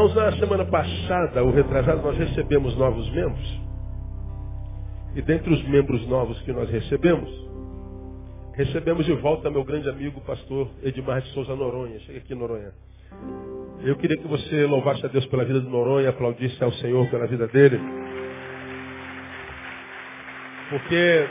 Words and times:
Irmãos, 0.00 0.14
na 0.14 0.32
semana 0.38 0.64
passada, 0.64 1.44
o 1.44 1.50
retrasado, 1.50 2.00
nós 2.00 2.16
recebemos 2.16 2.74
novos 2.74 3.06
membros. 3.10 3.60
E 5.14 5.20
dentre 5.20 5.52
os 5.52 5.62
membros 5.68 6.08
novos 6.08 6.40
que 6.40 6.52
nós 6.54 6.70
recebemos, 6.70 7.30
recebemos 8.54 9.04
de 9.04 9.12
volta 9.16 9.50
meu 9.50 9.62
grande 9.62 9.90
amigo, 9.90 10.22
pastor 10.22 10.70
Edmar 10.82 11.20
de 11.20 11.28
Souza 11.34 11.54
Noronha. 11.54 12.00
Chega 12.00 12.18
aqui, 12.18 12.34
Noronha. 12.34 12.72
Eu 13.84 13.94
queria 13.96 14.16
que 14.16 14.26
você 14.26 14.64
louvasse 14.64 15.04
a 15.04 15.08
Deus 15.10 15.26
pela 15.26 15.44
vida 15.44 15.60
do 15.60 15.68
Noronha, 15.68 16.08
aplaudisse 16.08 16.64
ao 16.64 16.72
Senhor 16.72 17.06
pela 17.10 17.26
vida 17.26 17.46
dele. 17.48 17.78
Porque 20.70 21.28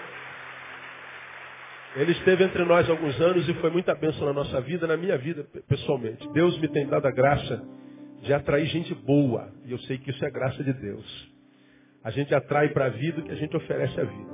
ele 1.95 2.11
esteve 2.11 2.43
entre 2.43 2.63
nós 2.65 2.87
alguns 2.87 3.19
anos 3.19 3.49
e 3.49 3.53
foi 3.55 3.71
muita 3.71 3.95
bênção 3.95 4.27
na 4.27 4.33
nossa 4.33 4.61
vida, 4.61 4.85
na 4.85 4.95
minha 4.95 5.17
vida 5.17 5.43
pessoalmente. 5.67 6.31
Deus 6.33 6.55
me 6.59 6.67
tem 6.67 6.85
dado 6.85 7.07
a 7.07 7.11
graça 7.11 7.78
de 8.21 8.33
atrair 8.33 8.67
gente 8.67 8.93
boa. 8.93 9.51
E 9.65 9.71
eu 9.71 9.79
sei 9.79 9.97
que 9.97 10.09
isso 10.09 10.23
é 10.23 10.29
graça 10.29 10.63
de 10.63 10.73
Deus. 10.73 11.29
A 12.03 12.11
gente 12.11 12.33
atrai 12.33 12.69
para 12.69 12.85
a 12.85 12.89
vida 12.89 13.19
o 13.19 13.23
que 13.23 13.31
a 13.31 13.35
gente 13.35 13.55
oferece 13.55 13.99
à 13.99 14.03
vida. 14.03 14.31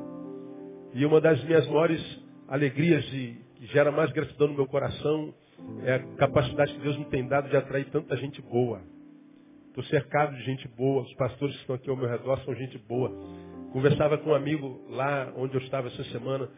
E 0.94 1.06
uma 1.06 1.20
das 1.20 1.44
minhas 1.44 1.68
maiores 1.68 2.02
alegrias 2.48 3.04
e 3.14 3.38
que 3.56 3.66
gera 3.68 3.92
mais 3.92 4.12
gratidão 4.12 4.48
no 4.48 4.54
meu 4.54 4.68
coração 4.68 5.34
é 5.84 5.96
a 5.96 6.00
capacidade 6.18 6.74
que 6.74 6.80
Deus 6.80 6.98
me 6.98 7.06
tem 7.06 7.28
dado 7.28 7.50
de 7.50 7.58
atrair 7.58 7.86
tanta 7.90 8.16
gente 8.18 8.42
boa. 8.42 8.82
Estou 9.68 9.84
cercado 9.86 10.36
de 10.36 10.44
gente 10.44 10.68
boa, 10.70 11.04
os 11.04 11.14
pastores 11.16 11.54
que 11.56 11.62
estão 11.62 11.76
aqui 11.76 11.90
ao 11.90 11.98
meu 11.98 12.08
redor 12.08 12.40
são 12.46 12.56
gente 12.56 12.78
boa. 12.78 13.10
Conversava 13.74 14.18
com 14.18 14.30
um 14.30 14.36
amigo 14.36 14.86
lá 14.90 15.34
onde 15.36 15.56
eu 15.56 15.62
estava 15.62 15.88
essa 15.88 16.04
semana 16.06 16.50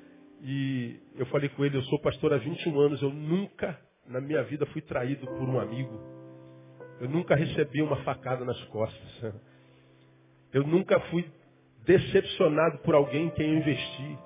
e 0.43 0.99
eu 1.15 1.25
falei 1.27 1.49
com 1.49 1.65
ele, 1.65 1.77
eu 1.77 1.83
sou 1.83 1.99
pastor 1.99 2.33
há 2.33 2.37
21 2.37 2.79
anos, 2.79 3.01
eu 3.01 3.09
nunca 3.11 3.79
na 4.07 4.21
minha 4.21 4.43
vida 4.43 4.65
fui 4.67 4.81
traído 4.81 5.25
por 5.25 5.49
um 5.49 5.59
amigo. 5.59 6.16
Eu 6.99 7.09
nunca 7.09 7.35
recebi 7.35 7.81
uma 7.81 7.97
facada 7.97 8.43
nas 8.43 8.61
costas. 8.65 9.33
Eu 10.53 10.63
nunca 10.65 10.99
fui 11.11 11.25
decepcionado 11.85 12.79
por 12.79 12.95
alguém 12.95 13.27
em 13.27 13.29
quem 13.31 13.49
eu 13.49 13.57
investi. 13.59 14.17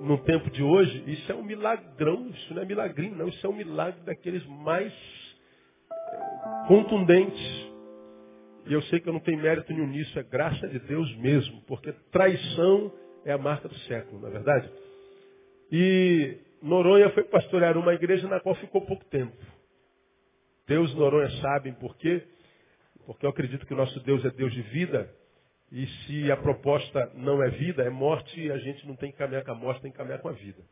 No 0.00 0.18
tempo 0.18 0.50
de 0.50 0.62
hoje, 0.62 1.04
isso 1.06 1.30
é 1.30 1.34
um 1.34 1.44
milagrão, 1.44 2.28
isso 2.28 2.52
não 2.52 2.62
é 2.62 2.64
milagrinho, 2.64 3.16
não, 3.16 3.28
isso 3.28 3.46
é 3.46 3.48
um 3.48 3.54
milagre 3.54 4.00
daqueles 4.04 4.44
mais 4.46 4.92
eh, 5.90 6.66
contundentes. 6.66 7.72
E 8.66 8.72
eu 8.72 8.82
sei 8.82 8.98
que 8.98 9.08
eu 9.08 9.12
não 9.12 9.20
tenho 9.20 9.40
mérito 9.40 9.72
nenhum 9.72 9.86
nisso, 9.86 10.18
é 10.18 10.22
graça 10.22 10.66
de 10.66 10.78
Deus 10.80 11.14
mesmo, 11.18 11.62
porque 11.66 11.92
traição 12.10 12.92
é 13.24 13.32
a 13.32 13.38
marca 13.38 13.68
do 13.68 13.78
século, 13.80 14.20
não 14.20 14.28
é 14.28 14.32
verdade? 14.32 14.70
E 15.70 16.38
Noronha 16.62 17.10
foi 17.10 17.24
pastorear 17.24 17.78
uma 17.78 17.94
igreja 17.94 18.26
na 18.26 18.40
qual 18.40 18.54
ficou 18.56 18.80
pouco 18.82 19.04
tempo. 19.06 19.36
Deus 20.66 20.90
e 20.92 20.96
Noronha 20.96 21.30
sabem 21.40 21.74
por 21.74 21.96
quê? 21.96 22.22
Porque 23.06 23.26
eu 23.26 23.30
acredito 23.30 23.66
que 23.66 23.74
o 23.74 23.76
nosso 23.76 23.98
Deus 24.00 24.24
é 24.24 24.30
Deus 24.30 24.52
de 24.52 24.62
vida. 24.62 25.10
E 25.70 25.86
se 25.86 26.30
a 26.30 26.36
proposta 26.36 27.10
não 27.14 27.42
é 27.42 27.50
vida, 27.50 27.82
é 27.82 27.90
morte, 27.90 28.50
a 28.50 28.58
gente 28.58 28.86
não 28.86 28.96
tem 28.96 29.10
que 29.10 29.18
caminhar 29.18 29.44
com 29.44 29.52
a 29.52 29.54
morte, 29.54 29.82
tem 29.82 29.90
que 29.90 29.96
caminhar 29.96 30.20
com 30.20 30.28
a 30.28 30.32
vida. 30.32 30.62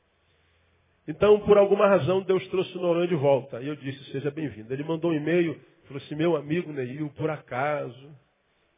Então, 1.07 1.41
por 1.41 1.59
alguma 1.59 1.89
razão, 1.89 2.23
Deus 2.23 2.47
trouxe 2.49 2.77
o 2.79 2.81
Noronha 2.81 3.09
de 3.09 3.17
volta. 3.17 3.61
E 3.61 3.67
eu 3.67 3.75
disse, 3.75 4.05
seja 4.13 4.31
bem-vindo. 4.31 4.73
Ele 4.73 4.85
mandou 4.85 5.11
um 5.11 5.15
e-mail, 5.15 5.61
falou 5.89 6.01
assim, 6.03 6.15
meu 6.15 6.37
amigo 6.37 6.73
Neil, 6.73 7.11
por 7.17 7.29
acaso, 7.29 8.17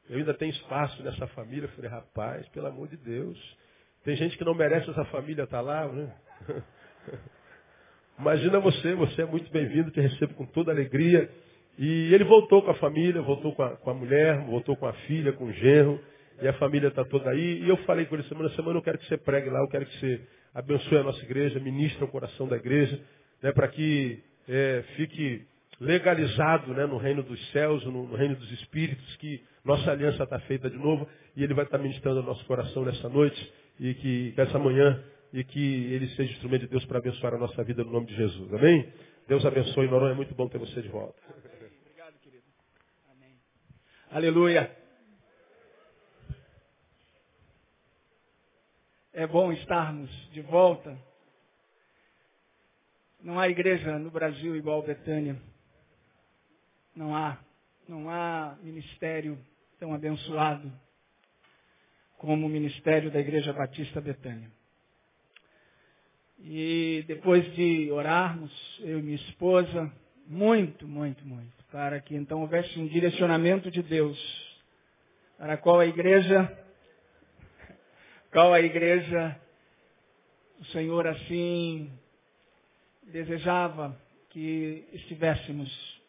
eu 0.08 0.18
ainda 0.18 0.32
tenho 0.32 0.50
espaço 0.50 1.02
nessa 1.02 1.26
família. 1.28 1.66
Eu 1.66 1.72
falei, 1.72 1.90
rapaz, 1.90 2.48
pelo 2.48 2.66
amor 2.66 2.88
de 2.88 2.96
Deus. 2.96 3.38
Tem 4.04 4.16
gente 4.16 4.38
que 4.38 4.44
não 4.44 4.54
merece 4.54 4.88
essa 4.90 5.04
família 5.06 5.44
estar 5.44 5.58
tá 5.58 5.62
lá, 5.62 5.86
né? 5.88 6.14
Imagina 8.18 8.60
você, 8.60 8.94
você 8.94 9.22
é 9.22 9.26
muito 9.26 9.50
bem-vindo, 9.50 9.90
te 9.90 10.00
recebo 10.00 10.34
com 10.34 10.46
toda 10.46 10.70
alegria. 10.70 11.28
E 11.76 12.14
ele 12.14 12.22
voltou 12.22 12.62
com 12.62 12.70
a 12.70 12.74
família, 12.74 13.20
voltou 13.20 13.52
com 13.54 13.62
a, 13.62 13.70
com 13.70 13.90
a 13.90 13.94
mulher, 13.94 14.38
voltou 14.46 14.76
com 14.76 14.86
a 14.86 14.92
filha, 14.92 15.32
com 15.32 15.46
o 15.46 15.52
genro, 15.52 16.00
e 16.40 16.46
a 16.46 16.52
família 16.54 16.88
está 16.88 17.04
toda 17.04 17.30
aí. 17.30 17.62
E 17.62 17.68
eu 17.68 17.76
falei 17.78 18.06
com 18.06 18.14
ele 18.14 18.22
semana 18.24 18.48
semana, 18.50 18.78
eu 18.78 18.82
quero 18.82 18.98
que 18.98 19.06
você 19.06 19.16
pregue 19.16 19.50
lá, 19.50 19.58
eu 19.58 19.68
quero 19.68 19.84
que 19.84 19.98
você 19.98 20.20
abençoe 20.54 20.98
a 20.98 21.02
nossa 21.02 21.22
igreja, 21.24 21.58
ministre 21.58 22.04
o 22.04 22.08
coração 22.08 22.46
da 22.46 22.56
igreja, 22.56 23.00
né, 23.42 23.50
para 23.50 23.66
que 23.66 24.22
é, 24.48 24.84
fique 24.94 25.44
legalizado 25.80 26.72
né, 26.72 26.86
no 26.86 26.96
reino 26.96 27.24
dos 27.24 27.50
céus, 27.50 27.84
no, 27.84 28.06
no 28.06 28.14
reino 28.14 28.36
dos 28.36 28.50
espíritos, 28.52 29.16
que 29.16 29.42
nossa 29.64 29.90
aliança 29.90 30.22
está 30.22 30.38
feita 30.40 30.70
de 30.70 30.76
novo, 30.76 31.08
e 31.36 31.42
ele 31.42 31.52
vai 31.52 31.64
estar 31.64 31.78
tá 31.78 31.82
ministrando 31.82 32.20
o 32.20 32.22
nosso 32.22 32.44
coração 32.46 32.84
nessa 32.84 33.08
noite, 33.08 33.52
e 33.80 33.94
que, 33.94 34.32
que 34.32 34.40
essa 34.40 34.58
manhã 34.60 35.02
e 35.34 35.42
que 35.42 35.92
ele 35.92 36.08
seja 36.10 36.32
instrumento 36.32 36.60
de 36.60 36.68
Deus 36.68 36.84
para 36.86 36.98
abençoar 36.98 37.34
a 37.34 37.38
nossa 37.38 37.64
vida 37.64 37.82
no 37.82 37.90
nome 37.90 38.06
de 38.06 38.14
Jesus. 38.14 38.54
Amém? 38.54 38.92
Deus 39.26 39.44
abençoe, 39.44 39.88
Noronha. 39.88 40.12
É 40.12 40.14
muito 40.14 40.32
bom 40.32 40.48
ter 40.48 40.58
você 40.58 40.80
de 40.80 40.86
volta. 40.86 41.20
Obrigado, 41.82 42.16
querido. 42.20 42.44
Amém. 43.10 43.36
Aleluia. 44.12 44.70
É 49.12 49.26
bom 49.26 49.52
estarmos 49.52 50.08
de 50.30 50.40
volta. 50.40 50.96
Não 53.20 53.40
há 53.40 53.48
igreja 53.48 53.98
no 53.98 54.12
Brasil 54.12 54.54
igual 54.54 54.84
Betânia. 54.84 55.36
Não 56.94 57.12
há. 57.12 57.40
Não 57.88 58.08
há 58.08 58.56
ministério 58.62 59.36
tão 59.80 59.92
abençoado 59.92 60.72
como 62.18 62.46
o 62.46 62.48
ministério 62.48 63.10
da 63.10 63.18
Igreja 63.18 63.52
Batista 63.52 64.00
Betânia. 64.00 64.48
E 66.46 67.02
depois 67.06 67.42
de 67.54 67.90
orarmos, 67.90 68.52
eu 68.80 68.98
e 68.98 69.02
minha 69.02 69.16
esposa, 69.16 69.90
muito, 70.26 70.86
muito, 70.86 71.26
muito, 71.26 71.64
para 71.72 71.98
que 72.00 72.14
então 72.14 72.42
houvesse 72.42 72.78
um 72.78 72.86
direcionamento 72.86 73.70
de 73.70 73.82
Deus, 73.82 74.18
para 75.38 75.56
qual 75.56 75.80
a 75.80 75.86
igreja, 75.86 76.66
qual 78.30 78.52
a 78.52 78.60
igreja 78.60 79.40
o 80.60 80.64
Senhor 80.66 81.06
assim 81.06 81.90
desejava 83.04 83.98
que 84.28 84.86
estivéssemos. 84.92 86.02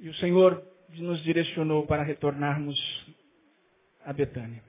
E 0.00 0.08
o 0.08 0.14
Senhor 0.14 0.62
nos 0.90 1.22
direcionou 1.22 1.86
para 1.86 2.02
retornarmos 2.02 2.76
a 4.04 4.12
Betânia. 4.12 4.62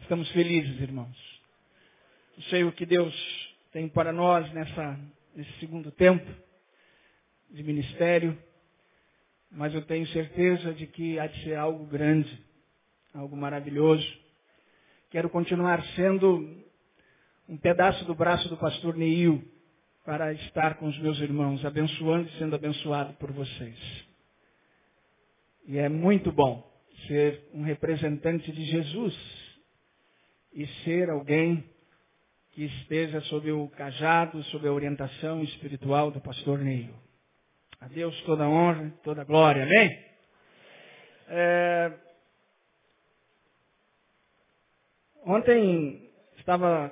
Estamos 0.00 0.28
felizes, 0.32 0.80
irmãos. 0.80 1.35
Não 2.36 2.42
sei 2.44 2.64
o 2.64 2.72
que 2.72 2.84
Deus 2.84 3.14
tem 3.72 3.88
para 3.88 4.12
nós 4.12 4.52
nessa, 4.52 5.00
nesse 5.34 5.50
segundo 5.58 5.90
tempo 5.90 6.30
de 7.50 7.62
ministério, 7.62 8.38
mas 9.50 9.72
eu 9.72 9.80
tenho 9.80 10.06
certeza 10.08 10.74
de 10.74 10.86
que 10.86 11.18
há 11.18 11.28
de 11.28 11.42
ser 11.44 11.54
algo 11.54 11.86
grande, 11.86 12.30
algo 13.14 13.34
maravilhoso. 13.34 14.06
Quero 15.08 15.30
continuar 15.30 15.82
sendo 15.94 16.62
um 17.48 17.56
pedaço 17.56 18.04
do 18.04 18.14
braço 18.14 18.50
do 18.50 18.58
pastor 18.58 18.94
Neil 18.96 19.42
para 20.04 20.34
estar 20.34 20.74
com 20.74 20.88
os 20.88 20.98
meus 20.98 21.18
irmãos, 21.20 21.64
abençoando 21.64 22.28
e 22.28 22.38
sendo 22.38 22.54
abençoado 22.54 23.14
por 23.14 23.32
vocês. 23.32 23.78
E 25.66 25.78
é 25.78 25.88
muito 25.88 26.30
bom 26.30 26.70
ser 27.06 27.48
um 27.54 27.62
representante 27.62 28.52
de 28.52 28.64
Jesus 28.66 29.14
e 30.52 30.66
ser 30.84 31.08
alguém 31.08 31.64
que 32.56 32.64
esteja 32.64 33.20
sob 33.20 33.52
o 33.52 33.68
cajado, 33.68 34.42
sob 34.44 34.66
a 34.66 34.72
orientação 34.72 35.42
espiritual 35.42 36.10
do 36.10 36.22
pastor 36.22 36.58
Neil. 36.58 36.88
A 37.78 37.86
Deus 37.86 38.18
toda 38.22 38.48
honra, 38.48 38.94
toda 39.04 39.24
glória. 39.24 39.64
Amém? 39.64 40.04
É... 41.28 41.92
Ontem 45.26 46.10
estava 46.38 46.90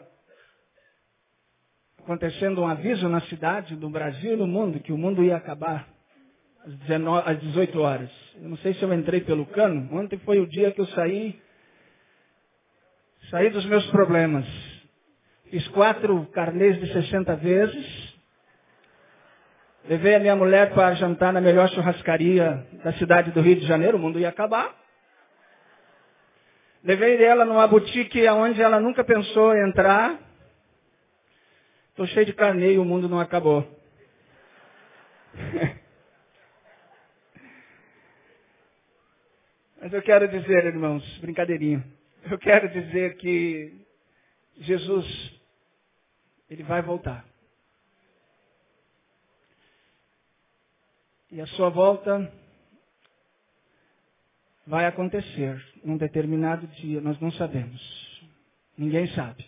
acontecendo 1.98 2.60
um 2.60 2.68
aviso 2.68 3.08
na 3.08 3.22
cidade, 3.22 3.74
no 3.74 3.88
Brasil 3.88 4.34
e 4.34 4.36
no 4.36 4.46
mundo, 4.46 4.80
que 4.80 4.92
o 4.92 4.98
mundo 4.98 5.24
ia 5.24 5.38
acabar 5.38 5.88
às, 6.66 6.76
19, 6.80 7.30
às 7.30 7.40
18 7.40 7.80
horas. 7.80 8.10
Eu 8.34 8.50
não 8.50 8.58
sei 8.58 8.74
se 8.74 8.82
eu 8.82 8.92
entrei 8.92 9.22
pelo 9.22 9.46
cano. 9.46 9.88
Ontem 9.98 10.18
foi 10.18 10.40
o 10.40 10.46
dia 10.46 10.72
que 10.72 10.80
eu 10.82 10.86
saí, 10.88 11.40
saí 13.30 13.48
dos 13.48 13.64
meus 13.64 13.86
problemas 13.86 14.73
Fiz 15.54 15.68
quatro 15.68 16.26
carnês 16.32 16.80
de 16.80 16.92
60 16.92 17.36
vezes. 17.36 18.12
Levei 19.84 20.16
a 20.16 20.18
minha 20.18 20.34
mulher 20.34 20.74
para 20.74 20.96
jantar 20.96 21.32
na 21.32 21.40
melhor 21.40 21.68
churrascaria 21.68 22.66
da 22.82 22.92
cidade 22.94 23.30
do 23.30 23.40
Rio 23.40 23.54
de 23.54 23.64
Janeiro, 23.64 23.96
o 23.96 24.00
mundo 24.00 24.18
ia 24.18 24.30
acabar. 24.30 24.74
Levei 26.82 27.22
ela 27.22 27.44
numa 27.44 27.68
boutique 27.68 28.28
onde 28.30 28.60
ela 28.60 28.80
nunca 28.80 29.04
pensou 29.04 29.56
entrar. 29.56 30.18
Estou 31.90 32.08
cheio 32.08 32.26
de 32.26 32.32
carne 32.32 32.72
e 32.72 32.78
o 32.78 32.84
mundo 32.84 33.08
não 33.08 33.20
acabou. 33.20 33.64
Mas 39.80 39.92
eu 39.92 40.02
quero 40.02 40.26
dizer, 40.26 40.64
irmãos, 40.64 41.18
brincadeirinha. 41.18 41.86
Eu 42.28 42.38
quero 42.40 42.68
dizer 42.70 43.14
que 43.18 43.84
Jesus, 44.58 45.33
ele 46.48 46.62
vai 46.62 46.82
voltar. 46.82 47.24
E 51.30 51.40
a 51.40 51.46
sua 51.48 51.68
volta 51.68 52.32
vai 54.66 54.86
acontecer 54.86 55.60
num 55.82 55.96
determinado 55.96 56.66
dia, 56.68 57.00
nós 57.00 57.18
não 57.20 57.30
sabemos. 57.32 57.80
Ninguém 58.76 59.06
sabe. 59.14 59.44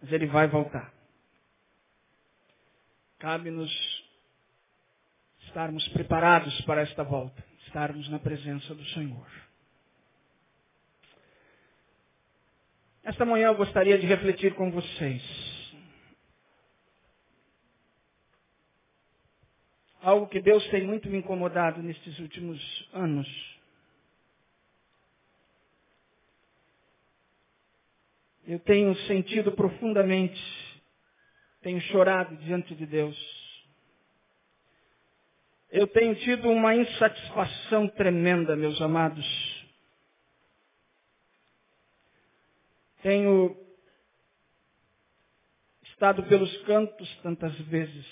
Mas 0.00 0.12
ele 0.12 0.26
vai 0.26 0.48
voltar. 0.48 0.92
Cabe-nos 3.18 3.70
estarmos 5.40 5.86
preparados 5.88 6.60
para 6.62 6.82
esta 6.82 7.04
volta, 7.04 7.42
estarmos 7.66 8.08
na 8.08 8.18
presença 8.18 8.74
do 8.74 8.84
Senhor. 8.86 9.26
Esta 13.04 13.26
manhã 13.26 13.48
eu 13.48 13.54
gostaria 13.54 13.98
de 13.98 14.06
refletir 14.06 14.54
com 14.54 14.70
vocês. 14.70 15.22
Algo 20.00 20.26
que 20.26 20.40
Deus 20.40 20.66
tem 20.68 20.86
muito 20.86 21.10
me 21.10 21.18
incomodado 21.18 21.82
nestes 21.82 22.18
últimos 22.18 22.88
anos. 22.94 23.28
Eu 28.46 28.58
tenho 28.60 28.94
sentido 29.06 29.52
profundamente, 29.52 30.42
tenho 31.60 31.80
chorado 31.82 32.34
diante 32.38 32.74
de 32.74 32.86
Deus. 32.86 33.16
Eu 35.70 35.86
tenho 35.88 36.14
tido 36.16 36.48
uma 36.50 36.74
insatisfação 36.74 37.86
tremenda, 37.88 38.56
meus 38.56 38.80
amados 38.80 39.53
Tenho 43.04 43.54
estado 45.82 46.22
pelos 46.22 46.56
cantos 46.62 47.14
tantas 47.18 47.54
vezes, 47.66 48.06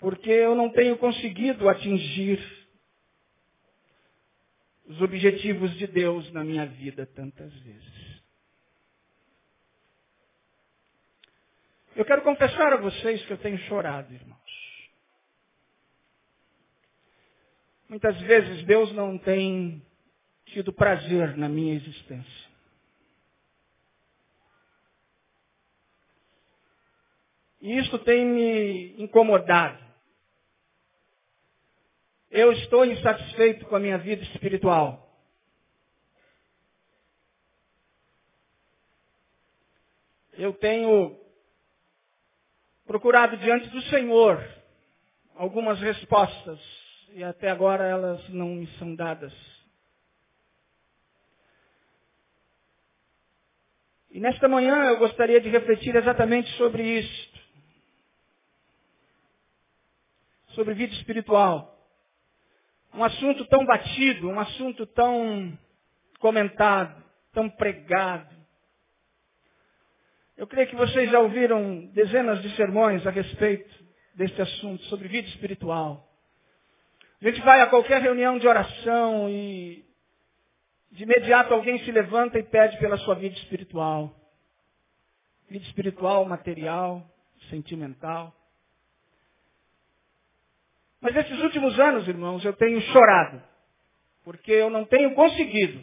porque 0.00 0.28
eu 0.28 0.56
não 0.56 0.70
tenho 0.70 0.98
conseguido 0.98 1.68
atingir 1.68 2.40
os 4.86 5.00
objetivos 5.00 5.72
de 5.78 5.86
Deus 5.86 6.28
na 6.32 6.42
minha 6.42 6.66
vida 6.66 7.06
tantas 7.06 7.54
vezes. 7.60 8.22
Eu 11.94 12.04
quero 12.04 12.22
confessar 12.22 12.72
a 12.72 12.78
vocês 12.78 13.24
que 13.24 13.32
eu 13.32 13.38
tenho 13.38 13.58
chorado, 13.68 14.12
irmãos. 14.12 14.90
Muitas 17.88 18.20
vezes 18.22 18.64
Deus 18.64 18.92
não 18.94 19.16
tem 19.16 19.86
tido 20.52 20.72
prazer 20.72 21.36
na 21.36 21.48
minha 21.48 21.74
existência. 21.74 22.48
E 27.60 27.76
isto 27.78 27.98
tem 27.98 28.24
me 28.24 29.02
incomodado. 29.02 29.82
Eu 32.30 32.52
estou 32.52 32.84
insatisfeito 32.84 33.66
com 33.66 33.76
a 33.76 33.80
minha 33.80 33.98
vida 33.98 34.22
espiritual. 34.22 35.08
Eu 40.34 40.52
tenho 40.52 41.18
procurado 42.86 43.36
diante 43.38 43.68
do 43.70 43.82
Senhor 43.82 44.42
algumas 45.34 45.80
respostas 45.80 46.60
e 47.10 47.24
até 47.24 47.50
agora 47.50 47.84
elas 47.84 48.28
não 48.28 48.48
me 48.48 48.66
são 48.78 48.94
dadas. 48.94 49.57
E 54.10 54.20
nesta 54.20 54.48
manhã 54.48 54.84
eu 54.86 54.98
gostaria 54.98 55.40
de 55.40 55.48
refletir 55.48 55.94
exatamente 55.94 56.50
sobre 56.56 56.82
isso. 56.82 57.28
Sobre 60.48 60.74
vida 60.74 60.94
espiritual. 60.94 61.76
Um 62.94 63.04
assunto 63.04 63.44
tão 63.46 63.64
batido, 63.66 64.28
um 64.28 64.40
assunto 64.40 64.86
tão 64.86 65.56
comentado, 66.18 67.02
tão 67.32 67.48
pregado. 67.50 68.34
Eu 70.36 70.46
creio 70.46 70.68
que 70.68 70.76
vocês 70.76 71.10
já 71.10 71.20
ouviram 71.20 71.86
dezenas 71.92 72.40
de 72.42 72.54
sermões 72.56 73.06
a 73.06 73.10
respeito 73.10 73.84
deste 74.14 74.40
assunto, 74.40 74.82
sobre 74.84 75.08
vida 75.08 75.28
espiritual. 75.28 76.08
A 77.20 77.24
gente 77.24 77.40
vai 77.42 77.60
a 77.60 77.66
qualquer 77.66 78.00
reunião 78.00 78.38
de 78.38 78.46
oração 78.46 79.28
e 79.28 79.87
de 80.90 81.02
imediato 81.02 81.52
alguém 81.52 81.78
se 81.84 81.92
levanta 81.92 82.38
e 82.38 82.42
pede 82.42 82.78
pela 82.78 82.96
sua 82.98 83.14
vida 83.14 83.34
espiritual. 83.36 84.14
Vida 85.48 85.64
espiritual, 85.64 86.24
material, 86.24 87.04
sentimental. 87.50 88.34
Mas 91.00 91.14
esses 91.14 91.40
últimos 91.40 91.78
anos, 91.78 92.08
irmãos, 92.08 92.44
eu 92.44 92.52
tenho 92.54 92.80
chorado. 92.80 93.42
Porque 94.24 94.50
eu 94.50 94.68
não 94.68 94.84
tenho 94.84 95.14
conseguido 95.14 95.82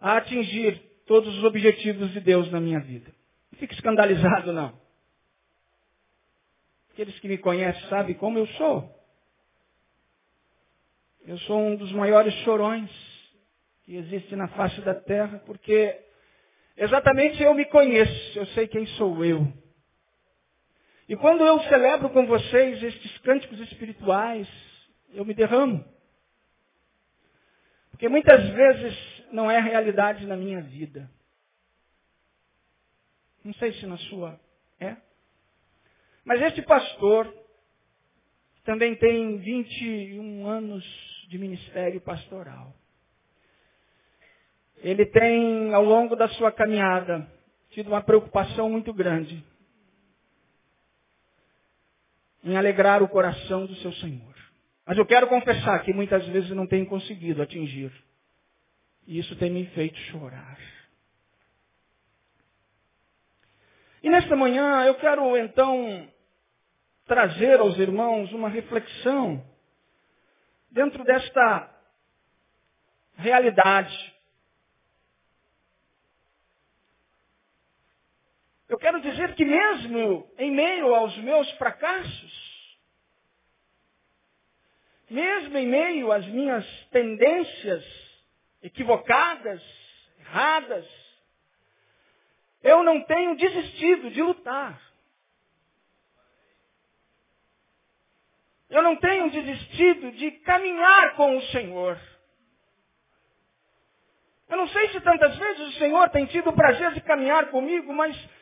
atingir 0.00 0.78
todos 1.06 1.36
os 1.38 1.44
objetivos 1.44 2.12
de 2.12 2.20
Deus 2.20 2.50
na 2.50 2.60
minha 2.60 2.80
vida. 2.80 3.12
Não 3.50 3.58
fique 3.58 3.74
escandalizado, 3.74 4.52
não. 4.52 4.78
Aqueles 6.92 7.18
que 7.18 7.28
me 7.28 7.38
conhecem 7.38 7.88
sabem 7.88 8.14
como 8.14 8.38
eu 8.38 8.46
sou. 8.48 8.94
Eu 11.26 11.38
sou 11.38 11.58
um 11.58 11.76
dos 11.76 11.90
maiores 11.92 12.34
chorões 12.44 12.90
que 13.84 13.96
existe 13.96 14.34
na 14.34 14.48
face 14.48 14.80
da 14.80 14.94
terra, 14.94 15.42
porque 15.44 16.00
exatamente 16.76 17.42
eu 17.42 17.52
me 17.54 17.66
conheço, 17.66 18.38
eu 18.38 18.46
sei 18.48 18.66
quem 18.66 18.86
sou 18.98 19.24
eu. 19.24 19.46
E 21.08 21.16
quando 21.16 21.44
eu 21.44 21.60
celebro 21.64 22.08
com 22.10 22.26
vocês 22.26 22.82
estes 22.82 23.18
cânticos 23.18 23.60
espirituais, 23.60 24.48
eu 25.12 25.24
me 25.24 25.34
derramo. 25.34 25.84
Porque 27.90 28.08
muitas 28.08 28.48
vezes 28.48 29.24
não 29.30 29.50
é 29.50 29.60
realidade 29.60 30.26
na 30.26 30.36
minha 30.36 30.62
vida. 30.62 31.10
Não 33.44 33.52
sei 33.54 33.74
se 33.74 33.86
na 33.86 33.98
sua 33.98 34.40
é. 34.80 34.96
Mas 36.24 36.40
este 36.40 36.62
pastor 36.62 37.32
também 38.64 38.96
tem 38.96 39.36
21 39.36 40.46
anos 40.46 40.82
de 41.28 41.38
ministério 41.38 42.00
pastoral 42.00 42.74
ele 44.78 45.06
tem, 45.06 45.72
ao 45.74 45.84
longo 45.84 46.14
da 46.14 46.28
sua 46.28 46.52
caminhada, 46.52 47.26
tido 47.70 47.88
uma 47.88 48.02
preocupação 48.02 48.70
muito 48.70 48.92
grande 48.92 49.44
em 52.44 52.56
alegrar 52.56 53.02
o 53.02 53.08
coração 53.08 53.66
do 53.66 53.74
seu 53.76 53.92
Senhor. 53.94 54.34
Mas 54.86 54.98
eu 54.98 55.06
quero 55.06 55.26
confessar 55.26 55.82
que 55.82 55.92
muitas 55.92 56.26
vezes 56.26 56.50
não 56.50 56.66
tenho 56.66 56.86
conseguido 56.86 57.40
atingir. 57.40 57.90
E 59.06 59.18
isso 59.18 59.34
tem 59.36 59.50
me 59.50 59.66
feito 59.68 59.98
chorar. 60.10 60.58
E 64.02 64.10
nesta 64.10 64.36
manhã 64.36 64.84
eu 64.84 64.94
quero 64.96 65.36
então 65.38 66.06
trazer 67.06 67.58
aos 67.58 67.78
irmãos 67.78 68.30
uma 68.32 68.50
reflexão 68.50 69.42
dentro 70.70 71.02
desta 71.04 71.70
realidade 73.16 74.13
Eu 78.74 78.78
quero 78.78 79.00
dizer 79.00 79.36
que 79.36 79.44
mesmo 79.44 80.28
em 80.36 80.50
meio 80.50 80.92
aos 80.92 81.16
meus 81.18 81.48
fracassos, 81.52 82.76
mesmo 85.08 85.56
em 85.56 85.64
meio 85.64 86.10
às 86.10 86.26
minhas 86.26 86.66
tendências 86.86 87.84
equivocadas, 88.64 89.62
erradas, 90.18 90.84
eu 92.64 92.82
não 92.82 93.00
tenho 93.04 93.36
desistido 93.36 94.10
de 94.10 94.20
lutar. 94.20 94.82
Eu 98.68 98.82
não 98.82 98.96
tenho 98.96 99.30
desistido 99.30 100.10
de 100.10 100.32
caminhar 100.40 101.14
com 101.14 101.36
o 101.36 101.42
Senhor. 101.42 101.96
Eu 104.48 104.56
não 104.56 104.66
sei 104.66 104.88
se 104.88 105.00
tantas 105.00 105.36
vezes 105.38 105.68
o 105.68 105.78
Senhor 105.78 106.10
tem 106.10 106.26
tido 106.26 106.50
o 106.50 106.56
prazer 106.56 106.92
de 106.92 107.00
caminhar 107.02 107.52
comigo, 107.52 107.92
mas 107.92 108.34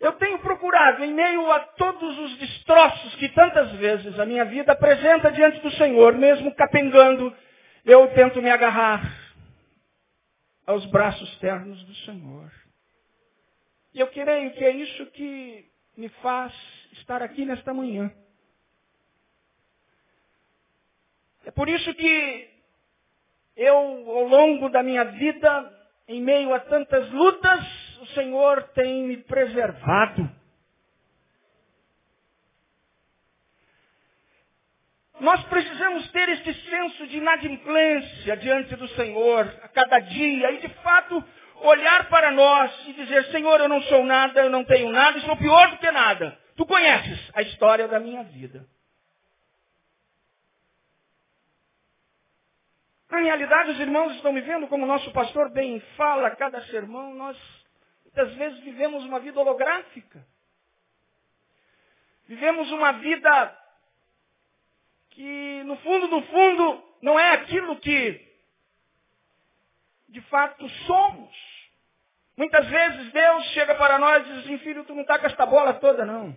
eu 0.00 0.12
tenho 0.12 0.38
procurado, 0.38 1.04
em 1.04 1.12
meio 1.12 1.52
a 1.52 1.60
todos 1.60 2.18
os 2.18 2.38
destroços 2.38 3.14
que 3.16 3.28
tantas 3.28 3.70
vezes 3.72 4.18
a 4.18 4.24
minha 4.24 4.46
vida 4.46 4.72
apresenta 4.72 5.30
diante 5.30 5.60
do 5.60 5.70
Senhor, 5.72 6.14
mesmo 6.14 6.54
capengando, 6.54 7.36
eu 7.84 8.08
tento 8.14 8.40
me 8.40 8.50
agarrar 8.50 9.02
aos 10.66 10.86
braços 10.86 11.36
ternos 11.38 11.84
do 11.84 11.94
Senhor. 11.96 12.50
E 13.92 14.00
eu 14.00 14.06
creio 14.06 14.52
que 14.52 14.64
é 14.64 14.70
isso 14.70 15.04
que 15.06 15.70
me 15.96 16.08
faz 16.08 16.52
estar 16.92 17.22
aqui 17.22 17.44
nesta 17.44 17.74
manhã. 17.74 18.10
É 21.44 21.50
por 21.50 21.68
isso 21.68 21.92
que 21.94 22.48
eu, 23.54 23.76
ao 23.76 24.24
longo 24.24 24.70
da 24.70 24.82
minha 24.82 25.04
vida, 25.04 25.78
em 26.08 26.22
meio 26.22 26.54
a 26.54 26.60
tantas 26.60 27.10
lutas, 27.10 27.79
Senhor 28.14 28.62
tem 28.74 29.04
me 29.04 29.16
preservado. 29.18 30.30
Nós 35.20 35.44
precisamos 35.44 36.10
ter 36.12 36.28
este 36.30 36.54
senso 36.70 37.06
de 37.06 37.18
inadimplência 37.18 38.36
diante 38.38 38.74
do 38.74 38.88
Senhor 38.88 39.46
a 39.62 39.68
cada 39.68 39.98
dia 40.00 40.50
e, 40.52 40.58
de 40.60 40.68
fato, 40.82 41.22
olhar 41.62 42.08
para 42.08 42.30
nós 42.30 42.72
e 42.88 42.94
dizer, 42.94 43.26
Senhor, 43.26 43.60
eu 43.60 43.68
não 43.68 43.82
sou 43.82 44.04
nada, 44.04 44.40
eu 44.40 44.50
não 44.50 44.64
tenho 44.64 44.90
nada 44.90 45.18
e 45.18 45.22
sou 45.22 45.36
pior 45.36 45.70
do 45.72 45.78
que 45.78 45.90
nada. 45.90 46.38
Tu 46.56 46.64
conheces 46.64 47.30
a 47.34 47.42
história 47.42 47.86
da 47.86 48.00
minha 48.00 48.22
vida. 48.24 48.66
Na 53.10 53.18
realidade, 53.18 53.72
os 53.72 53.80
irmãos 53.80 54.14
estão 54.14 54.32
me 54.32 54.40
vendo, 54.40 54.68
como 54.68 54.84
o 54.84 54.88
nosso 54.88 55.10
pastor 55.12 55.50
bem 55.50 55.80
fala 55.96 56.30
cada 56.30 56.62
sermão, 56.66 57.12
nós 57.14 57.36
muitas 58.12 58.34
vezes 58.34 58.60
vivemos 58.60 59.04
uma 59.04 59.20
vida 59.20 59.40
holográfica. 59.40 60.26
Vivemos 62.26 62.70
uma 62.70 62.92
vida 62.92 63.58
que, 65.10 65.62
no 65.64 65.76
fundo, 65.78 66.08
no 66.08 66.22
fundo, 66.22 66.84
não 67.02 67.18
é 67.18 67.32
aquilo 67.32 67.78
que 67.78 68.28
de 70.08 70.20
fato 70.22 70.68
somos. 70.86 71.50
Muitas 72.36 72.66
vezes 72.68 73.12
Deus 73.12 73.44
chega 73.46 73.74
para 73.74 73.98
nós 73.98 74.26
e 74.26 74.30
diz 74.32 74.44
assim, 74.44 74.58
filho, 74.58 74.84
tu 74.84 74.94
não 74.94 75.02
está 75.02 75.18
com 75.18 75.26
esta 75.26 75.46
bola 75.46 75.74
toda, 75.74 76.04
não. 76.04 76.36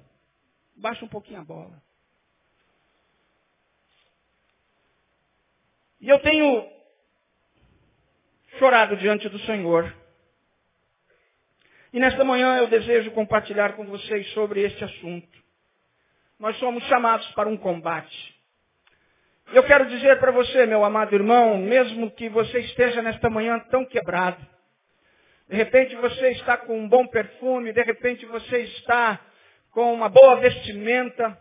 Baixa 0.75 1.05
um 1.05 1.07
pouquinho 1.07 1.41
a 1.41 1.43
bola. 1.43 1.81
E 5.99 6.09
eu 6.09 6.19
tenho 6.19 6.69
chorado 8.59 8.97
diante 8.97 9.29
do 9.29 9.39
Senhor. 9.39 10.02
E 11.93 11.99
nesta 11.99 12.23
manhã 12.23 12.57
eu 12.57 12.65
desejo 12.65 13.11
compartilhar 13.11 13.73
com 13.73 13.85
vocês 13.85 14.27
sobre 14.33 14.61
este 14.61 14.83
assunto. 14.83 15.43
Nós 16.39 16.57
somos 16.57 16.83
chamados 16.85 17.27
para 17.33 17.47
um 17.47 17.55
combate. 17.55 18.35
Eu 19.53 19.63
quero 19.63 19.85
dizer 19.85 20.19
para 20.19 20.31
você, 20.31 20.65
meu 20.65 20.83
amado 20.83 21.13
irmão, 21.13 21.55
mesmo 21.59 22.09
que 22.09 22.29
você 22.29 22.61
esteja 22.61 23.03
nesta 23.03 23.29
manhã 23.29 23.59
tão 23.69 23.85
quebrado, 23.85 24.43
de 25.47 25.55
repente 25.55 25.95
você 25.97 26.29
está 26.31 26.57
com 26.57 26.79
um 26.79 26.89
bom 26.89 27.05
perfume, 27.05 27.71
de 27.71 27.83
repente 27.83 28.25
você 28.25 28.61
está 28.61 29.19
com 29.69 29.93
uma 29.93 30.09
boa 30.09 30.37
vestimenta, 30.37 31.37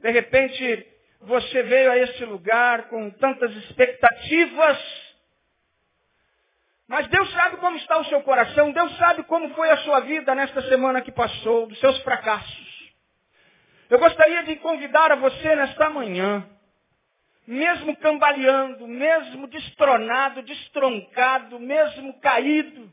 de 0.00 0.10
repente 0.10 0.86
você 1.20 1.62
veio 1.62 1.90
a 1.90 1.98
esse 1.98 2.24
lugar 2.24 2.88
com 2.88 3.10
tantas 3.10 3.54
expectativas, 3.56 5.03
mas 6.86 7.06
Deus 7.08 7.30
sabe 7.32 7.56
como 7.56 7.76
está 7.76 7.98
o 7.98 8.04
seu 8.04 8.22
coração, 8.22 8.72
Deus 8.72 8.96
sabe 8.98 9.22
como 9.24 9.48
foi 9.54 9.70
a 9.70 9.78
sua 9.78 10.00
vida 10.00 10.34
nesta 10.34 10.60
semana 10.68 11.00
que 11.00 11.10
passou, 11.10 11.66
dos 11.66 11.78
seus 11.80 11.98
fracassos. 12.02 12.92
Eu 13.88 13.98
gostaria 13.98 14.42
de 14.44 14.56
convidar 14.56 15.12
a 15.12 15.16
você 15.16 15.56
nesta 15.56 15.88
manhã, 15.88 16.46
mesmo 17.46 17.96
cambaleando, 17.96 18.86
mesmo 18.86 19.46
destronado, 19.46 20.42
destroncado, 20.42 21.58
mesmo 21.58 22.18
caído, 22.20 22.92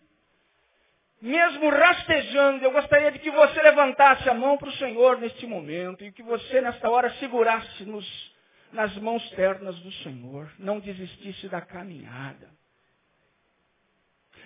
mesmo 1.22 1.70
rastejando, 1.70 2.64
eu 2.64 2.72
gostaria 2.72 3.12
de 3.12 3.20
que 3.20 3.30
você 3.30 3.62
levantasse 3.62 4.28
a 4.30 4.34
mão 4.34 4.58
para 4.58 4.70
o 4.70 4.74
Senhor 4.74 5.20
neste 5.20 5.46
momento 5.46 6.04
e 6.04 6.12
que 6.12 6.24
você 6.24 6.62
nesta 6.62 6.90
hora 6.90 7.10
segurasse 7.16 7.86
nos, 7.86 8.34
nas 8.72 8.96
mãos 8.98 9.30
ternas 9.32 9.78
do 9.80 9.92
Senhor, 10.04 10.52
não 10.58 10.80
desistisse 10.80 11.48
da 11.48 11.62
caminhada. 11.62 12.61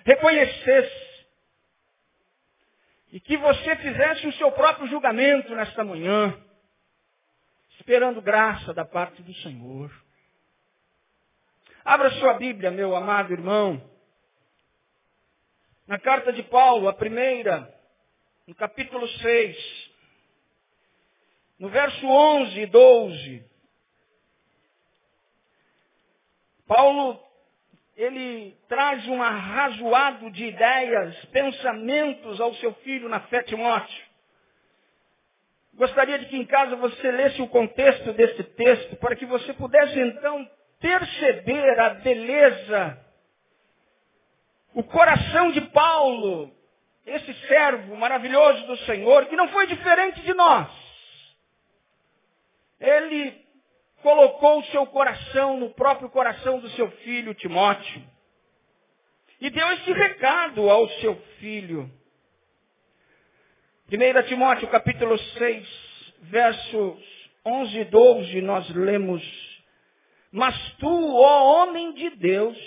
Reconhecesse 0.06 1.26
e 3.10 3.18
que 3.18 3.36
você 3.36 3.74
fizesse 3.74 4.24
o 4.28 4.32
seu 4.34 4.52
próprio 4.52 4.86
julgamento 4.86 5.52
nesta 5.52 5.82
manhã, 5.82 6.40
esperando 7.70 8.22
graça 8.22 8.72
da 8.72 8.84
parte 8.84 9.20
do 9.20 9.34
Senhor. 9.34 9.90
Abra 11.84 12.12
sua 12.20 12.34
Bíblia, 12.34 12.70
meu 12.70 12.94
amado 12.94 13.32
irmão. 13.32 13.82
Na 15.88 15.98
carta 15.98 16.32
de 16.32 16.44
Paulo, 16.44 16.86
a 16.86 16.92
primeira, 16.92 17.74
no 18.46 18.54
capítulo 18.54 19.08
6, 19.08 19.90
no 21.58 21.68
verso 21.68 22.06
11 22.06 22.60
e 22.60 22.66
12, 22.66 23.50
Paulo, 26.64 27.25
ele 27.96 28.54
traz 28.68 29.06
um 29.08 29.22
arrazoado 29.22 30.30
de 30.30 30.44
ideias, 30.44 31.24
pensamentos 31.26 32.40
ao 32.40 32.54
seu 32.56 32.74
filho 32.74 33.08
na 33.08 33.20
fé 33.20 33.42
Timóteo. 33.42 34.06
Gostaria 35.74 36.18
de 36.18 36.26
que 36.26 36.36
em 36.36 36.44
casa 36.46 36.76
você 36.76 37.10
lesse 37.10 37.40
o 37.40 37.48
contexto 37.48 38.12
desse 38.12 38.42
texto, 38.42 38.96
para 38.96 39.16
que 39.16 39.26
você 39.26 39.52
pudesse 39.54 39.98
então 39.98 40.48
perceber 40.78 41.80
a 41.80 41.90
beleza 41.90 43.06
o 44.76 44.82
coração 44.82 45.52
de 45.52 45.62
Paulo, 45.62 46.54
esse 47.06 47.32
servo 47.48 47.96
maravilhoso 47.96 48.66
do 48.66 48.76
Senhor, 48.84 49.24
que 49.24 49.34
não 49.34 49.48
foi 49.48 49.66
diferente 49.66 50.20
de 50.20 50.34
nós. 50.34 50.68
Ele 52.78 53.45
colocou 54.02 54.60
o 54.60 54.64
seu 54.66 54.86
coração 54.86 55.58
no 55.58 55.70
próprio 55.70 56.08
coração 56.10 56.58
do 56.58 56.68
seu 56.70 56.90
filho 57.02 57.34
Timóteo. 57.34 58.02
E 59.40 59.50
deu 59.50 59.72
esse 59.72 59.92
recado 59.92 60.70
ao 60.70 60.88
seu 61.00 61.16
filho. 61.38 61.90
1 63.90 64.28
Timóteo 64.28 64.68
capítulo 64.68 65.18
6, 65.18 66.14
versos 66.22 67.30
11 67.44 67.78
e 67.78 67.84
12, 67.84 68.40
nós 68.42 68.68
lemos, 68.70 69.22
Mas 70.32 70.56
tu, 70.78 71.16
ó 71.16 71.62
homem 71.62 71.92
de 71.92 72.10
Deus, 72.10 72.58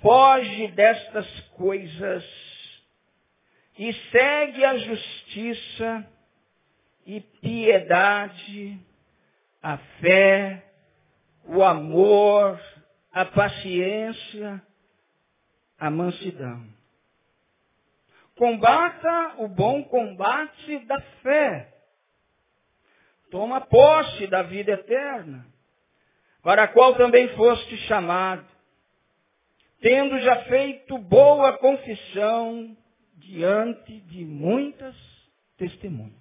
Foge 0.00 0.68
destas 0.68 1.28
coisas 1.50 2.24
e 3.78 3.92
segue 4.10 4.64
a 4.64 4.76
justiça 4.78 6.10
e 7.06 7.20
piedade, 7.20 8.78
a 9.62 9.78
fé, 10.00 10.64
o 11.44 11.62
amor, 11.62 12.60
a 13.12 13.24
paciência, 13.24 14.62
a 15.78 15.90
mansidão. 15.90 16.66
Combata 18.36 19.34
o 19.38 19.48
bom 19.48 19.84
combate 19.84 20.78
da 20.86 21.00
fé. 21.22 21.74
Toma 23.30 23.60
posse 23.60 24.26
da 24.26 24.42
vida 24.42 24.72
eterna, 24.72 25.46
para 26.42 26.64
a 26.64 26.68
qual 26.68 26.96
também 26.96 27.28
foste 27.36 27.76
chamado 27.86 28.46
tendo 29.80 30.18
já 30.20 30.44
feito 30.44 30.98
boa 30.98 31.56
confissão 31.58 32.76
diante 33.16 34.00
de 34.00 34.24
muitas 34.24 34.94
testemunhas. 35.56 36.20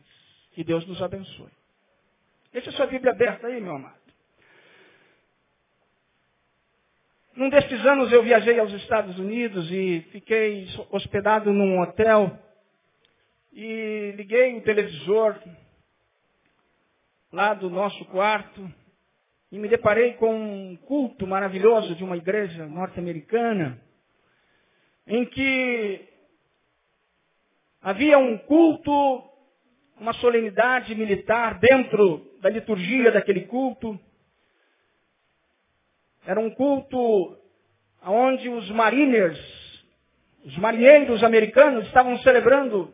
Que 0.54 0.64
Deus 0.64 0.86
nos 0.88 1.02
abençoe. 1.02 1.59
Deixa 2.52 2.72
a 2.72 2.74
sua 2.74 2.88
Bíblia 2.88 3.12
aberta 3.12 3.46
aí, 3.46 3.62
meu 3.62 3.76
amado. 3.76 4.00
Num 7.36 7.48
destes 7.50 7.86
anos 7.86 8.12
eu 8.12 8.24
viajei 8.24 8.60
aos 8.60 8.74
Estados 8.74 9.18
Unidos 9.20 9.72
e 9.72 10.02
fiquei 10.12 10.68
hospedado 10.90 11.54
num 11.54 11.80
hotel 11.80 12.38
e 13.54 14.14
liguei 14.18 14.58
o 14.58 14.64
televisor 14.64 15.40
lá 17.32 17.54
do 17.54 17.70
nosso 17.70 18.04
quarto 18.06 18.68
e 19.52 19.60
me 19.60 19.68
deparei 19.68 20.14
com 20.14 20.34
um 20.34 20.76
culto 20.76 21.28
maravilhoso 21.28 21.96
de 21.96 22.04
uma 22.04 22.18
igreja 22.18 22.66
norte-americana, 22.66 23.80
em 25.06 25.24
que 25.24 26.08
havia 27.82 28.18
um 28.18 28.38
culto, 28.40 29.29
uma 30.00 30.14
solenidade 30.14 30.96
militar 30.96 31.60
dentro 31.60 32.26
da 32.42 32.50
liturgia 32.50 33.12
daquele 33.12 33.42
culto. 33.42 34.00
Era 36.26 36.40
um 36.40 36.50
culto 36.50 37.38
onde 38.04 38.48
os 38.50 38.70
mariners, 38.72 39.40
os 40.46 40.58
marinheiros 40.58 41.24
americanos 41.24 41.86
estavam 41.88 42.18
celebrando 42.20 42.94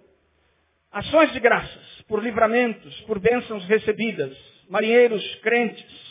ações 0.92 1.32
de 1.32 1.40
graças 1.40 2.02
por 2.08 2.24
livramentos, 2.24 3.00
por 3.02 3.20
bênçãos 3.20 3.66
recebidas. 3.66 4.36
Marinheiros 4.68 5.24
crentes. 5.36 6.06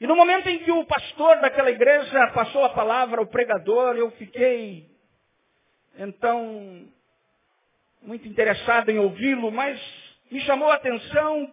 E 0.00 0.06
no 0.06 0.16
momento 0.16 0.48
em 0.48 0.58
que 0.58 0.70
o 0.70 0.84
pastor 0.84 1.40
daquela 1.40 1.70
igreja 1.70 2.26
passou 2.28 2.64
a 2.64 2.70
palavra 2.70 3.20
ao 3.20 3.26
pregador, 3.26 3.96
eu 3.96 4.10
fiquei, 4.12 4.90
então, 5.98 6.88
muito 8.02 8.26
interessado 8.26 8.90
em 8.90 8.98
ouvi-lo, 8.98 9.50
mas 9.50 9.80
me 10.30 10.40
chamou 10.40 10.70
a 10.70 10.76
atenção 10.76 11.52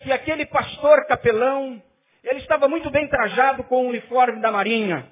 que 0.00 0.10
aquele 0.10 0.46
pastor 0.46 1.06
capelão, 1.06 1.82
ele 2.24 2.40
estava 2.40 2.68
muito 2.68 2.90
bem 2.90 3.08
trajado 3.08 3.64
com 3.64 3.84
o 3.84 3.88
uniforme 3.88 4.40
da 4.40 4.50
marinha. 4.50 5.10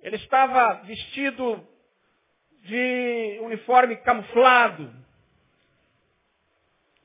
Ele 0.00 0.16
estava 0.16 0.74
vestido 0.84 1.66
de 2.62 3.38
uniforme 3.42 3.96
camuflado. 3.96 4.92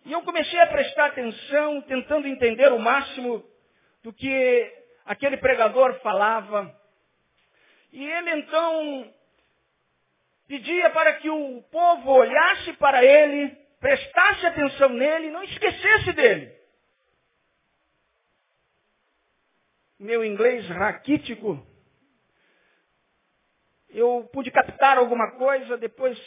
E 0.05 0.11
eu 0.11 0.21
comecei 0.23 0.59
a 0.59 0.67
prestar 0.67 1.07
atenção, 1.07 1.81
tentando 1.83 2.27
entender 2.27 2.71
o 2.71 2.79
máximo 2.79 3.43
do 4.03 4.11
que 4.11 4.73
aquele 5.05 5.37
pregador 5.37 5.99
falava. 6.01 6.75
E 7.93 8.03
ele 8.03 8.31
então 8.31 9.13
pedia 10.51 10.89
para 10.89 11.13
que 11.13 11.29
o 11.29 11.61
povo 11.71 12.11
olhasse 12.11 12.73
para 12.73 13.01
ele, 13.05 13.55
prestasse 13.79 14.45
atenção 14.45 14.89
nele 14.89 15.27
e 15.27 15.31
não 15.31 15.41
esquecesse 15.43 16.11
dele. 16.11 16.53
Meu 19.97 20.25
inglês 20.25 20.67
raquítico, 20.67 21.65
eu 23.91 24.29
pude 24.33 24.51
captar 24.51 24.97
alguma 24.97 25.31
coisa, 25.37 25.77
depois 25.77 26.19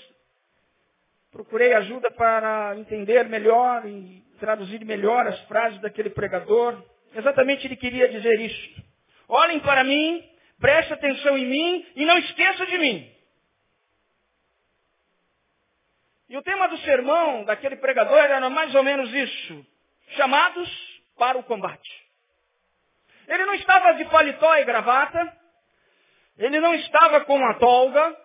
procurei 1.31 1.75
ajuda 1.75 2.11
para 2.13 2.79
entender 2.79 3.29
melhor 3.29 3.85
e 3.85 4.25
traduzir 4.41 4.83
melhor 4.87 5.27
as 5.27 5.39
frases 5.41 5.79
daquele 5.83 6.09
pregador. 6.09 6.83
Exatamente 7.15 7.67
ele 7.67 7.77
queria 7.77 8.09
dizer 8.09 8.41
isto. 8.41 8.83
Olhem 9.29 9.61
para 9.61 9.85
mim, 9.85 10.27
prestem 10.59 10.95
atenção 10.95 11.37
em 11.37 11.45
mim 11.45 11.87
e 11.95 12.07
não 12.07 12.17
esqueçam 12.17 12.65
de 12.65 12.79
mim. 12.79 13.14
E 16.35 16.37
o 16.37 16.43
tema 16.43 16.67
do 16.67 16.77
sermão 16.79 17.45
daquele 17.45 17.77
pregador 17.77 18.19
era 18.19 18.51
mais 18.51 18.75
ou 18.75 18.83
menos 18.83 19.09
isso. 19.15 19.65
Chamados 20.17 20.69
para 21.17 21.39
o 21.39 21.45
combate. 21.45 22.05
Ele 23.29 23.45
não 23.45 23.55
estava 23.55 23.93
de 23.93 24.05
paletó 24.07 24.57
e 24.57 24.65
gravata. 24.65 25.33
Ele 26.37 26.59
não 26.59 26.75
estava 26.75 27.21
com 27.21 27.39
a 27.47 27.55
tolga 27.55 28.17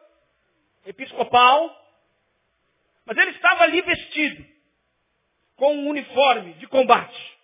episcopal. 0.88 1.70
Mas 3.06 3.16
ele 3.16 3.30
estava 3.30 3.66
ali 3.66 3.80
vestido, 3.84 4.44
com 5.56 5.76
um 5.76 5.90
uniforme 5.90 6.54
de 6.54 6.66
combate. 6.66 7.38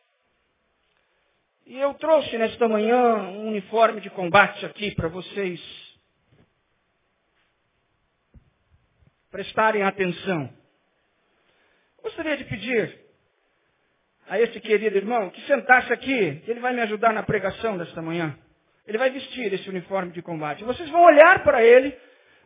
E 1.67 1.77
eu 1.77 1.93
trouxe 1.93 2.39
nesta 2.39 2.67
manhã 2.67 3.17
um 3.17 3.49
uniforme 3.49 4.01
de 4.01 4.09
combate 4.09 4.65
aqui 4.65 4.95
para 4.95 5.09
vocês 5.09 5.84
prestarem 9.35 9.83
atenção. 9.83 10.49
Gostaria 12.01 12.37
de 12.37 12.45
pedir 12.45 12.97
a 14.29 14.39
este 14.39 14.61
querido 14.61 14.95
irmão 14.95 15.29
que 15.29 15.41
sentasse 15.41 15.91
aqui, 15.91 16.37
que 16.45 16.51
ele 16.51 16.61
vai 16.61 16.73
me 16.73 16.79
ajudar 16.83 17.11
na 17.11 17.21
pregação 17.21 17.77
desta 17.77 18.01
manhã. 18.01 18.37
Ele 18.87 18.97
vai 18.97 19.09
vestir 19.09 19.51
esse 19.51 19.69
uniforme 19.69 20.13
de 20.13 20.21
combate. 20.21 20.63
Vocês 20.63 20.89
vão 20.89 21.03
olhar 21.03 21.43
para 21.43 21.61
ele, 21.61 21.93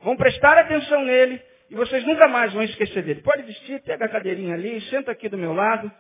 vão 0.02 0.18
prestar 0.18 0.58
atenção 0.58 1.06
nele 1.06 1.40
e 1.70 1.76
vocês 1.76 2.04
nunca 2.06 2.28
mais 2.28 2.54
vão 2.54 2.64
esquecer 2.64 3.04
dele. 3.04 3.22
Pode 3.22 3.44
vestir, 3.44 3.84
pega 3.84 4.06
a 4.06 4.10
cadeirinha 4.10 4.56
ali, 4.56 4.82
senta 4.90 5.12
aqui 5.12 5.30
do 5.30 5.38
meu 5.38 5.54
lado. 5.54 5.92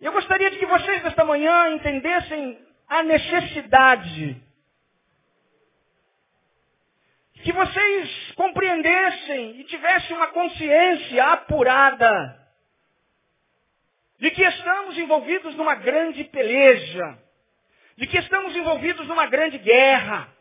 Eu 0.00 0.12
gostaria 0.12 0.50
de 0.50 0.56
que 0.56 0.64
vocês 0.64 1.02
nesta 1.02 1.22
manhã 1.22 1.68
entendessem 1.74 2.58
a 2.88 3.02
necessidade. 3.02 4.42
Que 7.42 7.52
vocês 7.52 8.27
compreendessem 8.38 9.58
e 9.58 9.64
tivessem 9.64 10.16
uma 10.16 10.28
consciência 10.28 11.24
apurada 11.32 12.38
de 14.20 14.30
que 14.30 14.42
estamos 14.42 14.96
envolvidos 14.96 15.56
numa 15.56 15.74
grande 15.74 16.22
peleja, 16.22 17.18
de 17.96 18.06
que 18.06 18.16
estamos 18.16 18.54
envolvidos 18.54 19.08
numa 19.08 19.26
grande 19.26 19.58
guerra. 19.58 20.32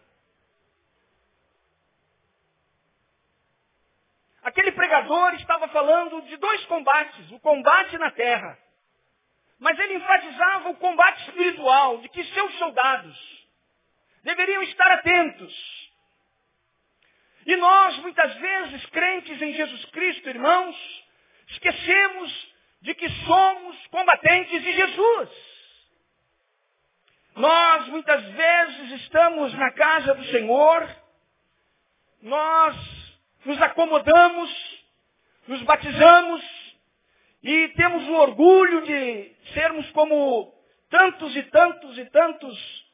Aquele 4.43 4.71
pregador 4.73 5.33
estava 5.33 5.67
falando 5.69 6.21
de 6.21 6.37
dois 6.37 6.65
combates, 6.65 7.31
o 7.31 7.39
combate 7.39 7.97
na 7.97 8.11
terra. 8.11 8.59
Mas 9.59 9.77
ele 9.79 9.95
enfatizava 9.95 10.69
o 10.69 10.75
combate 10.75 11.23
espiritual, 11.29 11.97
de 11.97 12.09
que 12.09 12.23
seus 12.25 12.57
soldados 12.59 13.47
deveriam 14.21 14.61
estar 14.61 14.91
atentos. 14.91 15.76
E 17.47 17.55
nós, 17.55 17.97
muitas 17.99 18.35
vezes, 18.35 18.85
crentes 18.87 19.41
em 19.41 19.53
Jesus 19.53 19.85
Cristo, 19.85 20.27
irmãos, 20.27 20.75
esquecemos 21.47 22.53
de 22.81 22.93
que 22.93 23.09
somos 23.25 23.87
combatentes 23.87 24.61
de 24.61 24.73
Jesus. 24.73 25.29
Nós, 27.37 27.87
muitas 27.87 28.21
vezes, 28.21 29.01
estamos 29.01 29.53
na 29.53 29.71
casa 29.71 30.13
do 30.13 30.25
Senhor, 30.25 30.93
nós 32.21 32.75
nos 33.45 33.61
acomodamos, 33.61 34.83
nos 35.47 35.61
batizamos 35.61 36.43
e 37.41 37.69
temos 37.69 38.09
o 38.09 38.13
orgulho 38.13 38.81
de 38.81 39.31
sermos 39.53 39.89
como 39.91 40.53
tantos 40.89 41.33
e 41.33 41.43
tantos 41.43 41.97
e 41.97 42.05
tantos 42.07 42.85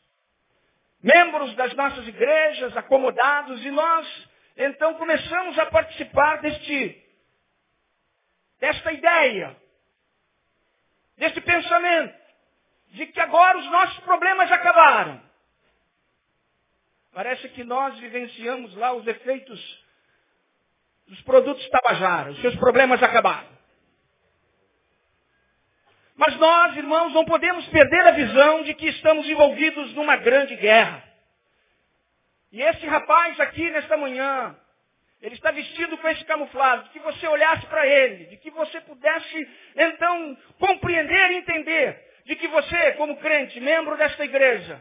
membros 1.01 1.55
das 1.55 1.73
nossas 1.73 2.07
igrejas, 2.07 2.77
acomodados, 2.77 3.65
e 3.65 3.71
nós 3.71 4.32
então 4.55 4.93
começamos 4.95 5.57
a 5.57 5.65
participar 5.67 6.41
deste, 6.41 7.03
desta 8.59 8.91
ideia, 8.91 9.55
deste 11.17 11.41
pensamento, 11.41 12.23
de 12.91 13.07
que 13.07 13.19
agora 13.19 13.57
os 13.57 13.65
nossos 13.71 13.99
problemas 13.99 14.51
acabaram. 14.51 15.21
Parece 17.13 17.49
que 17.49 17.63
nós 17.63 17.97
vivenciamos 17.99 18.75
lá 18.75 18.93
os 18.93 19.05
efeitos 19.05 19.83
dos 21.07 21.21
produtos 21.21 21.67
Tabajara. 21.69 22.31
Os 22.31 22.41
seus 22.41 22.55
problemas 22.55 23.01
acabaram. 23.01 23.53
Mas 26.15 26.35
nós, 26.37 26.75
irmãos, 26.77 27.13
não 27.13 27.25
podemos 27.25 27.65
perder 27.67 28.07
a 28.07 28.11
visão 28.11 28.63
de 28.63 28.73
que 28.73 28.87
estamos 28.87 29.27
envolvidos 29.27 29.93
numa 29.93 30.15
grande 30.17 30.55
guerra. 30.55 31.03
E 32.53 32.61
esse 32.61 32.85
rapaz 32.85 33.39
aqui 33.39 33.67
nesta 33.71 33.97
manhã, 33.97 34.55
ele 35.19 35.33
está 35.33 35.49
vestido 35.49 35.97
com 35.97 36.07
esse 36.07 36.23
camuflado, 36.23 36.87
que 36.91 36.99
você 36.99 37.27
olhasse 37.27 37.65
para 37.65 37.87
ele, 37.87 38.25
de 38.25 38.37
que 38.37 38.51
você 38.51 38.79
pudesse 38.81 39.49
então 39.75 40.37
compreender 40.59 41.31
e 41.31 41.37
entender 41.37 41.99
de 42.25 42.35
que 42.35 42.47
você, 42.47 42.91
como 42.91 43.17
crente, 43.17 43.59
membro 43.59 43.97
desta 43.97 44.23
igreja, 44.23 44.79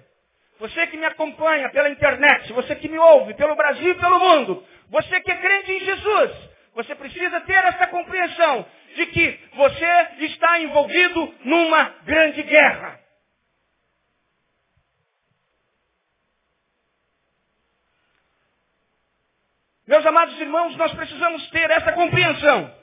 você 0.60 0.86
que 0.88 0.98
me 0.98 1.06
acompanha 1.06 1.70
pela 1.70 1.88
internet, 1.88 2.52
você 2.52 2.76
que 2.76 2.90
me 2.90 2.98
ouve 2.98 3.32
pelo 3.34 3.56
Brasil 3.56 3.90
e 3.90 3.98
pelo 3.98 4.20
mundo, 4.20 4.66
você 4.90 5.22
que 5.22 5.32
é 5.32 5.36
crente 5.36 5.72
em 5.72 5.80
Jesus, 5.80 6.50
você 6.74 6.94
precisa 6.94 7.40
ter 7.40 7.64
essa 7.64 7.86
compreensão 7.86 8.66
de 8.94 9.06
que 9.06 9.40
você 9.54 10.08
está 10.18 10.60
envolvido 10.60 11.34
numa 11.42 11.84
grande 12.04 12.42
guerra. 12.42 13.01
Meus 19.92 20.06
amados 20.06 20.40
irmãos, 20.40 20.74
nós 20.78 20.90
precisamos 20.94 21.50
ter 21.50 21.70
essa 21.70 21.92
compreensão. 21.92 22.74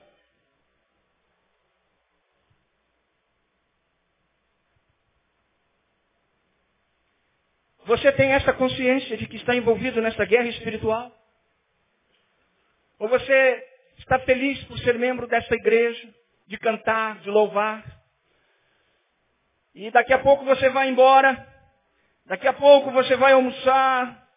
Você 7.86 8.12
tem 8.12 8.34
essa 8.34 8.54
consciência 8.54 9.18
de 9.18 9.26
que 9.26 9.38
está 9.38 9.56
envolvido 9.56 10.00
nessa 10.00 10.24
guerra 10.24 10.50
espiritual? 10.50 11.12
Ou 13.00 13.10
você 13.10 13.68
está 13.98 14.20
feliz 14.20 14.64
por 14.66 14.78
ser 14.78 15.00
membro 15.00 15.26
dessa 15.26 15.56
igreja, 15.56 16.14
de 16.46 16.60
cantar, 16.60 17.22
de 17.22 17.32
louvar? 17.32 17.84
E 19.74 19.90
daqui 19.90 20.14
a 20.14 20.20
pouco 20.20 20.46
você 20.46 20.70
vai 20.70 20.88
embora, 20.90 21.44
daqui 22.28 22.48
a 22.48 22.54
pouco 22.54 22.92
você 22.92 23.16
vai 23.16 23.34
almoçar, 23.34 24.29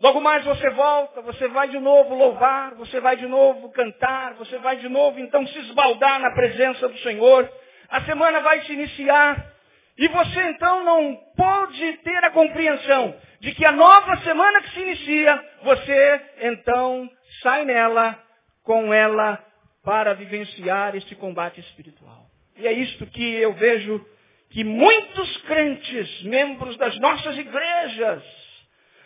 logo 0.00 0.20
mais 0.20 0.44
você 0.44 0.70
volta, 0.70 1.20
você 1.22 1.48
vai 1.48 1.68
de 1.68 1.78
novo 1.78 2.14
louvar, 2.14 2.74
você 2.74 3.00
vai 3.00 3.16
de 3.16 3.26
novo 3.26 3.70
cantar, 3.70 4.34
você 4.34 4.58
vai 4.58 4.76
de 4.76 4.88
novo 4.88 5.18
então 5.18 5.46
se 5.46 5.58
esbaldar 5.58 6.20
na 6.20 6.32
presença 6.32 6.88
do 6.88 6.98
Senhor. 6.98 7.50
A 7.88 8.02
semana 8.02 8.40
vai 8.40 8.62
se 8.62 8.72
iniciar 8.72 9.52
e 9.98 10.08
você 10.08 10.42
então 10.50 10.84
não 10.84 11.16
pode 11.36 11.92
ter 11.98 12.24
a 12.24 12.30
compreensão 12.30 13.16
de 13.40 13.54
que 13.54 13.64
a 13.64 13.72
nova 13.72 14.16
semana 14.18 14.60
que 14.62 14.70
se 14.70 14.80
inicia, 14.80 15.44
você 15.62 16.20
então 16.40 17.08
sai 17.42 17.64
nela, 17.64 18.18
com 18.62 18.92
ela, 18.92 19.42
para 19.82 20.14
vivenciar 20.14 20.96
este 20.96 21.14
combate 21.14 21.60
espiritual. 21.60 22.26
E 22.56 22.66
é 22.66 22.72
isto 22.72 23.06
que 23.06 23.36
eu 23.36 23.52
vejo 23.54 24.04
que 24.50 24.64
muitos 24.64 25.36
crentes, 25.42 26.22
membros 26.24 26.76
das 26.76 26.98
nossas 26.98 27.38
igrejas, 27.38 28.22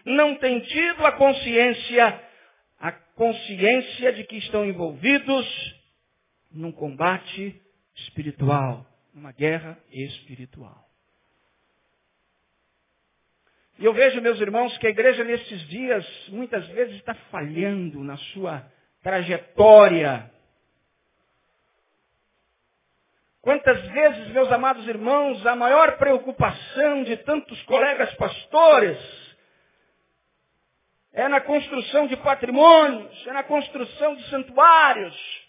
não 0.04 0.36
têm 0.36 0.60
tido 0.60 1.04
a 1.06 1.12
consciência, 1.12 2.22
a 2.78 2.92
consciência 2.92 4.12
de 4.12 4.24
que 4.24 4.36
estão 4.36 4.64
envolvidos 4.64 5.46
num 6.50 6.72
combate 6.72 7.60
espiritual 7.94 8.86
uma 9.14 9.32
guerra 9.32 9.78
espiritual. 9.92 10.88
E 13.78 13.84
eu 13.84 13.94
vejo, 13.94 14.20
meus 14.20 14.38
irmãos, 14.40 14.76
que 14.78 14.86
a 14.86 14.90
igreja 14.90 15.24
nesses 15.24 15.60
dias 15.68 16.28
muitas 16.28 16.66
vezes 16.68 16.96
está 16.96 17.14
falhando 17.30 18.04
na 18.04 18.16
sua 18.16 18.64
trajetória. 19.02 20.30
Quantas 23.40 23.80
vezes, 23.88 24.28
meus 24.28 24.52
amados 24.52 24.86
irmãos, 24.86 25.44
a 25.46 25.56
maior 25.56 25.96
preocupação 25.96 27.04
de 27.04 27.16
tantos 27.18 27.60
colegas 27.62 28.12
pastores 28.14 28.98
é 31.12 31.29
na 31.29 31.40
construção 31.40 32.07
de 32.07 32.16
patrimônios, 32.16 33.27
é 33.27 33.33
na 33.33 33.42
construção 33.42 34.14
de 34.14 34.29
santuários, 34.31 35.49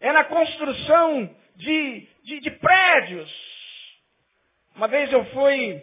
é 0.00 0.12
na 0.12 0.24
construção 0.24 1.36
de, 1.56 2.08
de, 2.24 2.40
de 2.40 2.50
prédios. 2.52 3.30
Uma 4.74 4.88
vez 4.88 5.12
eu 5.12 5.24
fui 5.26 5.82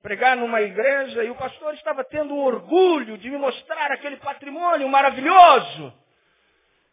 pregar 0.00 0.36
numa 0.36 0.60
igreja 0.60 1.24
e 1.24 1.30
o 1.30 1.34
pastor 1.34 1.74
estava 1.74 2.04
tendo 2.04 2.36
orgulho 2.36 3.18
de 3.18 3.30
me 3.30 3.38
mostrar 3.38 3.90
aquele 3.90 4.18
patrimônio 4.18 4.88
maravilhoso. 4.88 5.92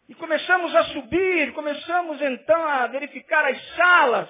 E 0.09 0.15
começamos 0.15 0.75
a 0.75 0.85
subir, 0.85 1.53
começamos 1.53 2.21
então 2.21 2.67
a 2.67 2.87
verificar 2.87 3.45
as 3.45 3.75
salas. 3.75 4.29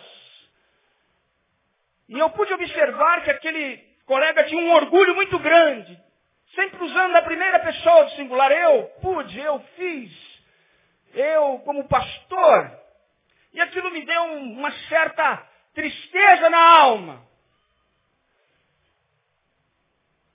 E 2.09 2.19
eu 2.19 2.29
pude 2.31 2.53
observar 2.53 3.23
que 3.23 3.31
aquele 3.31 3.77
colega 4.05 4.43
tinha 4.43 4.61
um 4.61 4.73
orgulho 4.73 5.15
muito 5.15 5.39
grande, 5.39 5.97
sempre 6.55 6.83
usando 6.83 7.15
a 7.15 7.21
primeira 7.21 7.59
pessoa 7.59 8.05
do 8.05 8.11
singular. 8.11 8.51
Eu 8.51 8.83
pude, 9.01 9.39
eu 9.39 9.59
fiz, 9.75 10.11
eu 11.13 11.59
como 11.65 11.87
pastor. 11.87 12.71
E 13.53 13.61
aquilo 13.61 13.91
me 13.91 14.05
deu 14.05 14.23
uma 14.23 14.71
certa 14.87 15.45
tristeza 15.73 16.49
na 16.49 16.79
alma. 16.79 17.31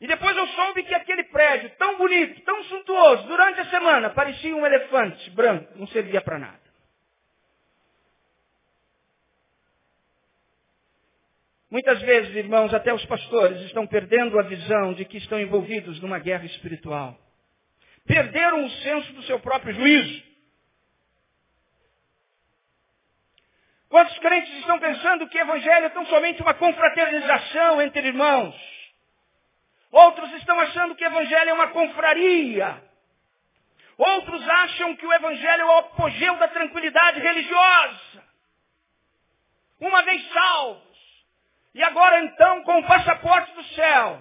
E 0.01 0.07
depois 0.07 0.37
eu 0.37 0.47
soube 0.49 0.83
que 0.83 0.95
aquele 0.95 1.25
prédio, 1.25 1.71
tão 1.79 1.97
bonito, 1.97 2.43
tão 2.43 2.63
suntuoso, 2.65 3.27
durante 3.27 3.61
a 3.61 3.71
semana, 3.71 4.11
parecia 4.11 4.55
um 4.55 4.67
elefante 4.67 5.31
branco, 5.31 5.73
não 5.77 5.87
servia 5.89 6.21
para 6.21 6.39
nada. 6.39 6.66
Muitas 11.77 12.01
vezes, 12.01 12.35
irmãos, 12.35 12.73
até 12.73 12.91
os 12.95 13.05
pastores 13.05 13.61
estão 13.67 13.87
perdendo 13.87 14.39
a 14.39 14.43
visão 14.45 14.95
de 14.95 15.05
que 15.05 15.19
estão 15.19 15.39
envolvidos 15.39 16.01
numa 16.01 16.19
guerra 16.19 16.47
espiritual. 16.47 17.15
Perderam 18.07 18.65
o 18.65 18.71
senso 18.71 19.13
do 19.13 19.23
seu 19.25 19.39
próprio 19.41 19.75
juízo. 19.75 20.23
Quantos 23.91 24.19
crentes 24.21 24.55
estão 24.55 24.79
pensando 24.79 25.29
que 25.29 25.37
o 25.37 25.43
evangelho 25.43 25.85
é 25.85 25.91
tão 25.91 26.07
somente 26.07 26.41
uma 26.41 26.55
confraternização 26.55 27.83
entre 27.83 28.09
irmãos? 28.09 28.57
Outros 29.93 30.33
estão 30.33 30.59
achando 30.59 30.95
que 30.95 31.05
o 31.05 31.07
Evangelho 31.07 31.51
é 31.51 31.53
uma 31.53 31.69
confraria. 31.69 32.83
Outros 33.99 34.49
acham 34.49 34.97
que 34.97 35.07
o 35.07 35.13
Evangelho 35.13 35.61
é 35.61 35.65
o 35.67 35.79
apogeu 35.81 36.37
da 36.39 36.49
tranquilidade 36.49 37.21
religiosa. 37.21 38.25
Uma 39.79 40.03
vez 40.05 40.27
salvos. 40.33 40.86
E 41.77 41.83
agora 41.83 42.25
então, 42.25 42.63
com 42.63 42.79
o 42.79 42.87
passaporte 42.87 43.53
do 43.53 43.63
céu, 43.75 44.19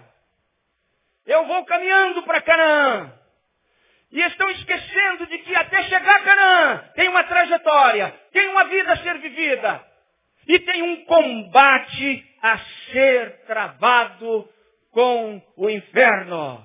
eu 1.26 1.46
vou 1.46 1.64
caminhando 1.64 2.22
para 2.24 2.42
Canaã. 2.42 3.14
E 4.12 4.22
estão 4.24 4.50
esquecendo 4.50 5.26
de 5.28 5.38
que 5.38 5.56
até 5.56 5.84
chegar 5.84 6.18
a 6.18 6.24
Canaã 6.24 6.78
tem 6.96 7.08
uma 7.08 7.24
trajetória, 7.24 8.12
tem 8.34 8.50
uma 8.50 8.66
vida 8.66 8.92
a 8.92 8.98
ser 8.98 9.20
vivida. 9.20 9.82
E 10.46 10.60
tem 10.60 10.84
um 10.84 11.06
combate 11.06 12.36
a 12.42 12.58
ser 12.92 13.46
travado 13.46 14.50
com 14.92 15.42
o 15.56 15.70
inferno. 15.70 16.62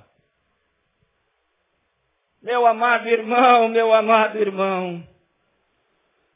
Meu 2.42 2.66
amado 2.66 3.08
irmão, 3.08 3.68
meu 3.68 3.94
amado 3.94 4.36
irmão, 4.38 5.06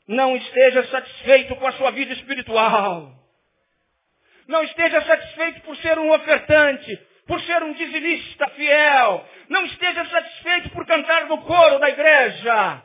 não 0.06 0.36
esteja 0.36 0.86
satisfeito 0.86 1.56
com 1.56 1.66
a 1.66 1.72
sua 1.72 1.90
vida 1.90 2.12
espiritual. 2.12 3.23
Não 4.46 4.62
esteja 4.62 5.00
satisfeito 5.02 5.62
por 5.62 5.76
ser 5.78 5.98
um 5.98 6.10
ofertante, 6.12 6.96
por 7.26 7.40
ser 7.42 7.62
um 7.62 7.72
dizimista 7.72 8.48
fiel. 8.50 9.28
Não 9.48 9.64
esteja 9.64 10.04
satisfeito 10.06 10.70
por 10.70 10.86
cantar 10.86 11.26
no 11.26 11.42
coro 11.42 11.78
da 11.78 11.88
igreja. 11.88 12.82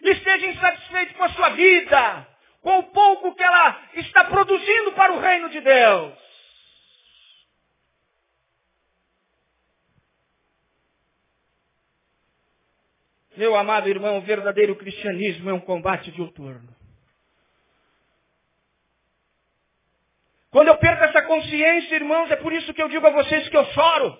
Esteja 0.00 0.46
insatisfeito 0.46 1.14
com 1.14 1.24
a 1.24 1.28
sua 1.30 1.48
vida, 1.50 2.26
com 2.62 2.78
o 2.78 2.82
pouco 2.84 3.34
que 3.34 3.42
ela 3.42 3.82
está 3.94 4.24
produzindo 4.24 4.92
para 4.92 5.12
o 5.12 5.20
reino 5.20 5.48
de 5.50 5.60
Deus. 5.60 6.28
Meu 13.36 13.54
amado 13.54 13.88
irmão, 13.88 14.18
o 14.18 14.22
verdadeiro 14.22 14.74
cristianismo 14.74 15.50
é 15.50 15.52
um 15.52 15.60
combate 15.60 16.10
diuturno. 16.10 16.77
Quando 20.50 20.68
eu 20.68 20.76
perco 20.78 21.04
essa 21.04 21.22
consciência, 21.22 21.94
irmãos, 21.94 22.30
é 22.30 22.36
por 22.36 22.52
isso 22.52 22.72
que 22.72 22.82
eu 22.82 22.88
digo 22.88 23.06
a 23.06 23.10
vocês 23.10 23.48
que 23.48 23.56
eu 23.56 23.64
choro. 23.66 24.18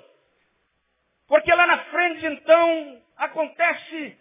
Porque 1.27 1.53
lá 1.53 1.67
na 1.67 1.79
frente, 1.85 2.27
então, 2.27 3.03
acontece 3.17 4.19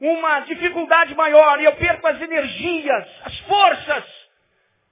uma 0.00 0.40
dificuldade 0.40 1.14
maior 1.14 1.60
e 1.60 1.64
eu 1.64 1.76
perco 1.76 2.06
as 2.06 2.20
energias, 2.20 3.08
as 3.24 3.38
forças 3.40 4.04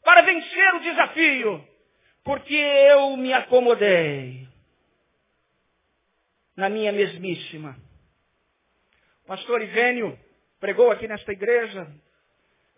para 0.04 0.22
vencer 0.22 0.74
o 0.74 0.80
desafio. 0.80 1.68
Porque 2.24 2.54
eu 2.54 3.16
me 3.16 3.32
acomodei 3.32 4.46
na 6.56 6.68
minha 6.68 6.92
mesmíssima 6.92 7.76
pastor 9.32 9.62
Ivênio 9.62 10.18
pregou 10.60 10.90
aqui 10.90 11.08
nesta 11.08 11.32
igreja, 11.32 11.86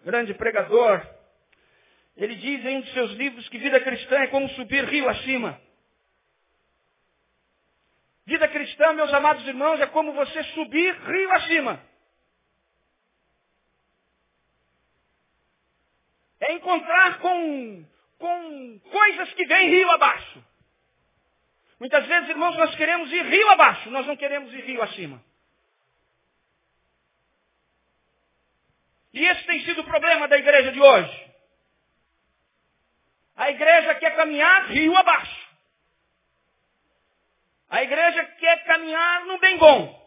grande 0.04 0.32
pregador. 0.34 1.04
Ele 2.16 2.36
diz 2.36 2.64
em 2.64 2.76
um 2.76 2.80
de 2.80 2.92
seus 2.92 3.10
livros 3.12 3.48
que 3.48 3.58
vida 3.58 3.80
cristã 3.80 4.18
é 4.20 4.28
como 4.28 4.48
subir 4.50 4.84
rio 4.84 5.08
acima. 5.08 5.60
Vida 8.26 8.48
cristã, 8.48 8.92
meus 8.92 9.12
amados 9.12 9.46
irmãos, 9.46 9.80
é 9.80 9.86
como 9.86 10.12
você 10.12 10.42
subir 10.44 10.94
rio 10.94 11.32
acima. 11.32 11.82
É 16.40 16.52
encontrar 16.52 17.18
com, 17.18 17.84
com 18.18 18.78
coisas 18.90 19.32
que 19.34 19.46
vêm 19.46 19.70
rio 19.70 19.90
abaixo. 19.90 20.44
Muitas 21.80 22.06
vezes, 22.06 22.30
irmãos, 22.30 22.56
nós 22.56 22.74
queremos 22.76 23.10
ir 23.12 23.26
rio 23.26 23.50
abaixo, 23.50 23.90
nós 23.90 24.06
não 24.06 24.16
queremos 24.16 24.52
ir 24.54 24.64
rio 24.64 24.82
acima. 24.82 25.22
E 29.12 29.24
esse 29.24 29.44
tem 29.44 29.64
sido 29.64 29.82
o 29.82 29.84
problema 29.84 30.26
da 30.28 30.38
igreja 30.38 30.72
de 30.72 30.80
hoje. 30.80 31.33
A 33.36 33.50
igreja 33.50 33.94
quer 33.96 34.14
caminhar 34.16 34.66
rio 34.66 34.96
abaixo. 34.96 35.44
A 37.68 37.82
igreja 37.82 38.24
quer 38.24 38.64
caminhar 38.64 39.24
no 39.26 39.38
bem 39.38 39.58
bom. 39.58 40.04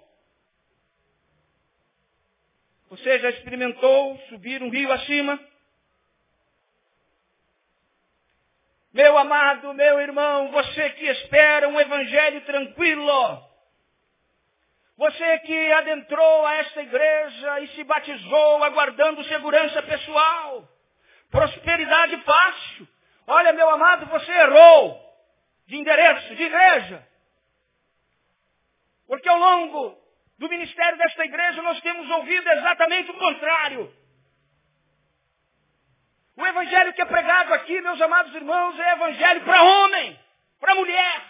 Você 2.89 3.19
já 3.19 3.29
experimentou 3.31 4.17
subir 4.29 4.63
um 4.63 4.69
rio 4.69 4.91
acima? 4.93 5.37
Meu 8.93 9.17
amado, 9.17 9.73
meu 9.73 9.99
irmão, 9.99 10.49
você 10.51 10.89
que 10.91 11.05
espera 11.05 11.67
um 11.67 11.79
evangelho 11.79 12.41
tranquilo, 12.45 13.47
você 14.97 15.39
que 15.39 15.71
adentrou 15.73 16.45
a 16.47 16.55
esta 16.55 16.81
igreja 16.81 17.59
e 17.59 17.67
se 17.75 17.83
batizou 17.83 18.63
aguardando 18.63 19.23
segurança 19.25 19.83
pessoal, 19.83 20.67
prosperidade 21.29 22.17
fácil. 22.23 22.87
Olha, 23.27 23.51
meu 23.51 23.69
amado, 23.69 24.05
você 24.05 24.31
errou 24.31 25.05
de 25.67 25.75
endereço, 25.75 26.33
de 26.33 26.43
igreja. 26.43 27.05
Porque 29.05 29.27
ao 29.27 29.37
longo 29.37 29.97
do 30.39 30.47
ministério 30.47 30.97
desta 30.97 31.25
igreja 31.25 31.61
nós 31.61 31.79
temos 31.81 32.09
ouvido 32.09 32.49
exatamente 32.49 33.11
o 33.11 33.17
contrário. 33.17 33.93
O 36.37 36.45
evangelho 36.45 36.93
que 36.93 37.01
é 37.01 37.05
pregado 37.05 37.53
aqui, 37.53 37.81
meus 37.81 37.99
amados 37.99 38.33
irmãos, 38.33 38.79
é 38.79 38.91
evangelho 38.93 39.43
para 39.43 39.63
homem, 39.63 40.19
para 40.59 40.75
mulher, 40.75 41.21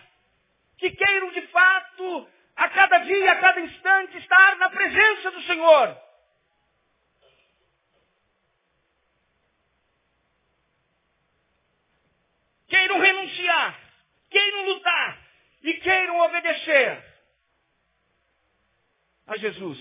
que 0.78 0.92
queiram 0.92 1.32
de 1.32 1.42
fato 1.48 2.30
a 2.56 2.70
cada 2.70 2.98
dia, 3.00 3.32
a 3.32 3.40
cada 3.40 3.62
instante, 3.62 4.18
estar 4.18 4.56
na 4.58 4.70
presença 4.70 5.32
do 5.32 5.42
Senhor. 5.44 6.07
Queiram 12.68 13.00
renunciar, 13.00 13.80
queiram 14.30 14.66
lutar 14.66 15.28
e 15.64 15.74
queiram 15.76 16.20
obedecer 16.20 17.04
a 19.26 19.38
Jesus. 19.38 19.80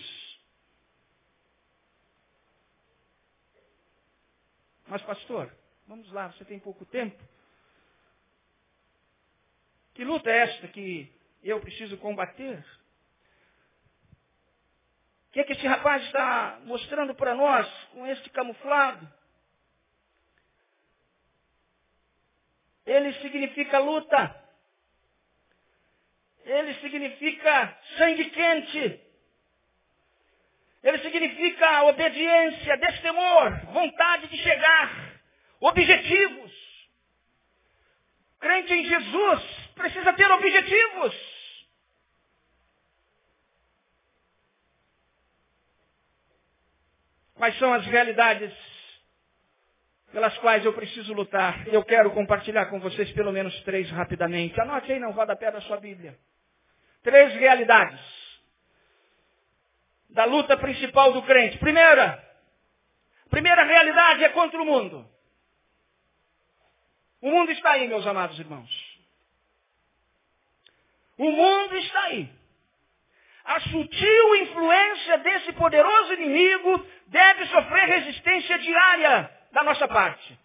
Mas, 4.86 5.02
pastor, 5.02 5.52
vamos 5.86 6.10
lá, 6.12 6.28
você 6.28 6.44
tem 6.44 6.60
pouco 6.60 6.84
tempo. 6.86 7.20
Que 9.94 10.04
luta 10.04 10.30
é 10.30 10.38
esta 10.38 10.68
que 10.68 11.12
eu 11.42 11.60
preciso 11.60 11.96
combater? 11.98 12.64
que, 15.36 15.40
é 15.40 15.44
que 15.44 15.52
esse 15.52 15.66
rapaz 15.66 16.02
está 16.04 16.60
mostrando 16.64 17.14
para 17.14 17.34
nós 17.34 17.70
com 17.92 18.06
este 18.06 18.30
camuflado? 18.30 19.06
Ele 22.86 23.12
significa 23.14 23.78
luta. 23.78 24.46
Ele 26.44 26.74
significa 26.74 27.78
sangue 27.98 28.30
quente. 28.30 29.00
Ele 30.82 30.98
significa 30.98 31.82
obediência, 31.84 32.76
destemor, 32.76 33.66
vontade 33.72 34.28
de 34.28 34.38
chegar, 34.38 35.20
objetivos. 35.58 36.52
Crente 38.38 38.72
em 38.72 38.84
Jesus 38.84 39.42
precisa 39.74 40.12
ter 40.12 40.30
objetivos. 40.30 41.14
Quais 47.34 47.58
são 47.58 47.72
as 47.74 47.84
realidades 47.84 48.75
pelas 50.16 50.38
quais 50.38 50.64
eu 50.64 50.72
preciso 50.72 51.12
lutar? 51.12 51.68
Eu 51.68 51.84
quero 51.84 52.10
compartilhar 52.10 52.64
com 52.70 52.80
vocês 52.80 53.12
pelo 53.12 53.30
menos 53.30 53.54
três 53.64 53.90
rapidamente. 53.90 54.58
Anote 54.58 54.90
aí 54.90 54.98
no 54.98 55.10
rodapé 55.10 55.50
da 55.50 55.60
sua 55.60 55.76
Bíblia. 55.76 56.18
Três 57.02 57.34
realidades 57.34 58.00
da 60.08 60.24
luta 60.24 60.56
principal 60.56 61.12
do 61.12 61.20
crente. 61.20 61.58
Primeira, 61.58 62.18
primeira 63.28 63.62
realidade 63.62 64.24
é 64.24 64.30
contra 64.30 64.58
o 64.58 64.64
mundo. 64.64 65.06
O 67.20 67.30
mundo 67.30 67.52
está 67.52 67.72
aí, 67.72 67.86
meus 67.86 68.06
amados 68.06 68.38
irmãos. 68.38 68.98
O 71.18 71.30
mundo 71.30 71.76
está 71.76 72.04
aí. 72.04 72.30
A 73.44 73.60
sutil 73.60 74.36
influência 74.36 75.18
desse 75.18 75.52
poderoso 75.52 76.14
inimigo 76.14 76.86
deve 77.08 77.44
sofrer 77.48 77.84
resistência 77.84 78.58
diária 78.60 79.35
da 79.56 79.64
nossa 79.64 79.88
parte. 79.88 80.38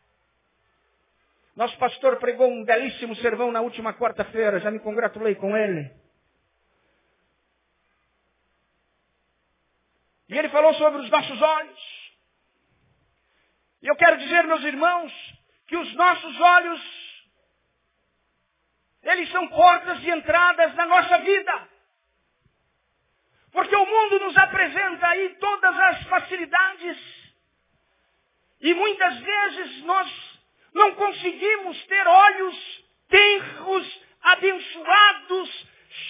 Nosso 1.54 1.78
pastor 1.78 2.16
pregou 2.18 2.50
um 2.50 2.64
belíssimo 2.64 3.14
sermão 3.18 3.52
na 3.52 3.60
última 3.60 3.94
quarta-feira, 3.94 4.62
já 4.62 4.72
me 4.72 4.80
congratulei 4.80 5.36
com 5.36 5.56
ele. 5.56 5.92
E 10.30 10.38
ele 10.38 10.48
falou 10.48 10.74
sobre 10.76 11.02
os 11.02 11.10
nossos 11.10 11.42
olhos. 11.42 12.14
E 13.82 13.88
eu 13.88 13.98
quero 13.98 14.18
dizer, 14.18 14.46
meus 14.46 14.64
irmãos, 14.64 15.12
que 15.68 15.76
os 15.76 15.94
nossos 15.94 16.40
olhos, 16.40 16.82
eles 19.04 19.30
são 19.30 19.46
portas 19.50 20.00
de 20.00 20.10
entradas 20.10 20.74
na 20.76 20.86
nossa 20.86 21.18
vida. 21.18 21.68
Porque 23.52 23.76
o 23.76 23.86
mundo 23.86 24.20
nos 24.20 24.38
apresenta 24.38 25.06
aí 25.06 25.36
todas 25.36 25.78
as 25.78 26.04
facilidades. 26.04 27.21
E 28.62 28.74
muitas 28.74 29.20
vezes 29.20 29.84
nós 29.84 30.40
não 30.74 30.96
conseguimos 30.96 31.86
ter 31.86 32.08
olhos 32.08 32.86
tenros, 33.10 34.02
abençoados, 34.22 35.68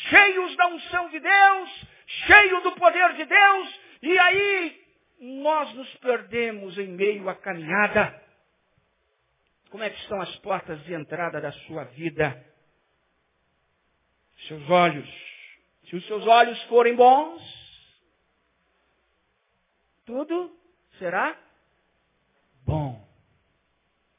cheios 0.10 0.56
da 0.56 0.68
unção 0.68 1.10
de 1.10 1.20
Deus, 1.20 1.86
cheios 2.28 2.64
do 2.64 2.72
poder 2.74 3.14
de 3.14 3.26
Deus, 3.26 3.80
e 4.04 4.20
aí 4.20 4.86
nós 5.20 5.74
nos 5.74 5.96
perdemos 5.98 6.78
em 6.78 6.88
meio 6.88 7.28
à 7.30 7.36
caminhada. 7.36 8.22
Como 9.70 9.84
é 9.84 9.90
que 9.90 10.00
estão 10.02 10.22
as 10.22 10.36
portas 10.38 10.84
de 10.84 10.94
entrada 10.94 11.40
da 11.40 11.52
sua 11.52 11.86
vida? 11.86 12.46
Seus 14.48 14.70
olhos 14.70 15.32
se 15.92 15.98
os 15.98 16.08
seus 16.08 16.26
olhos 16.26 16.62
forem 16.64 16.96
bons, 16.96 17.42
tudo 20.06 20.58
será 20.98 21.38
bom. 22.66 23.02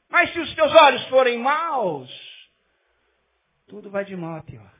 Mas 0.09 0.31
se 0.31 0.39
os 0.39 0.53
teus 0.55 0.71
olhos 0.71 1.07
forem 1.07 1.39
maus, 1.39 2.09
tudo 3.67 3.89
vai 3.89 4.05
de 4.05 4.15
mal 4.15 4.37
a 4.37 4.43
pior. 4.43 4.71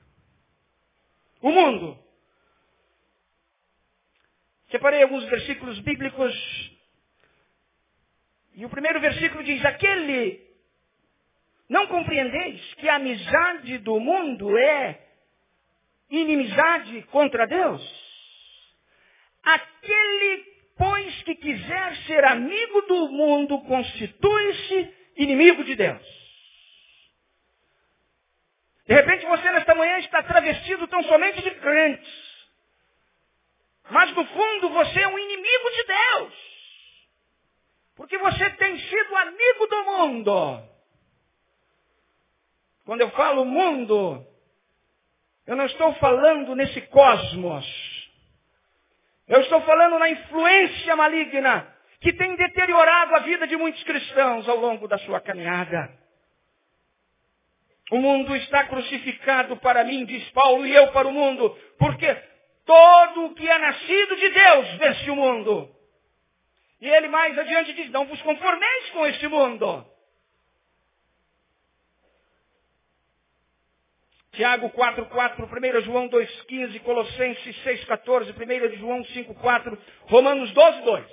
O 1.42 1.52
mundo. 1.52 1.98
Separei 4.70 5.04
alguns 5.04 5.26
versículos 5.26 5.80
bíblicos. 5.80 6.34
E 8.56 8.66
o 8.66 8.70
primeiro 8.70 9.00
versículo 9.00 9.44
diz: 9.44 9.64
Aquele, 9.66 10.48
não 11.68 11.88
compreendeis 11.88 12.74
que 12.76 12.88
a 12.88 12.96
amizade 12.96 13.80
do 13.80 14.00
mundo 14.00 14.58
é 14.58 15.08
inimizade 16.10 17.02
contra 17.04 17.48
Deus? 17.48 17.82
Aquele, 19.44 20.53
pois, 20.84 21.24
que 21.24 21.36
quiser 21.36 21.96
ser 22.08 22.26
amigo 22.26 22.82
do 22.82 23.08
mundo, 23.08 23.58
constitui-se 23.62 24.94
inimigo 25.16 25.64
de 25.64 25.76
Deus. 25.76 26.06
De 28.86 28.94
repente 28.94 29.26
você 29.26 29.50
nesta 29.54 29.74
manhã 29.76 29.98
está 30.00 30.22
travestido 30.24 30.86
tão 30.90 31.02
somente 31.04 31.42
de 31.42 31.52
crentes. 31.52 32.14
Mas 33.90 34.14
no 34.14 34.26
fundo 34.26 34.70
você 34.72 35.00
é 35.00 35.08
um 35.08 35.18
inimigo 35.18 35.70
de 35.70 35.84
Deus. 35.84 36.34
Porque 37.96 38.18
você 38.18 38.50
tem 38.50 38.78
sido 38.78 39.16
amigo 39.16 39.68
do 39.68 39.84
mundo. 39.86 40.70
Quando 42.84 43.02
eu 43.02 43.12
falo 43.12 43.46
mundo, 43.46 44.28
eu 45.48 45.56
não 45.56 45.66
estou 45.66 45.94
falando 45.96 46.54
nesse 46.58 46.82
cosmos. 46.82 47.93
Eu 49.28 49.42
estou 49.42 49.62
falando 49.62 49.98
na 50.00 50.10
influência 50.10 50.96
maligna 50.96 51.68
que 52.02 52.12
tem 52.14 52.36
deteriorado 52.36 53.16
a 53.16 53.20
vida 53.20 53.48
de 53.48 53.56
muitos 53.56 53.82
cristãos 53.84 54.48
ao 54.50 54.58
longo 54.58 54.88
da 54.88 54.98
sua 55.00 55.22
caminhada. 55.22 55.90
O 57.92 57.98
mundo 57.98 58.36
está 58.36 58.66
crucificado 58.66 59.56
para 59.58 59.84
mim, 59.84 60.06
diz 60.06 60.30
Paulo, 60.32 60.66
e 60.66 60.74
eu 60.74 60.92
para 60.92 61.08
o 61.08 61.14
mundo, 61.14 61.58
porque 61.78 62.14
todo 62.66 63.26
o 63.26 63.34
que 63.36 63.50
é 63.50 63.58
nascido 63.58 64.16
de 64.16 64.30
Deus 64.30 64.70
vence 64.76 65.10
o 65.12 65.16
mundo. 65.16 65.70
E 66.82 66.90
ele 66.90 67.08
mais 67.08 67.38
adiante 67.38 67.72
diz, 67.74 67.90
não 67.92 68.06
vos 68.06 68.22
conformeis 68.22 68.90
com 68.90 69.06
este 69.06 69.28
mundo, 69.28 69.86
Tiago 74.34 74.70
4, 74.72 75.06
4, 75.06 75.46
1 75.46 75.82
João 75.82 76.08
2, 76.08 76.42
15, 76.44 76.80
Colossenses 76.80 77.64
6, 77.64 77.86
14, 77.86 78.32
1 78.32 78.78
João 78.78 79.06
5, 79.06 79.36
4, 79.36 79.78
Romanos 80.06 80.52
12, 80.52 80.82
2. 80.82 81.06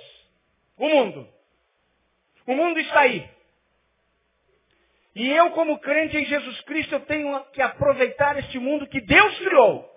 O 0.77 0.89
mundo. 0.89 1.27
O 2.47 2.55
mundo 2.55 2.79
está 2.79 3.01
aí. 3.01 3.29
E 5.15 5.29
eu, 5.29 5.51
como 5.51 5.79
crente 5.79 6.17
em 6.17 6.25
Jesus 6.25 6.61
Cristo, 6.61 6.95
eu 6.95 7.01
tenho 7.01 7.39
que 7.51 7.61
aproveitar 7.61 8.39
este 8.39 8.57
mundo 8.57 8.87
que 8.87 9.01
Deus 9.01 9.37
criou, 9.39 9.87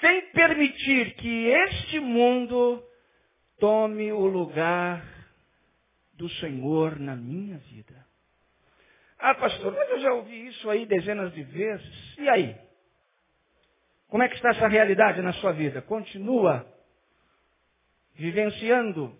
sem 0.00 0.30
permitir 0.30 1.14
que 1.14 1.46
este 1.48 1.98
mundo 1.98 2.84
tome 3.58 4.12
o 4.12 4.26
lugar 4.26 5.04
do 6.12 6.28
Senhor 6.28 6.98
na 7.00 7.16
minha 7.16 7.58
vida. 7.58 8.05
Ah, 9.18 9.34
pastor, 9.34 9.72
mas 9.72 9.88
eu 9.90 10.00
já 10.00 10.12
ouvi 10.12 10.48
isso 10.48 10.68
aí 10.68 10.84
dezenas 10.84 11.32
de 11.32 11.42
vezes. 11.42 12.18
E 12.18 12.28
aí? 12.28 12.56
Como 14.08 14.22
é 14.22 14.28
que 14.28 14.36
está 14.36 14.50
essa 14.50 14.68
realidade 14.68 15.20
na 15.22 15.32
sua 15.34 15.52
vida? 15.52 15.82
Continua 15.82 16.66
vivenciando 18.14 19.18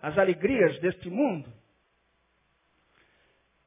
as 0.00 0.16
alegrias 0.18 0.78
deste 0.80 1.08
mundo? 1.08 1.50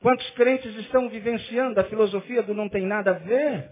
Quantos 0.01 0.29
crentes 0.31 0.75
estão 0.75 1.09
vivenciando 1.09 1.79
a 1.79 1.85
filosofia 1.85 2.43
do 2.43 2.53
não 2.53 2.67
tem 2.67 2.85
nada 2.85 3.11
a 3.11 3.19
ver? 3.19 3.71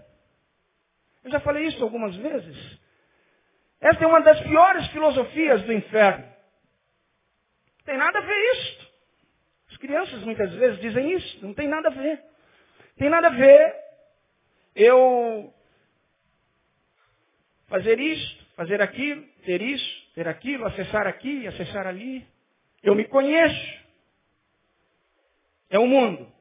Eu 1.22 1.30
já 1.30 1.40
falei 1.40 1.66
isso 1.66 1.82
algumas 1.82 2.16
vezes. 2.16 2.80
Esta 3.80 4.04
é 4.04 4.06
uma 4.06 4.22
das 4.22 4.40
piores 4.40 4.86
filosofias 4.88 5.62
do 5.64 5.72
inferno. 5.72 6.24
Não 6.24 7.84
tem 7.84 7.98
nada 7.98 8.18
a 8.18 8.22
ver 8.22 8.52
isso 8.54 8.71
crianças 9.82 10.22
muitas 10.22 10.54
vezes 10.54 10.80
dizem 10.80 11.12
isso, 11.12 11.44
não 11.44 11.52
tem 11.52 11.66
nada 11.66 11.88
a 11.88 11.90
ver. 11.90 12.22
Tem 12.96 13.10
nada 13.10 13.26
a 13.26 13.30
ver 13.30 13.74
eu 14.76 15.52
fazer 17.66 17.98
isto, 17.98 18.46
fazer 18.54 18.80
aquilo, 18.80 19.26
ter 19.44 19.60
isso, 19.60 20.12
ter 20.14 20.28
aquilo, 20.28 20.64
acessar 20.66 21.08
aqui, 21.08 21.48
acessar 21.48 21.88
ali. 21.88 22.24
Eu 22.80 22.94
me 22.94 23.04
conheço. 23.06 23.82
É 25.68 25.78
o 25.80 25.86
mundo. 25.86 26.32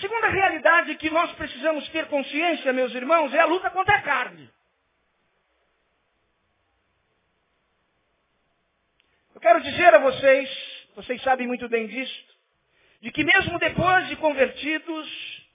segunda 0.00 0.28
realidade 0.28 0.96
que 0.96 1.10
nós 1.10 1.30
precisamos 1.34 1.88
ter 1.90 2.06
consciência, 2.08 2.72
meus 2.72 2.92
irmãos, 2.94 3.32
é 3.32 3.40
a 3.40 3.46
luta 3.46 3.70
contra 3.70 3.94
a 3.96 4.02
carne. 4.02 4.50
Eu 9.34 9.40
quero 9.40 9.60
dizer 9.62 9.94
a 9.94 9.98
vocês 9.98 10.67
vocês 10.98 11.22
sabem 11.22 11.46
muito 11.46 11.68
bem 11.68 11.86
disso. 11.86 12.24
De 13.00 13.12
que 13.12 13.22
mesmo 13.22 13.56
depois 13.60 14.08
de 14.08 14.16
convertidos, 14.16 15.48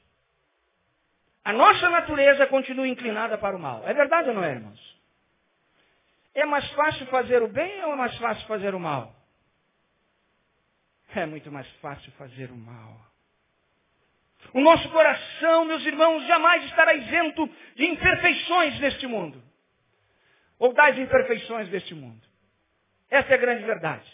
a 1.44 1.52
nossa 1.52 1.90
natureza 1.90 2.48
continua 2.48 2.88
inclinada 2.88 3.38
para 3.38 3.58
o 3.58 3.60
mal. 3.60 3.86
É 3.86 3.94
verdade 3.94 4.30
ou 4.30 4.36
não 4.36 4.44
é, 4.44 4.52
irmãos? 4.52 5.02
É 6.34 6.46
mais 6.46 6.66
fácil 6.72 7.06
fazer 7.08 7.44
o 7.44 7.50
bem 7.50 7.84
ou 7.84 7.92
é 7.92 7.96
mais 7.98 8.18
fácil 8.20 8.48
fazer 8.48 8.74
o 8.74 8.80
mal? 8.80 9.14
É 11.14 11.26
muito 11.26 11.52
mais 11.52 11.70
fácil 11.82 12.10
fazer 12.14 12.50
o 12.50 12.56
mal. 12.56 12.98
O 14.54 14.62
nosso 14.62 14.90
coração, 14.92 15.66
meus 15.66 15.86
irmãos, 15.86 16.26
jamais 16.26 16.64
estará 16.66 16.94
isento 16.96 17.50
de 17.76 17.86
imperfeições 17.86 18.80
neste 18.80 19.08
mundo. 19.08 19.44
Ou 20.58 20.74
das 20.74 20.98
imperfeições 20.98 21.68
deste 21.68 21.94
mundo. 21.94 22.26
Essa 23.10 23.32
é 23.32 23.34
a 23.34 23.38
grande 23.38 23.64
verdade. 23.66 24.13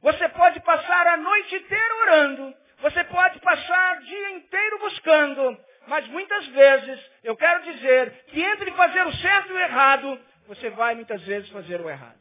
Você 0.00 0.28
pode 0.28 0.60
passar 0.60 1.06
a 1.06 1.16
noite 1.16 1.56
inteira 1.56 1.96
orando. 2.02 2.54
Você 2.80 3.02
pode 3.04 3.40
passar 3.40 3.96
o 3.96 4.04
dia 4.04 4.30
inteiro 4.32 4.78
buscando. 4.78 5.58
Mas 5.86 6.06
muitas 6.08 6.46
vezes, 6.48 7.10
eu 7.22 7.36
quero 7.36 7.62
dizer 7.72 8.24
que 8.26 8.42
entre 8.42 8.72
fazer 8.72 9.06
o 9.06 9.16
certo 9.16 9.50
e 9.50 9.52
o 9.52 9.58
errado, 9.58 10.20
você 10.46 10.70
vai 10.70 10.94
muitas 10.94 11.22
vezes 11.22 11.48
fazer 11.50 11.80
o 11.80 11.88
errado. 11.88 12.18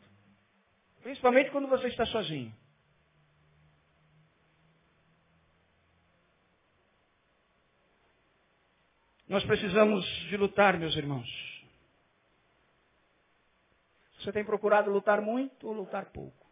Principalmente 1.01 1.51
quando 1.51 1.67
você 1.67 1.87
está 1.87 2.05
sozinho. 2.05 2.53
Nós 9.27 9.43
precisamos 9.43 10.05
de 10.29 10.37
lutar, 10.37 10.77
meus 10.77 10.95
irmãos. 10.95 11.27
Você 14.19 14.31
tem 14.31 14.43
procurado 14.45 14.91
lutar 14.91 15.19
muito 15.21 15.67
ou 15.67 15.73
lutar 15.73 16.05
pouco? 16.05 16.44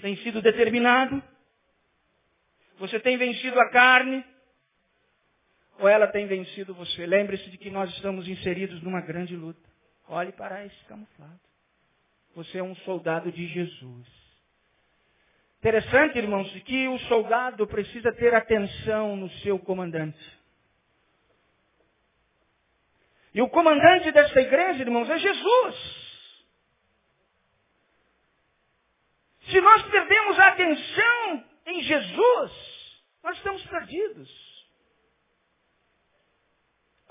Tem 0.00 0.16
sido 0.18 0.40
determinado? 0.40 1.22
Você 2.78 3.00
tem 3.00 3.16
vencido 3.16 3.58
a 3.60 3.70
carne? 3.70 4.24
Ou 5.78 5.88
ela 5.88 6.08
tem 6.08 6.26
vencido 6.26 6.74
você? 6.74 7.06
Lembre-se 7.06 7.50
de 7.50 7.58
que 7.58 7.70
nós 7.70 7.90
estamos 7.90 8.26
inseridos 8.28 8.82
numa 8.82 9.00
grande 9.00 9.36
luta. 9.36 9.68
Olhe 10.08 10.32
para 10.32 10.64
esse 10.64 10.84
camuflado. 10.84 11.40
Você 12.34 12.58
é 12.58 12.62
um 12.62 12.74
soldado 12.76 13.30
de 13.30 13.46
Jesus. 13.46 14.06
Interessante, 15.58 16.16
irmãos, 16.18 16.50
que 16.62 16.88
o 16.88 16.98
soldado 17.00 17.66
precisa 17.66 18.12
ter 18.12 18.32
atenção 18.34 19.16
no 19.16 19.28
seu 19.40 19.58
comandante. 19.58 20.38
E 23.34 23.42
o 23.42 23.48
comandante 23.48 24.10
desta 24.12 24.40
igreja, 24.40 24.82
irmãos, 24.82 25.10
é 25.10 25.18
Jesus. 25.18 25.97
Se 29.50 29.60
nós 29.60 29.82
perdemos 29.82 30.38
a 30.38 30.48
atenção 30.48 31.44
em 31.66 31.82
Jesus, 31.82 32.52
nós 33.22 33.36
estamos 33.36 33.62
perdidos. 33.66 34.48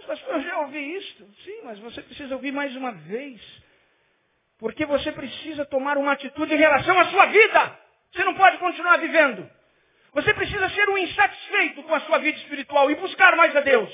Mas 0.08 0.21
eu 0.28 0.41
já 0.41 0.60
ouvi 0.60 0.97
isto. 0.97 1.28
Sim, 1.43 1.62
mas 1.63 1.80
você 1.80 2.02
precisa 2.02 2.34
ouvir 2.36 2.52
mais 2.52 2.76
uma 2.76 2.93
vez. 2.93 3.41
Porque 4.58 4.86
você 4.86 5.12
precisa 5.12 5.65
tomar 5.65 5.97
uma 5.97 6.13
atitude 6.13 6.54
em 6.54 6.58
relação 6.58 6.97
à 7.00 7.06
sua 7.06 7.26
vida. 7.26 7.80
Você 8.12 8.23
não 8.23 8.36
pode 8.36 8.58
continuar 8.58 8.97
vivendo. 8.97 9.50
Você 10.13 10.34
precisa 10.34 10.69
ser 10.69 10.89
um 10.89 10.97
insatisfeito 10.97 11.84
com 11.84 11.93
a 11.93 12.00
sua 12.02 12.19
vida 12.19 12.38
espiritual 12.38 12.89
e 12.89 12.95
buscar 12.95 13.36
mais 13.36 13.56
a 13.56 13.60
Deus. 13.60 13.91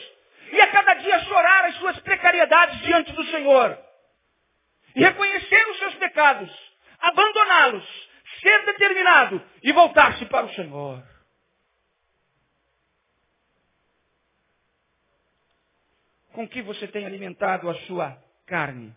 E 0.51 0.61
a 0.61 0.67
cada 0.67 0.93
dia 0.95 1.19
chorar 1.21 1.65
as 1.65 1.75
suas 1.77 1.99
precariedades 2.01 2.79
diante 2.81 3.11
do 3.13 3.23
Senhor. 3.25 3.77
E 4.95 5.01
reconhecer 5.01 5.69
os 5.69 5.79
seus 5.79 5.95
pecados. 5.95 6.51
Abandoná-los. 6.99 8.12
Ser 8.43 8.65
determinado. 8.65 9.41
E 9.63 9.71
voltar-se 9.71 10.25
para 10.25 10.45
o 10.45 10.53
Senhor. 10.53 11.03
Com 16.33 16.47
que 16.47 16.61
você 16.61 16.87
tem 16.87 17.05
alimentado 17.05 17.69
a 17.69 17.75
sua 17.85 18.21
carne? 18.45 18.93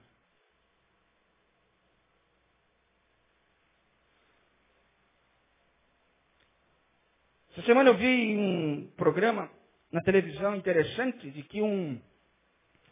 Essa 7.52 7.62
semana 7.66 7.90
eu 7.90 7.96
vi 7.96 8.36
um 8.36 8.90
programa 8.96 9.50
na 9.90 10.02
televisão 10.02 10.56
interessante 10.56 11.30
de 11.30 11.42
que 11.42 11.62
um, 11.62 11.98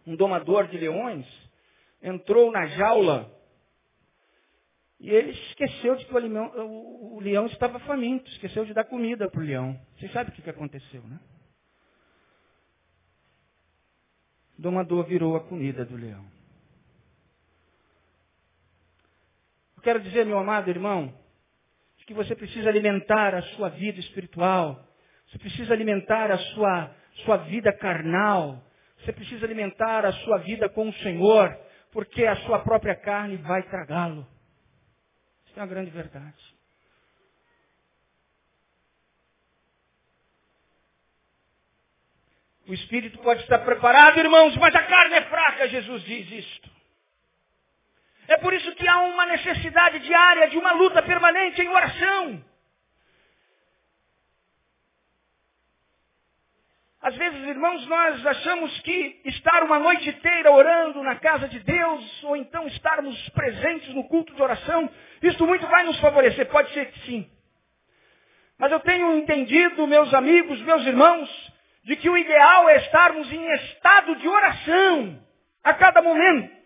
um 0.07 0.17
domador 0.17 0.69
de 0.69 0.79
leões 0.79 1.27
entrou 2.03 2.51
na 2.51 2.67
jaula 2.69 3.31
e 5.05 5.11
ele 5.11 5.33
esqueceu 5.33 5.97
de 5.97 6.07
que 6.07 6.15
o, 6.15 6.19
leão, 6.19 6.47
o, 6.57 7.17
o 7.17 7.21
leão 7.21 7.45
estava 7.45 7.79
faminto, 7.81 8.27
esqueceu 8.31 8.65
de 8.65 8.73
dar 8.73 8.85
comida 8.85 9.31
para 9.31 9.39
o 9.39 9.45
leão. 9.45 9.79
Vocês 9.99 10.11
sabem 10.13 10.33
o 10.33 10.35
que, 10.35 10.41
que 10.41 10.49
aconteceu, 10.49 11.03
né? 11.03 11.21
Domador 14.57 15.05
virou 15.05 15.37
a 15.37 15.41
comida 15.41 15.85
do 15.85 15.95
leão. 15.95 16.25
Eu 19.77 19.83
quero 19.83 20.01
dizer, 20.01 20.25
meu 20.25 20.39
amado 20.39 20.71
irmão, 20.71 21.13
que 22.07 22.15
você 22.15 22.35
precisa 22.35 22.71
alimentar 22.71 23.35
a 23.35 23.43
sua 23.43 23.69
vida 23.69 24.01
espiritual. 24.01 24.89
Você 25.27 25.39
precisa 25.39 25.75
alimentar 25.75 26.31
a 26.31 26.39
sua, 26.39 26.97
sua 27.27 27.37
vida 27.37 27.71
carnal. 27.75 28.65
Você 29.01 29.13
precisa 29.13 29.45
alimentar 29.45 30.07
a 30.07 30.13
sua 30.13 30.39
vida 30.39 30.67
com 30.71 30.89
o 30.89 30.95
Senhor, 30.95 31.55
porque 31.93 32.25
a 32.25 32.37
sua 32.37 32.61
própria 32.61 32.95
carne 32.95 33.37
vai 33.37 33.65
tragá-lo. 33.65 34.27
Isso 35.55 35.61
é 35.61 35.63
uma 35.63 35.69
grande 35.69 35.91
verdade. 35.93 36.57
O 42.67 42.75
espírito 42.75 43.19
pode 43.19 43.43
estar 43.43 43.61
preparado, 43.61 44.19
irmãos, 44.19 44.57
mas 44.57 44.75
a 44.75 44.83
carne 44.83 45.15
é 45.15 45.23
fraca, 45.27 45.69
Jesus 45.69 46.03
diz 46.03 46.29
isto. 46.29 46.69
É 48.27 48.37
por 48.39 48.53
isso 48.53 48.75
que 48.75 48.89
há 48.89 49.03
uma 49.03 49.27
necessidade 49.27 50.01
diária 50.01 50.51
de 50.51 50.59
uma 50.59 50.73
luta 50.73 51.01
permanente 51.05 51.63
em 51.63 51.69
oração. 51.69 52.45
Às 57.05 57.15
vezes, 57.17 57.47
irmãos, 57.47 57.87
nós 57.87 58.27
achamos 58.27 58.81
que 58.81 59.21
estar 59.27 59.63
uma 59.63 59.79
noite 59.79 60.09
inteira 60.09 60.51
orando 60.51 61.03
na 61.03 61.17
casa 61.17 61.47
de 61.49 61.59
Deus, 61.59 62.25
ou 62.25 62.35
então 62.35 62.67
estarmos 62.67 63.29
presentes 63.29 63.95
no 63.95 64.05
culto 64.05 64.35
de 64.35 64.41
oração, 64.41 64.89
isso 65.23 65.47
muito 65.47 65.67
vai 65.67 65.85
nos 65.85 66.01
favorecer. 66.01 66.47
Pode 66.47 66.73
ser 66.73 66.91
que 66.91 67.01
sim. 67.01 67.31
Mas 68.59 68.73
eu 68.73 68.81
tenho 68.81 69.19
entendido, 69.19 69.87
meus 69.87 70.15
amigos, 70.15 70.59
meus 70.63 70.83
irmãos, 70.87 71.53
de 71.85 71.95
que 71.95 72.09
o 72.09 72.17
ideal 72.17 72.71
é 72.71 72.77
estarmos 72.79 73.31
em 73.31 73.53
estado 73.53 74.17
de 74.17 74.27
oração 74.27 75.23
a 75.63 75.75
cada 75.75 76.01
momento. 76.01 76.57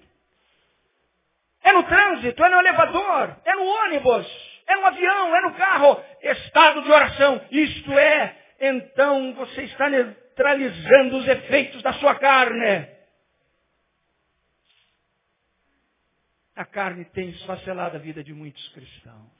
É 1.64 1.72
no 1.72 1.82
trânsito, 1.82 2.44
é 2.44 2.48
no 2.48 2.60
elevador, 2.60 3.36
é 3.44 3.56
no 3.56 3.64
ônibus, 3.64 4.60
é 4.68 4.76
no 4.76 4.86
avião, 4.86 5.34
é 5.34 5.40
no 5.40 5.54
carro. 5.54 6.00
Estado 6.22 6.80
de 6.84 6.92
oração. 6.92 7.40
Isto 7.50 7.98
é, 7.98 8.36
então 8.60 9.34
você 9.34 9.62
está 9.62 9.88
neutralizando 10.38 11.18
os 11.18 11.28
efeitos 11.28 11.82
da 11.82 11.92
sua 11.94 12.14
carne. 12.14 12.88
A 16.54 16.64
carne 16.64 17.04
tem 17.06 17.30
esfacelado 17.30 17.96
a 17.96 18.00
vida 18.00 18.22
de 18.22 18.32
muitos 18.32 18.66
cristãos. 18.70 19.38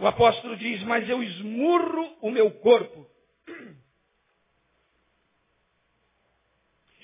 O 0.00 0.06
apóstolo 0.06 0.56
diz, 0.56 0.82
mas 0.82 1.08
eu 1.08 1.22
esmurro 1.22 2.18
o 2.20 2.30
meu 2.30 2.50
corpo. 2.50 3.08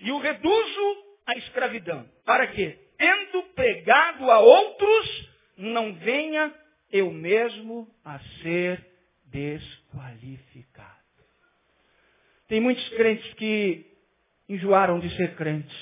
E 0.02 0.10
o 0.10 0.18
reduzo 0.18 1.20
à 1.26 1.36
escravidão. 1.36 2.08
Para 2.24 2.48
quê? 2.48 2.90
tendo 3.00 3.42
pregado 3.54 4.30
a 4.30 4.40
outros, 4.40 5.30
não 5.56 5.94
venha 5.94 6.54
eu 6.92 7.10
mesmo 7.10 7.88
a 8.04 8.18
ser 8.42 8.86
desqualificado. 9.24 10.69
Tem 12.50 12.60
muitos 12.60 12.86
crentes 12.90 13.32
que 13.34 13.86
enjoaram 14.46 15.00
de 15.00 15.08
ser 15.16 15.34
crentes. 15.36 15.74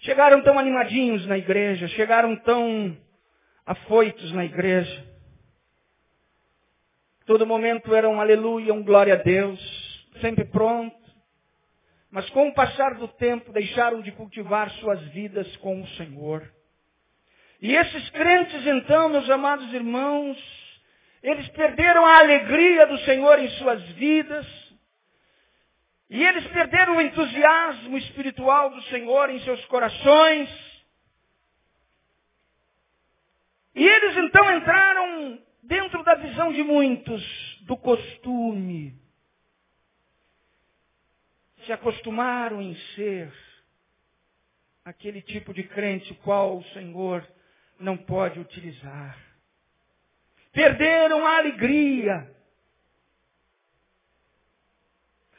Chegaram 0.00 0.42
tão 0.42 0.58
animadinhos 0.58 1.24
na 1.26 1.38
igreja, 1.38 1.86
chegaram 1.88 2.34
tão 2.34 2.98
afoitos 3.64 4.32
na 4.32 4.44
igreja. 4.44 5.06
Todo 7.24 7.46
momento 7.46 7.94
era 7.94 8.08
um 8.08 8.20
aleluia, 8.20 8.74
um 8.74 8.82
glória 8.82 9.14
a 9.14 9.18
Deus, 9.18 9.60
sempre 10.20 10.44
pronto 10.44 10.98
mas 12.10 12.28
com 12.30 12.48
o 12.48 12.54
passar 12.54 12.94
do 12.94 13.06
tempo 13.06 13.52
deixaram 13.52 14.00
de 14.00 14.12
cultivar 14.12 14.70
suas 14.72 15.00
vidas 15.08 15.56
com 15.58 15.80
o 15.80 15.88
Senhor. 15.88 16.50
E 17.60 17.74
esses 17.74 18.10
crentes, 18.10 18.66
então, 18.66 19.08
meus 19.08 19.28
amados 19.28 19.72
irmãos, 19.74 20.38
eles 21.22 21.48
perderam 21.50 22.06
a 22.06 22.18
alegria 22.18 22.86
do 22.86 22.98
Senhor 23.00 23.38
em 23.38 23.48
suas 23.50 23.82
vidas, 23.90 24.46
e 26.10 26.24
eles 26.24 26.46
perderam 26.48 26.96
o 26.96 27.00
entusiasmo 27.00 27.98
espiritual 27.98 28.70
do 28.70 28.82
Senhor 28.84 29.28
em 29.28 29.40
seus 29.40 29.62
corações. 29.66 30.48
E 33.74 33.86
eles 33.86 34.16
então 34.16 34.56
entraram 34.56 35.38
dentro 35.62 36.02
da 36.02 36.14
visão 36.14 36.52
de 36.52 36.62
muitos 36.62 37.22
do 37.62 37.76
costume, 37.76 38.98
se 41.66 41.72
acostumaram 41.72 42.62
em 42.62 42.74
ser 42.94 43.30
aquele 44.82 45.20
tipo 45.20 45.52
de 45.52 45.62
crente 45.64 46.14
qual 46.24 46.56
o 46.56 46.64
Senhor 46.72 47.26
não 47.78 47.96
pode 47.96 48.40
utilizar. 48.40 49.18
Perderam 50.52 51.26
a 51.26 51.36
alegria. 51.36 52.34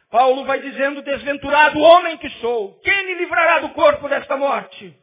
Paulo 0.09 0.43
vai 0.45 0.59
dizendo, 0.59 1.01
desventurado 1.01 1.79
homem 1.79 2.17
que 2.17 2.29
sou, 2.41 2.79
quem 2.79 3.05
me 3.05 3.15
livrará 3.15 3.59
do 3.59 3.69
corpo 3.69 4.09
desta 4.09 4.35
morte? 4.35 4.97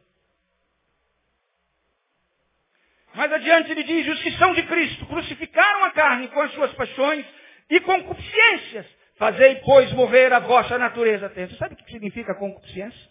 Mais 3.13 3.31
adiante 3.31 3.71
ele 3.71 3.83
diz, 3.83 4.07
os 4.07 4.21
que 4.21 4.31
são 4.37 4.53
de 4.53 4.63
Cristo 4.63 5.05
crucificaram 5.07 5.85
a 5.85 5.91
carne 5.91 6.27
com 6.27 6.41
as 6.41 6.51
suas 6.53 6.73
paixões 6.73 7.25
e 7.69 7.79
concupiscências. 7.79 8.85
Fazei, 9.15 9.55
pois, 9.65 9.91
morrer 9.93 10.31
a 10.31 10.39
vossa 10.39 10.77
natureza 10.77 11.29
terra. 11.29 11.55
Sabe 11.57 11.73
o 11.73 11.77
que 11.77 11.91
significa 11.91 12.35
concupiscência? 12.35 13.09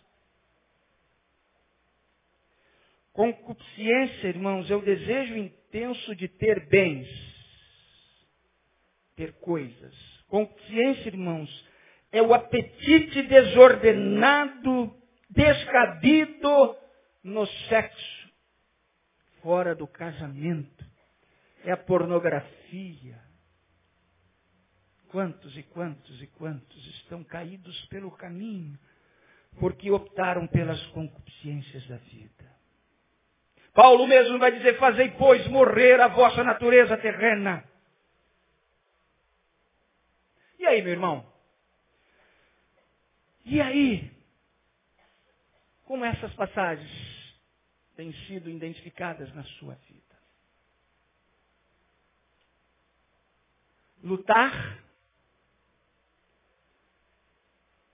Concupiscência, 3.13 4.29
irmãos, 4.29 4.71
é 4.71 4.77
o 4.77 4.83
desejo 4.83 5.37
intenso 5.37 6.15
de 6.15 6.29
ter 6.29 6.69
bens, 6.69 7.09
ter 9.17 9.33
coisas. 9.41 9.95
Concupiscência, 10.29 11.09
irmãos, 11.09 11.66
é 12.13 12.23
o 12.23 12.33
apetite 12.33 13.23
desordenado, 13.23 14.95
descabido 15.29 16.77
no 17.23 17.47
sexo, 17.69 18.31
fora 19.43 19.75
do 19.75 19.87
casamento. 19.87 20.85
É 21.65 21.73
a 21.73 21.77
pornografia. 21.77 23.21
Quantos 25.09 25.57
e 25.57 25.63
quantos 25.63 26.23
e 26.23 26.27
quantos 26.29 26.87
estão 26.87 27.25
caídos 27.25 27.85
pelo 27.87 28.11
caminho 28.13 28.79
porque 29.59 29.91
optaram 29.91 30.47
pelas 30.47 30.85
concupiscências 30.89 31.87
da 31.87 31.97
vida. 31.97 32.57
Paulo 33.73 34.07
mesmo 34.07 34.39
vai 34.39 34.53
dizer, 34.53 34.79
fazei, 34.79 35.11
pois, 35.13 35.47
morrer 35.49 36.01
a 36.01 36.09
vossa 36.09 36.43
natureza 36.43 36.97
terrena. 36.97 37.65
E 40.59 40.67
aí, 40.67 40.81
meu 40.83 40.93
irmão? 40.93 41.31
E 43.47 43.61
aí? 43.61 44.11
Como 45.85 46.05
essas 46.05 46.35
passagens 46.35 46.91
têm 47.95 48.13
sido 48.27 48.51
identificadas 48.51 49.33
na 49.37 49.45
sua 49.45 49.75
vida? 49.75 50.03
Lutar 54.03 54.83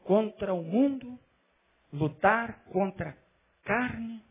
contra 0.05 0.55
o 0.55 0.63
mundo, 0.63 1.19
lutar 1.93 2.65
contra 2.65 3.11
a 3.11 3.67
carne, 3.67 4.25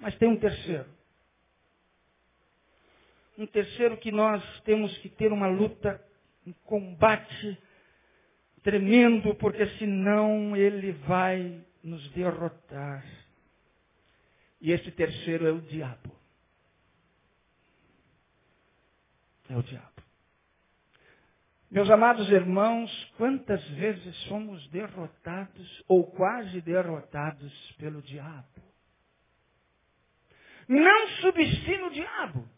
mas 0.00 0.16
tem 0.16 0.30
um 0.30 0.40
terceiro. 0.40 0.88
Um 3.36 3.46
terceiro 3.46 3.98
que 3.98 4.10
nós 4.10 4.42
temos 4.62 4.96
que 4.98 5.10
ter 5.10 5.30
uma 5.30 5.46
luta, 5.46 6.02
um 6.46 6.52
combate 6.64 7.58
tremendo, 8.64 9.34
porque 9.36 9.66
senão 9.78 10.56
ele 10.56 10.92
vai 11.06 11.62
nos 11.82 12.08
derrotar. 12.12 13.04
E 14.60 14.72
esse 14.72 14.90
terceiro 14.90 15.46
é 15.46 15.52
o 15.52 15.60
diabo. 15.60 16.16
É 19.50 19.56
o 19.56 19.62
diabo. 19.62 19.92
Meus 21.70 21.90
amados 21.90 22.30
irmãos, 22.30 22.90
quantas 23.18 23.62
vezes 23.70 24.16
somos 24.28 24.66
derrotados 24.68 25.84
ou 25.86 26.10
quase 26.12 26.60
derrotados 26.62 27.72
pelo 27.72 28.00
diabo? 28.00 28.62
Não 30.66 31.08
subestime 31.20 31.82
o 31.82 31.90
diabo. 31.90 32.48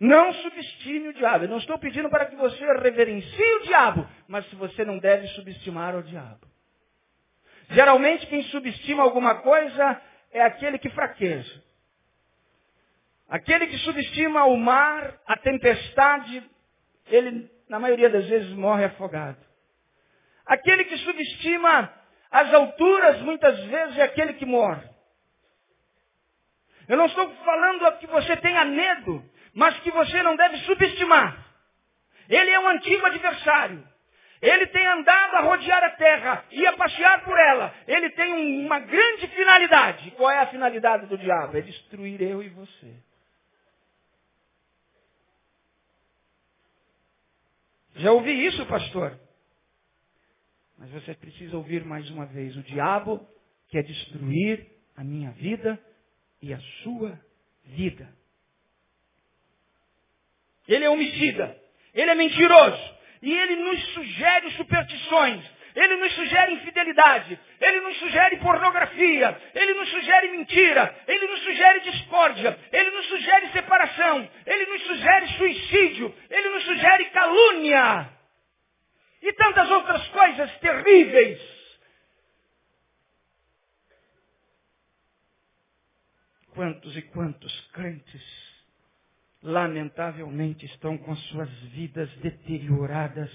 Não 0.00 0.32
subestime 0.34 1.08
o 1.08 1.14
diabo. 1.14 1.44
Eu 1.44 1.48
não 1.48 1.58
estou 1.58 1.78
pedindo 1.78 2.10
para 2.10 2.26
que 2.26 2.36
você 2.36 2.64
reverencie 2.74 3.54
o 3.56 3.62
diabo, 3.62 4.08
mas 4.26 4.50
você 4.54 4.84
não 4.84 4.98
deve 4.98 5.26
subestimar 5.28 5.94
o 5.96 6.02
diabo. 6.02 6.46
Geralmente 7.70 8.26
quem 8.26 8.42
subestima 8.44 9.02
alguma 9.02 9.36
coisa 9.36 10.00
é 10.32 10.42
aquele 10.42 10.78
que 10.78 10.90
fraqueja. 10.90 11.62
Aquele 13.28 13.66
que 13.66 13.78
subestima 13.78 14.44
o 14.44 14.56
mar, 14.56 15.18
a 15.26 15.36
tempestade, 15.36 16.42
ele 17.06 17.50
na 17.68 17.78
maioria 17.78 18.10
das 18.10 18.26
vezes 18.26 18.50
morre 18.52 18.84
afogado. 18.84 19.38
Aquele 20.44 20.84
que 20.84 20.98
subestima 20.98 21.90
as 22.30 22.52
alturas, 22.52 23.20
muitas 23.22 23.58
vezes 23.64 23.96
é 23.96 24.02
aquele 24.02 24.34
que 24.34 24.44
morre. 24.44 24.86
Eu 26.86 26.96
não 26.96 27.06
estou 27.06 27.30
falando 27.36 27.98
que 27.98 28.06
você 28.06 28.36
tenha 28.36 28.64
medo, 28.64 29.24
mas 29.54 29.78
que 29.80 29.90
você 29.90 30.22
não 30.22 30.36
deve 30.36 30.58
subestimar. 30.58 31.44
Ele 32.28 32.50
é 32.50 32.60
um 32.60 32.68
antigo 32.68 33.06
adversário. 33.06 33.86
Ele 34.42 34.66
tem 34.66 34.86
andado 34.86 35.36
a 35.36 35.40
rodear 35.40 35.82
a 35.82 35.90
terra 35.90 36.44
e 36.50 36.66
a 36.66 36.76
passear 36.76 37.24
por 37.24 37.38
ela. 37.38 37.74
Ele 37.86 38.10
tem 38.10 38.66
uma 38.66 38.78
grande 38.80 39.26
finalidade. 39.28 40.10
Qual 40.12 40.30
é 40.30 40.40
a 40.40 40.48
finalidade 40.48 41.06
do 41.06 41.16
diabo? 41.16 41.56
É 41.56 41.60
destruir 41.62 42.20
eu 42.20 42.42
e 42.42 42.48
você. 42.50 42.94
Já 47.96 48.12
ouvi 48.12 48.44
isso, 48.44 48.66
pastor? 48.66 49.18
Mas 50.76 50.90
você 50.90 51.14
precisa 51.14 51.56
ouvir 51.56 51.84
mais 51.84 52.10
uma 52.10 52.26
vez. 52.26 52.56
O 52.56 52.62
diabo 52.64 53.26
quer 53.68 53.82
destruir 53.84 54.66
a 54.96 55.04
minha 55.04 55.30
vida 55.30 55.78
e 56.42 56.52
a 56.52 56.58
sua 56.82 57.18
vida. 57.64 58.23
Ele 60.68 60.84
é 60.84 60.90
homicida. 60.90 61.56
Ele 61.94 62.10
é 62.10 62.14
mentiroso. 62.14 62.94
E 63.22 63.32
ele 63.32 63.56
nos 63.56 63.84
sugere 63.94 64.50
superstições. 64.52 65.44
Ele 65.74 65.96
nos 65.96 66.12
sugere 66.12 66.52
infidelidade. 66.52 67.38
Ele 67.60 67.80
nos 67.80 67.96
sugere 67.98 68.36
pornografia. 68.36 69.40
Ele 69.54 69.74
nos 69.74 69.88
sugere 69.90 70.28
mentira. 70.28 70.94
Ele 71.06 71.26
nos 71.26 71.40
sugere 71.40 71.80
discórdia. 71.80 72.58
Ele 72.72 72.90
nos 72.90 73.06
sugere 73.06 73.48
separação. 73.48 74.28
Ele 74.46 74.66
nos 74.66 74.82
sugere 74.82 75.28
suicídio. 75.36 76.14
Ele 76.30 76.48
nos 76.50 76.64
sugere 76.64 77.04
calúnia. 77.06 78.10
E 79.22 79.32
tantas 79.32 79.70
outras 79.70 80.06
coisas 80.08 80.58
terríveis 80.58 81.54
Quantos 86.54 86.96
e 86.96 87.02
quantos 87.02 87.52
crentes, 87.72 88.22
lamentavelmente, 89.44 90.64
estão 90.64 90.96
com 90.96 91.14
suas 91.14 91.50
vidas 91.70 92.10
deterioradas, 92.16 93.30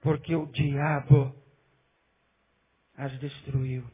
porque 0.00 0.34
o 0.34 0.46
diabo 0.46 1.34
as 2.96 3.16
destruiu. 3.20 3.88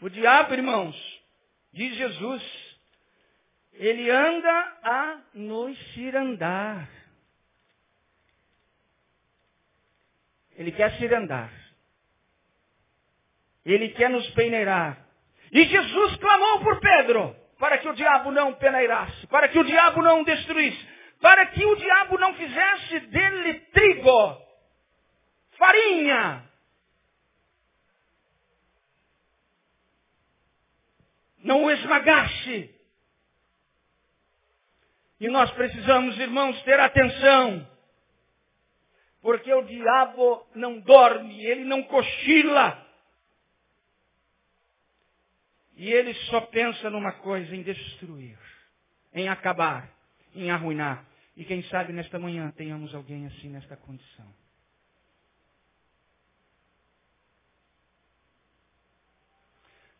O 0.00 0.10
diabo, 0.10 0.52
irmãos, 0.54 1.22
diz 1.72 1.96
Jesus, 1.96 2.42
ele 3.74 4.10
anda 4.10 4.80
a 4.82 5.22
nos 5.32 5.78
cirandar. 5.94 6.90
Ele 10.56 10.72
quer 10.72 10.98
cirandar. 10.98 11.52
Ele 13.64 13.90
quer 13.90 14.10
nos 14.10 14.28
peneirar. 14.30 15.06
E 15.52 15.64
Jesus 15.64 16.16
clamou 16.16 16.60
por 16.60 16.80
Pedro 16.80 17.41
para 17.62 17.78
que 17.78 17.88
o 17.88 17.94
diabo 17.94 18.32
não 18.32 18.54
peneirasse, 18.54 19.24
para 19.28 19.46
que 19.48 19.56
o 19.56 19.62
diabo 19.62 20.02
não 20.02 20.24
destruísse, 20.24 20.84
para 21.20 21.46
que 21.46 21.64
o 21.64 21.76
diabo 21.76 22.18
não 22.18 22.34
fizesse 22.34 22.98
dele 23.06 23.60
trigo, 23.72 24.42
farinha. 25.56 26.50
Não 31.44 31.62
o 31.62 31.70
esmagasse. 31.70 32.74
E 35.20 35.28
nós 35.28 35.48
precisamos, 35.52 36.18
irmãos, 36.18 36.60
ter 36.64 36.80
atenção. 36.80 37.64
Porque 39.20 39.54
o 39.54 39.62
diabo 39.62 40.44
não 40.56 40.80
dorme, 40.80 41.46
ele 41.46 41.62
não 41.62 41.84
cochila. 41.84 42.81
E 45.82 45.92
ele 45.92 46.14
só 46.30 46.40
pensa 46.42 46.88
numa 46.90 47.10
coisa, 47.10 47.56
em 47.56 47.60
destruir, 47.60 48.38
em 49.12 49.28
acabar, 49.28 49.90
em 50.32 50.48
arruinar. 50.48 51.04
E 51.36 51.44
quem 51.44 51.60
sabe 51.64 51.92
nesta 51.92 52.20
manhã 52.20 52.52
tenhamos 52.52 52.94
alguém 52.94 53.26
assim 53.26 53.48
nesta 53.48 53.76
condição. 53.76 54.32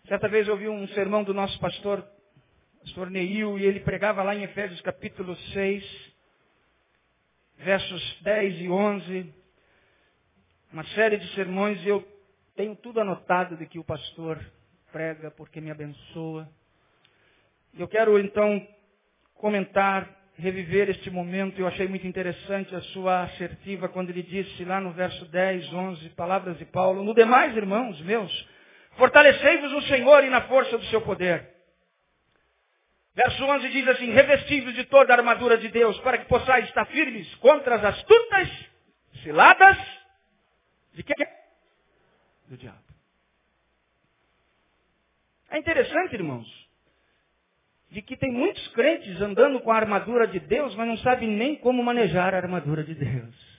Certa 0.06 0.28
vez 0.28 0.46
ouvi 0.48 0.68
um 0.68 0.86
sermão 0.86 1.24
do 1.24 1.34
nosso 1.34 1.58
pastor, 1.58 2.06
pastor 2.82 3.10
Neil, 3.10 3.58
e 3.58 3.64
ele 3.64 3.80
pregava 3.80 4.22
lá 4.22 4.36
em 4.36 4.44
Efésios 4.44 4.80
capítulo 4.82 5.34
6, 5.34 6.12
versos 7.56 8.20
10 8.22 8.60
e 8.60 8.70
11. 8.70 9.34
uma 10.72 10.84
série 10.94 11.16
de 11.16 11.34
sermões 11.34 11.84
e 11.84 11.88
eu 11.88 12.06
tenho 12.54 12.76
tudo 12.76 13.00
anotado 13.00 13.56
de 13.56 13.66
que 13.66 13.80
o 13.80 13.84
pastor 13.84 14.38
prega 14.92 15.30
porque 15.30 15.60
me 15.60 15.70
abençoa. 15.70 16.48
Eu 17.76 17.88
quero 17.88 18.18
então 18.18 18.66
comentar, 19.34 20.08
reviver 20.36 20.90
este 20.90 21.10
momento. 21.10 21.58
Eu 21.58 21.66
achei 21.66 21.88
muito 21.88 22.06
interessante 22.06 22.74
a 22.74 22.80
sua 22.92 23.22
assertiva 23.22 23.88
quando 23.88 24.10
ele 24.10 24.22
disse 24.22 24.64
lá 24.64 24.80
no 24.80 24.92
verso 24.92 25.24
10, 25.24 25.72
11, 25.72 26.08
palavras 26.10 26.58
de 26.58 26.66
Paulo. 26.66 27.02
No 27.02 27.14
demais, 27.14 27.56
irmãos 27.56 28.00
meus, 28.02 28.48
fortalecei-vos 28.96 29.72
no 29.72 29.82
Senhor 29.82 30.22
e 30.22 30.30
na 30.30 30.42
força 30.42 30.76
do 30.76 30.84
seu 30.86 31.00
poder. 31.00 31.50
Verso 33.14 33.44
11 33.44 33.68
diz 33.70 33.88
assim, 33.88 34.10
revestivos 34.10 34.74
de 34.74 34.84
toda 34.84 35.12
a 35.12 35.16
armadura 35.16 35.58
de 35.58 35.68
Deus, 35.68 35.98
para 36.00 36.18
que 36.18 36.26
possais 36.26 36.66
estar 36.66 36.86
firmes 36.86 37.34
contra 37.36 37.76
as 37.76 37.84
astutas 37.84 38.48
ciladas 39.22 39.76
de 40.94 41.02
quê? 41.02 41.14
Do 42.48 42.56
diabo. 42.56 42.91
É 45.52 45.58
interessante, 45.58 46.14
irmãos, 46.14 46.48
de 47.90 48.00
que 48.00 48.16
tem 48.16 48.32
muitos 48.32 48.66
crentes 48.68 49.20
andando 49.20 49.60
com 49.60 49.70
a 49.70 49.76
armadura 49.76 50.26
de 50.26 50.40
Deus, 50.40 50.74
mas 50.76 50.88
não 50.88 50.96
sabem 50.96 51.28
nem 51.28 51.56
como 51.56 51.82
manejar 51.82 52.34
a 52.34 52.38
armadura 52.38 52.82
de 52.82 52.94
Deus. 52.94 53.52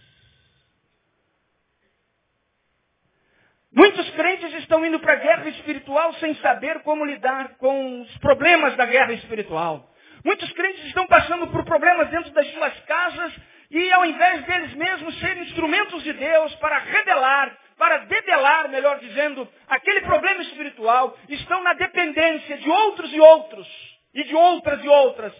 Muitos 3.71 4.09
crentes 4.11 4.51
estão 4.55 4.83
indo 4.83 4.99
para 4.99 5.13
a 5.13 5.17
guerra 5.17 5.49
espiritual 5.49 6.13
sem 6.15 6.33
saber 6.37 6.81
como 6.81 7.05
lidar 7.05 7.57
com 7.57 8.01
os 8.01 8.17
problemas 8.17 8.75
da 8.75 8.87
guerra 8.87 9.13
espiritual. 9.13 9.93
Muitos 10.25 10.51
crentes 10.53 10.85
estão 10.85 11.05
passando 11.05 11.45
por 11.47 11.63
problemas 11.63 12.09
dentro 12.09 12.31
das 12.31 12.47
suas 12.53 12.79
casas 12.85 13.35
e 13.69 13.91
ao 13.91 14.03
invés 14.05 14.43
deles 14.45 14.73
mesmos 14.73 15.19
serem 15.19 15.43
instrumentos 15.43 16.01
de 16.03 16.13
Deus 16.13 16.55
para 16.55 16.79
revelar, 16.79 17.55
para 17.83 17.97
debelar, 18.05 18.69
melhor 18.69 18.97
dizendo, 18.99 19.45
aquele 19.67 19.99
problema 20.03 20.41
espiritual, 20.43 21.17
estão 21.27 21.61
na 21.61 21.73
dependência 21.73 22.57
de 22.57 22.69
outros 22.69 23.11
e 23.11 23.19
outros, 23.19 23.99
e 24.13 24.23
de 24.23 24.33
outras 24.33 24.81
e 24.81 24.87
outras, 24.87 25.33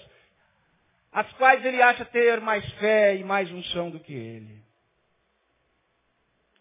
as 1.14 1.32
quais 1.36 1.64
ele 1.64 1.82
acha 1.82 2.04
ter 2.04 2.42
mais 2.42 2.70
fé 2.74 3.16
e 3.16 3.24
mais 3.24 3.50
unção 3.50 3.90
do 3.90 3.98
que 3.98 4.12
ele. 4.12 4.62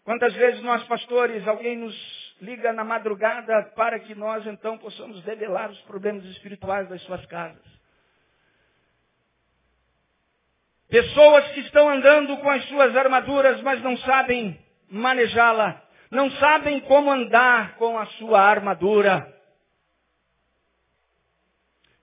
Quantas 0.05 0.33
vezes 0.35 0.63
nós, 0.63 0.81
pastores, 0.85 1.45
alguém 1.45 1.75
nos 1.75 2.33
liga 2.39 2.71
na 2.71 2.85
madrugada 2.85 3.63
para 3.75 3.99
que 3.99 4.15
nós 4.15 4.47
então 4.47 4.77
possamos 4.77 5.21
debelar 5.23 5.69
os 5.69 5.81
problemas 5.81 6.23
espirituais 6.27 6.87
das 6.87 7.01
suas 7.01 7.25
casas. 7.25 7.73
Pessoas 10.87 11.45
que 11.51 11.59
estão 11.59 11.89
andando 11.89 12.37
com 12.37 12.49
as 12.49 12.63
suas 12.69 12.95
armaduras, 12.95 13.59
mas 13.61 13.81
não 13.81 13.97
sabem 13.97 14.62
manejá-la. 14.93 15.81
Não 16.11 16.29
sabem 16.31 16.79
como 16.81 17.11
andar 17.11 17.75
com 17.77 17.97
a 17.97 18.05
sua 18.05 18.39
armadura. 18.41 19.27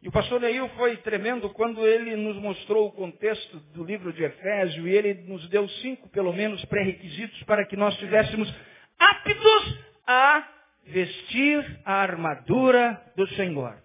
E 0.03 0.09
o 0.09 0.13
pastor 0.13 0.41
Neil 0.41 0.69
foi 0.71 0.97
tremendo 0.99 1.51
quando 1.51 1.87
ele 1.87 2.17
nos 2.17 2.37
mostrou 2.37 2.89
o 2.89 2.93
contexto 2.93 3.59
do 3.75 3.85
livro 3.85 4.13
de 4.13 4.25
Efésio 4.25 4.89
e 4.89 4.97
ele 4.97 5.15
nos 5.29 5.47
deu 5.51 5.69
cinco, 5.69 6.09
pelo 6.09 6.33
menos, 6.33 6.65
pré-requisitos 6.65 7.43
para 7.45 7.67
que 7.67 7.77
nós 7.77 7.93
estivéssemos 7.95 8.53
aptos 8.99 9.79
a 10.07 10.49
vestir 10.87 11.81
a 11.85 11.95
armadura 11.95 13.01
do 13.15 13.29
Senhor. 13.35 13.77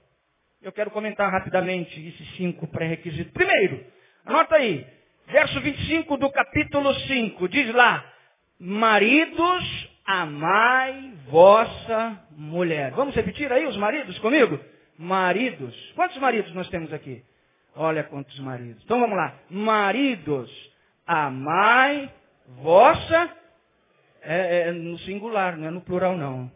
Eu 0.61 0.71
quero 0.71 0.89
comentar 0.89 1.29
rapidamente 1.29 1.99
esses 2.07 2.35
cinco 2.37 2.65
pré-requisitos. 2.67 3.33
Primeiro, 3.33 3.85
anota 4.25 4.55
aí, 4.55 4.87
verso 5.27 5.59
25 5.59 6.17
do 6.17 6.31
capítulo 6.31 6.93
5, 6.93 7.49
diz 7.49 7.73
lá, 7.75 8.14
maridos, 8.59 9.89
amai 10.05 11.13
vossa 11.29 12.25
mulher. 12.31 12.91
Vamos 12.91 13.15
repetir 13.15 13.51
aí 13.51 13.65
os 13.65 13.77
maridos 13.77 14.17
comigo? 14.19 14.59
Maridos. 14.97 15.75
Quantos 15.95 16.17
maridos 16.17 16.53
nós 16.53 16.69
temos 16.69 16.91
aqui? 16.93 17.23
Olha 17.75 18.03
quantos 18.03 18.39
maridos. 18.39 18.81
Então 18.83 18.99
vamos 18.99 19.17
lá. 19.17 19.35
Maridos, 19.49 20.49
amai 21.05 22.11
vossa. 22.61 23.29
É, 24.21 24.69
é 24.69 24.71
no 24.71 24.97
singular, 24.99 25.57
não 25.57 25.67
é 25.67 25.71
no 25.71 25.81
plural 25.81 26.17
não. 26.17 26.51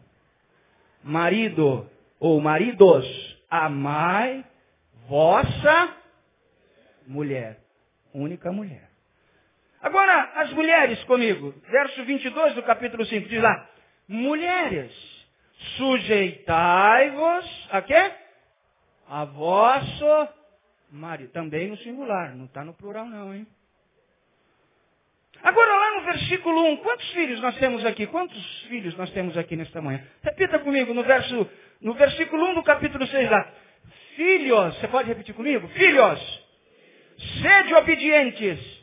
Marido 1.04 1.88
ou 2.18 2.40
maridos, 2.40 3.06
amai 3.50 4.44
vossa 5.08 5.94
mulher 7.06 7.60
única 8.12 8.52
mulher. 8.52 8.89
Agora, 9.82 10.32
as 10.36 10.52
mulheres 10.52 11.02
comigo. 11.04 11.54
Verso 11.70 12.04
22 12.04 12.54
do 12.54 12.62
capítulo 12.62 13.04
5 13.04 13.28
diz 13.28 13.42
lá. 13.42 13.68
Mulheres, 14.08 14.92
sujeitai-vos 15.76 17.68
a 17.70 17.82
quê? 17.82 18.12
A 19.08 19.24
vosso 19.24 20.28
marido. 20.90 21.30
Também 21.30 21.68
no 21.68 21.76
singular, 21.78 22.34
não 22.34 22.44
está 22.46 22.64
no 22.64 22.74
plural 22.74 23.06
não, 23.06 23.34
hein? 23.34 23.46
Agora 25.42 25.72
lá 25.74 25.96
no 25.96 26.02
versículo 26.02 26.72
1, 26.72 26.76
quantos 26.78 27.08
filhos 27.12 27.40
nós 27.40 27.56
temos 27.56 27.86
aqui? 27.86 28.06
Quantos 28.06 28.62
filhos 28.68 28.94
nós 28.96 29.10
temos 29.10 29.38
aqui 29.38 29.56
nesta 29.56 29.80
manhã? 29.80 30.06
Repita 30.22 30.58
comigo 30.58 30.92
no 30.92 31.02
verso, 31.02 31.50
no 31.80 31.94
versículo 31.94 32.50
1 32.50 32.54
do 32.54 32.62
capítulo 32.62 33.06
6 33.06 33.30
lá. 33.30 33.50
Filhos, 34.16 34.78
você 34.78 34.88
pode 34.88 35.08
repetir 35.08 35.34
comigo? 35.34 35.66
Filhos, 35.68 36.50
Sede 37.42 37.74
obedientes 37.74 38.79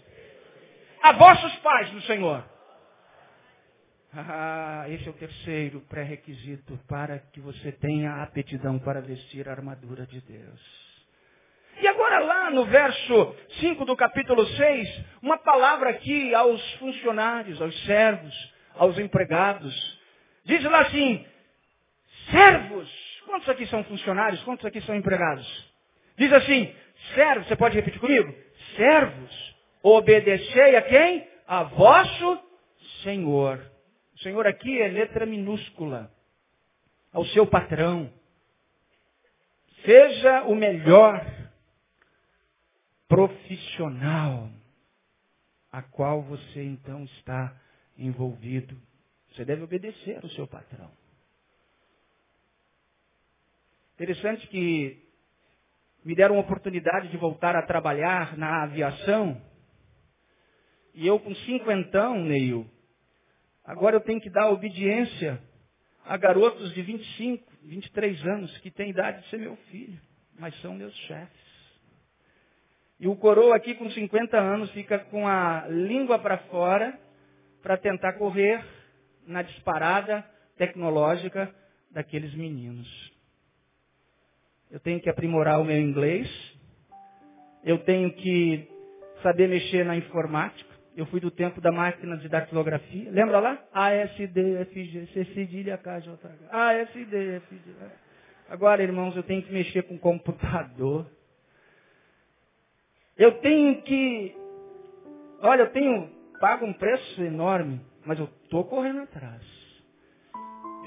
a 1.07 1.13
vossos 1.13 1.55
pais 1.59 1.91
no 1.93 2.01
Senhor. 2.01 2.43
Ah, 4.13 4.85
esse 4.89 5.07
é 5.07 5.09
o 5.09 5.13
terceiro 5.13 5.79
pré-requisito 5.87 6.77
para 6.87 7.19
que 7.19 7.39
você 7.39 7.71
tenha 7.71 8.21
aptidão 8.23 8.77
para 8.77 8.99
vestir 8.99 9.47
a 9.47 9.51
armadura 9.51 10.05
de 10.05 10.19
Deus. 10.19 10.87
E 11.79 11.87
agora 11.87 12.19
lá 12.19 12.49
no 12.49 12.65
verso 12.65 13.35
5 13.59 13.85
do 13.85 13.95
capítulo 13.95 14.45
6, 14.45 15.05
uma 15.21 15.37
palavra 15.37 15.91
aqui 15.91 16.33
aos 16.35 16.61
funcionários, 16.73 17.61
aos 17.61 17.85
servos, 17.85 18.53
aos 18.75 18.97
empregados. 18.97 19.99
Diz 20.43 20.61
lá 20.63 20.81
assim, 20.81 21.25
servos. 22.31 22.89
Quantos 23.25 23.47
aqui 23.47 23.65
são 23.67 23.83
funcionários? 23.85 24.43
Quantos 24.43 24.65
aqui 24.65 24.81
são 24.81 24.95
empregados? 24.95 25.47
Diz 26.17 26.33
assim, 26.33 26.73
servos, 27.13 27.47
você 27.47 27.55
pode 27.55 27.75
repetir 27.75 27.99
comigo? 28.01 28.33
Servos, 28.75 29.46
obedecei 29.95 30.75
a 30.75 30.81
quem? 30.81 31.27
A 31.47 31.63
vosso 31.63 32.39
Senhor. 33.03 33.59
O 34.15 34.19
Senhor 34.19 34.45
aqui 34.47 34.81
é 34.81 34.87
letra 34.87 35.25
minúscula. 35.25 36.11
Ao 37.11 37.25
seu 37.27 37.47
patrão. 37.47 38.11
Seja 39.85 40.43
o 40.43 40.55
melhor 40.55 41.25
profissional 43.07 44.49
a 45.71 45.81
qual 45.81 46.21
você 46.23 46.63
então 46.63 47.03
está 47.03 47.55
envolvido. 47.97 48.75
Você 49.31 49.45
deve 49.45 49.63
obedecer 49.63 50.19
ao 50.23 50.29
seu 50.31 50.47
patrão. 50.47 50.91
Interessante 53.95 54.47
que 54.47 55.03
me 56.03 56.15
deram 56.15 56.37
a 56.37 56.41
oportunidade 56.41 57.09
de 57.09 57.17
voltar 57.17 57.55
a 57.55 57.63
trabalhar 57.63 58.37
na 58.37 58.63
aviação. 58.63 59.41
E 60.97 61.05
eu 61.05 61.19
com 61.19 61.33
cinquentão, 61.35 62.23
Neil, 62.23 62.65
agora 63.63 63.97
eu 63.97 64.01
tenho 64.01 64.19
que 64.19 64.31
dar 64.31 64.49
obediência 64.49 65.39
a 66.03 66.17
garotos 66.17 66.73
de 66.73 66.81
25, 66.81 67.53
23 67.65 68.25
anos 68.25 68.57
que 68.57 68.71
têm 68.71 68.89
idade 68.89 69.21
de 69.21 69.29
ser 69.29 69.37
meu 69.37 69.55
filho, 69.69 70.01
mas 70.39 70.59
são 70.59 70.73
meus 70.73 70.95
chefes. 71.01 71.47
E 72.99 73.07
o 73.07 73.15
coroa 73.15 73.55
aqui 73.55 73.75
com 73.75 73.87
50 73.91 74.39
anos 74.39 74.71
fica 74.71 74.97
com 74.97 75.27
a 75.27 75.67
língua 75.67 76.17
para 76.17 76.39
fora 76.49 76.99
para 77.61 77.77
tentar 77.77 78.13
correr 78.13 78.65
na 79.27 79.43
disparada 79.43 80.25
tecnológica 80.57 81.53
daqueles 81.91 82.33
meninos. 82.33 82.87
Eu 84.71 84.79
tenho 84.79 84.99
que 84.99 85.11
aprimorar 85.11 85.61
o 85.61 85.63
meu 85.63 85.79
inglês. 85.79 86.27
Eu 87.63 87.77
tenho 87.83 88.11
que 88.13 88.67
saber 89.21 89.47
mexer 89.47 89.85
na 89.85 89.95
informática. 89.95 90.66
Eu 90.97 91.05
fui 91.05 91.19
do 91.19 91.29
tempo 91.29 91.61
da 91.61 91.71
máquina 91.71 92.17
de 92.17 92.27
datilografia. 92.27 93.11
Lembra 93.11 93.39
lá? 93.39 93.63
A, 93.71 93.91
S, 93.91 94.27
D, 94.27 94.55
F, 94.61 94.83
G, 94.83 95.05
C, 95.13 95.25
cedilha, 95.33 95.77
K, 95.77 95.99
J, 95.99 96.27
H. 96.27 96.35
A, 96.51 96.73
S, 96.73 97.05
D, 97.05 97.35
F, 97.35 97.55
G. 97.55 97.71
Agora, 98.49 98.81
irmãos, 98.81 99.15
eu 99.15 99.21
tenho 99.21 99.43
que 99.43 99.53
mexer 99.53 99.83
com 99.83 99.97
computador. 99.99 101.05
Eu 103.15 103.33
tenho 103.39 103.81
que... 103.83 104.35
Olha, 105.41 105.61
eu 105.61 105.69
tenho... 105.69 106.09
Pago 106.39 106.65
um 106.65 106.73
preço 106.73 107.23
enorme, 107.23 107.79
mas 108.05 108.19
eu 108.19 108.25
estou 108.43 108.63
correndo 108.63 109.01
atrás. 109.01 109.41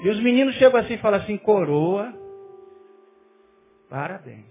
E 0.03 0.09
os 0.09 0.19
meninos 0.21 0.55
chegam 0.55 0.79
assim 0.79 0.93
e 0.93 0.97
falam 0.97 1.19
assim, 1.21 1.37
coroa, 1.37 2.13
Parabéns. 3.91 4.45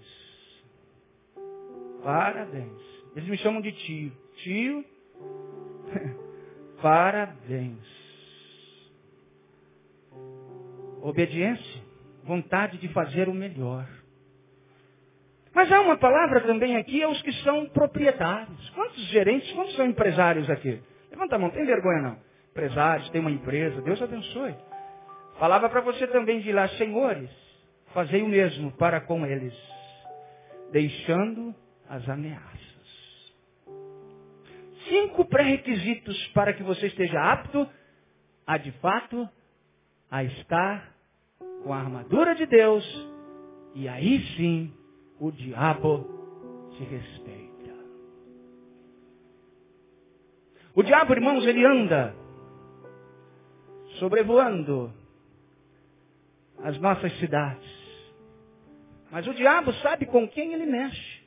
Parabéns. 2.03 2.79
Eles 3.15 3.27
me 3.27 3.37
chamam 3.39 3.59
de 3.59 3.71
tio. 3.71 4.11
Tio, 4.43 4.85
parabéns. 6.81 7.79
Obediência, 11.01 11.81
vontade 12.23 12.77
de 12.77 12.87
fazer 12.89 13.27
o 13.27 13.33
melhor. 13.33 13.87
Mas 15.53 15.71
há 15.71 15.81
uma 15.81 15.97
palavra 15.97 16.41
também 16.41 16.77
aqui 16.77 17.03
aos 17.03 17.21
que 17.21 17.31
são 17.43 17.65
proprietários. 17.69 18.69
Quantos 18.69 19.03
gerentes, 19.09 19.51
quantos 19.53 19.75
são 19.75 19.85
empresários 19.85 20.49
aqui? 20.49 20.81
Levanta 21.09 21.35
a 21.35 21.39
mão, 21.39 21.49
tem 21.49 21.65
vergonha 21.65 22.01
não. 22.01 22.17
Empresários, 22.51 23.09
tem 23.09 23.19
uma 23.19 23.31
empresa, 23.31 23.81
Deus 23.81 24.01
abençoe. 24.01 24.55
Falava 25.39 25.69
para 25.69 25.81
você 25.81 26.07
também 26.07 26.39
de 26.41 26.51
lá, 26.51 26.67
senhores, 26.69 27.29
fazei 27.93 28.21
o 28.21 28.27
mesmo 28.27 28.71
para 28.73 29.01
com 29.01 29.25
eles, 29.25 29.53
deixando 30.71 31.53
as 31.89 32.07
ameaças. 32.07 32.70
Cinco 34.91 35.23
pré-requisitos 35.23 36.27
para 36.33 36.51
que 36.51 36.63
você 36.63 36.87
esteja 36.87 37.17
apto 37.31 37.65
a 38.45 38.57
de 38.57 38.73
fato 38.73 39.29
a 40.09 40.21
estar 40.21 40.93
com 41.63 41.73
a 41.73 41.77
armadura 41.77 42.35
de 42.35 42.45
Deus 42.45 42.83
e 43.73 43.87
aí 43.87 44.21
sim 44.35 44.73
o 45.17 45.31
diabo 45.31 46.69
te 46.75 46.83
respeita. 46.83 47.73
O 50.75 50.83
diabo, 50.83 51.13
irmãos, 51.13 51.45
ele 51.45 51.65
anda 51.65 52.13
sobrevoando 53.97 54.93
as 56.65 56.77
nossas 56.79 57.17
cidades. 57.19 57.71
Mas 59.09 59.25
o 59.25 59.33
diabo 59.33 59.71
sabe 59.75 60.05
com 60.05 60.27
quem 60.27 60.53
ele 60.53 60.65
mexe. 60.65 61.21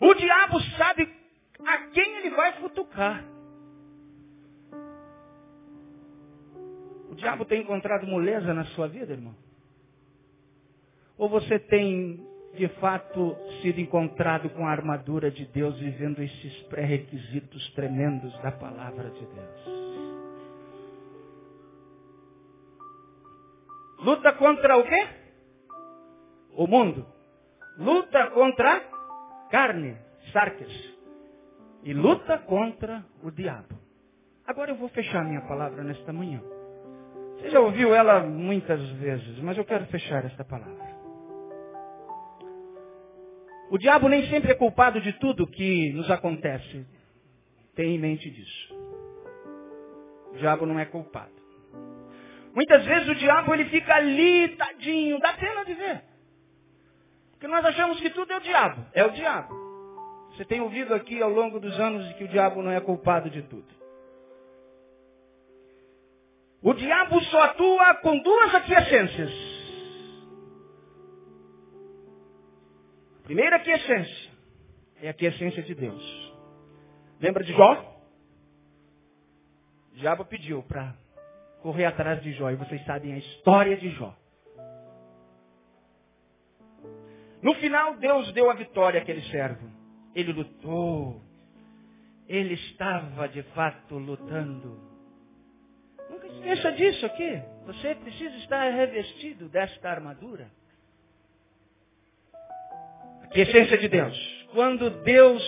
O 0.00 0.14
diabo 0.14 0.60
sabe 0.78 1.19
a 1.66 1.78
quem 1.88 2.16
ele 2.18 2.30
vai 2.30 2.52
futucar. 2.60 3.24
O 7.10 7.14
diabo 7.14 7.44
tem 7.44 7.62
encontrado 7.62 8.06
moleza 8.06 8.54
na 8.54 8.64
sua 8.66 8.86
vida, 8.86 9.12
irmão? 9.12 9.34
Ou 11.18 11.28
você 11.28 11.58
tem, 11.58 12.26
de 12.54 12.68
fato, 12.80 13.36
sido 13.60 13.80
encontrado 13.80 14.48
com 14.50 14.66
a 14.66 14.70
armadura 14.70 15.30
de 15.30 15.44
Deus, 15.46 15.78
vivendo 15.78 16.22
esses 16.22 16.62
pré-requisitos 16.62 17.70
tremendos 17.74 18.32
da 18.40 18.52
palavra 18.52 19.10
de 19.10 19.26
Deus? 19.26 19.80
Luta 23.98 24.32
contra 24.32 24.78
o 24.78 24.84
quê? 24.84 25.08
O 26.54 26.66
mundo. 26.66 27.06
Luta 27.76 28.28
contra 28.28 28.80
carne, 29.50 29.96
sarques. 30.32 30.99
E 31.82 31.92
luta 31.94 32.38
contra 32.38 33.04
o 33.22 33.30
diabo. 33.30 33.78
Agora 34.46 34.70
eu 34.70 34.76
vou 34.76 34.88
fechar 34.88 35.24
minha 35.24 35.40
palavra 35.42 35.82
nesta 35.82 36.12
manhã. 36.12 36.42
Você 37.36 37.50
já 37.50 37.60
ouviu 37.60 37.94
ela 37.94 38.20
muitas 38.20 38.80
vezes, 38.92 39.38
mas 39.38 39.56
eu 39.56 39.64
quero 39.64 39.86
fechar 39.86 40.24
esta 40.24 40.44
palavra. 40.44 40.90
O 43.70 43.78
diabo 43.78 44.08
nem 44.08 44.28
sempre 44.28 44.50
é 44.50 44.54
culpado 44.54 45.00
de 45.00 45.12
tudo 45.14 45.46
que 45.46 45.92
nos 45.92 46.10
acontece. 46.10 46.84
Tenha 47.74 47.94
em 47.94 47.98
mente 47.98 48.28
disso. 48.28 48.74
O 50.32 50.36
diabo 50.36 50.66
não 50.66 50.78
é 50.78 50.84
culpado. 50.84 51.40
Muitas 52.52 52.84
vezes 52.84 53.08
o 53.08 53.14
diabo 53.14 53.54
ele 53.54 53.66
fica 53.66 53.94
ali, 53.94 54.48
tadinho, 54.56 55.20
dá 55.20 55.32
pena 55.34 55.64
de 55.64 55.74
ver. 55.74 56.02
Porque 57.30 57.46
nós 57.46 57.64
achamos 57.64 58.00
que 58.00 58.10
tudo 58.10 58.32
é 58.32 58.36
o 58.36 58.40
diabo. 58.40 58.86
É 58.92 59.04
o 59.04 59.10
diabo. 59.12 59.69
Você 60.40 60.46
tem 60.46 60.62
ouvido 60.62 60.94
aqui 60.94 61.20
ao 61.20 61.28
longo 61.28 61.60
dos 61.60 61.78
anos 61.78 62.14
que 62.14 62.24
o 62.24 62.28
diabo 62.28 62.62
não 62.62 62.70
é 62.70 62.80
culpado 62.80 63.28
de 63.28 63.42
tudo. 63.42 63.68
O 66.62 66.72
diabo 66.72 67.20
só 67.24 67.42
atua 67.42 67.96
com 67.96 68.18
duas 68.18 68.54
aquiescências. 68.54 69.30
A 73.18 73.22
primeira 73.24 73.56
aquiescência 73.56 74.30
é 75.02 75.08
a 75.08 75.10
aquiescência 75.10 75.62
de 75.62 75.74
Deus. 75.74 76.32
Lembra 77.20 77.44
de 77.44 77.52
Jó? 77.52 78.02
O 79.92 79.96
diabo 79.96 80.24
pediu 80.24 80.62
para 80.62 80.96
correr 81.60 81.84
atrás 81.84 82.22
de 82.22 82.32
Jó. 82.32 82.48
E 82.48 82.56
vocês 82.56 82.82
sabem 82.86 83.12
a 83.12 83.18
história 83.18 83.76
de 83.76 83.90
Jó. 83.90 84.16
No 87.42 87.54
final, 87.56 87.96
Deus 87.96 88.32
deu 88.32 88.50
a 88.50 88.54
vitória 88.54 89.02
àquele 89.02 89.20
servo. 89.30 89.79
Ele 90.14 90.32
lutou. 90.32 91.20
Ele 92.28 92.54
estava 92.54 93.28
de 93.28 93.42
fato 93.54 93.96
lutando. 93.96 94.78
Nunca 96.08 96.26
esqueça 96.26 96.72
disso 96.72 97.06
aqui. 97.06 97.42
Você 97.66 97.94
precisa 97.94 98.36
estar 98.36 98.70
revestido 98.70 99.48
desta 99.48 99.90
armadura. 99.90 100.50
A 103.32 103.38
essência 103.38 103.78
de 103.78 103.88
Deus. 103.88 104.46
Quando 104.52 104.90
Deus 105.02 105.42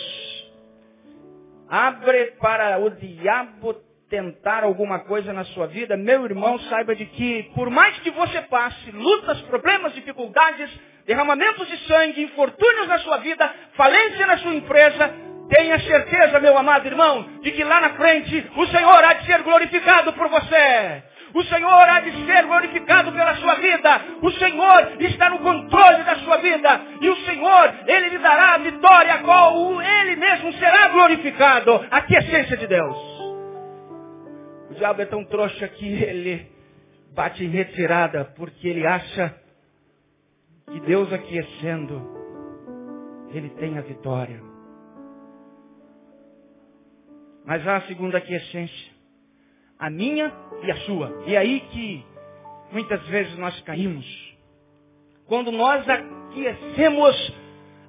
abre 1.69 2.33
para 2.33 2.79
o 2.79 2.91
diabo 2.91 3.75
tentar 4.09 4.63
alguma 4.63 5.01
coisa 5.01 5.33
na 5.33 5.43
sua 5.47 5.67
vida, 5.67 5.97
meu 5.97 6.25
irmão, 6.25 6.59
saiba 6.61 6.95
de 6.95 7.07
que, 7.07 7.45
por 7.55 7.71
mais 7.71 7.99
que 8.01 8.11
você 8.11 8.43
passe 8.43 8.91
lutas, 8.91 9.41
problemas, 9.43 9.95
dificuldades, 9.95 10.71
derramamentos 11.07 11.69
de 11.69 11.77
sangue, 11.87 12.23
infortúnios 12.23 12.89
na 12.89 12.99
sua 12.99 13.19
vida, 13.19 13.53
falência 13.75 14.27
na 14.27 14.39
sua 14.39 14.55
empresa, 14.55 15.13
tenha 15.49 15.79
certeza, 15.81 16.41
meu 16.41 16.57
amado 16.57 16.87
irmão, 16.87 17.27
de 17.43 17.51
que 17.51 17.65
lá 17.65 17.81
na 17.81 17.91
frente 17.91 18.51
o 18.57 18.67
Senhor 18.67 19.05
há 19.05 19.15
de 19.15 19.27
ser 19.27 19.43
glorificado 19.43 20.13
por 20.13 20.29
você. 20.29 21.03
O 21.35 21.43
Senhor 21.45 21.89
há 21.89 22.01
de 22.01 22.27
ser 22.27 22.45
glorificado 22.45 23.11
pela 23.11 23.35
sua 23.37 23.55
vida. 23.55 24.01
O 24.21 24.31
Senhor 24.33 24.93
está 25.01 25.31
no 25.31 25.39
controle 25.39 26.03
da 26.05 26.17
sua 26.17 26.37
vida. 26.39 26.81
E 27.01 27.09
o 27.09 27.17
Senhor, 27.25 27.75
Ele 27.87 28.11
lhe 28.11 28.19
dará 28.19 28.55
a 28.55 28.59
vitória, 28.59 29.15
a 29.15 29.19
qual 29.21 29.81
Ele 29.81 30.17
mesmo 30.17 30.53
será 30.55 30.89
glorificado. 30.89 31.87
Aqui 31.91 32.15
é 32.15 32.19
a 32.19 32.23
essência 32.23 32.57
de 32.59 32.67
Deus. 32.67 32.97
O 34.71 34.75
diabo 34.75 35.03
é 35.03 35.07
tão 35.07 35.25
trouxa 35.25 35.69
que 35.69 35.87
ele 35.87 36.51
bate 37.15 37.45
em 37.45 37.49
retirada 37.49 38.25
porque 38.37 38.67
ele 38.67 38.87
acha 38.87 39.35
que 40.73 40.81
Deus 40.81 41.13
aquecendo, 41.13 42.01
ele 43.31 43.51
tem 43.51 43.79
a 43.79 43.83
vitória. 43.83 44.43
Mas 47.45 47.67
há 47.67 47.77
a 47.77 47.83
segunda 47.83 48.19
aquiescência, 48.19 48.93
a 49.79 49.91
minha 49.91 50.33
e 50.63 50.71
a 50.71 50.77
sua. 50.79 51.25
E 51.27 51.35
é 51.35 51.39
aí 51.39 51.61
que 51.61 52.07
muitas 52.71 53.07
vezes 53.09 53.37
nós 53.37 53.61
caímos. 53.63 54.07
Quando 55.27 55.53
nós 55.53 55.87
aquecemos 55.89 57.35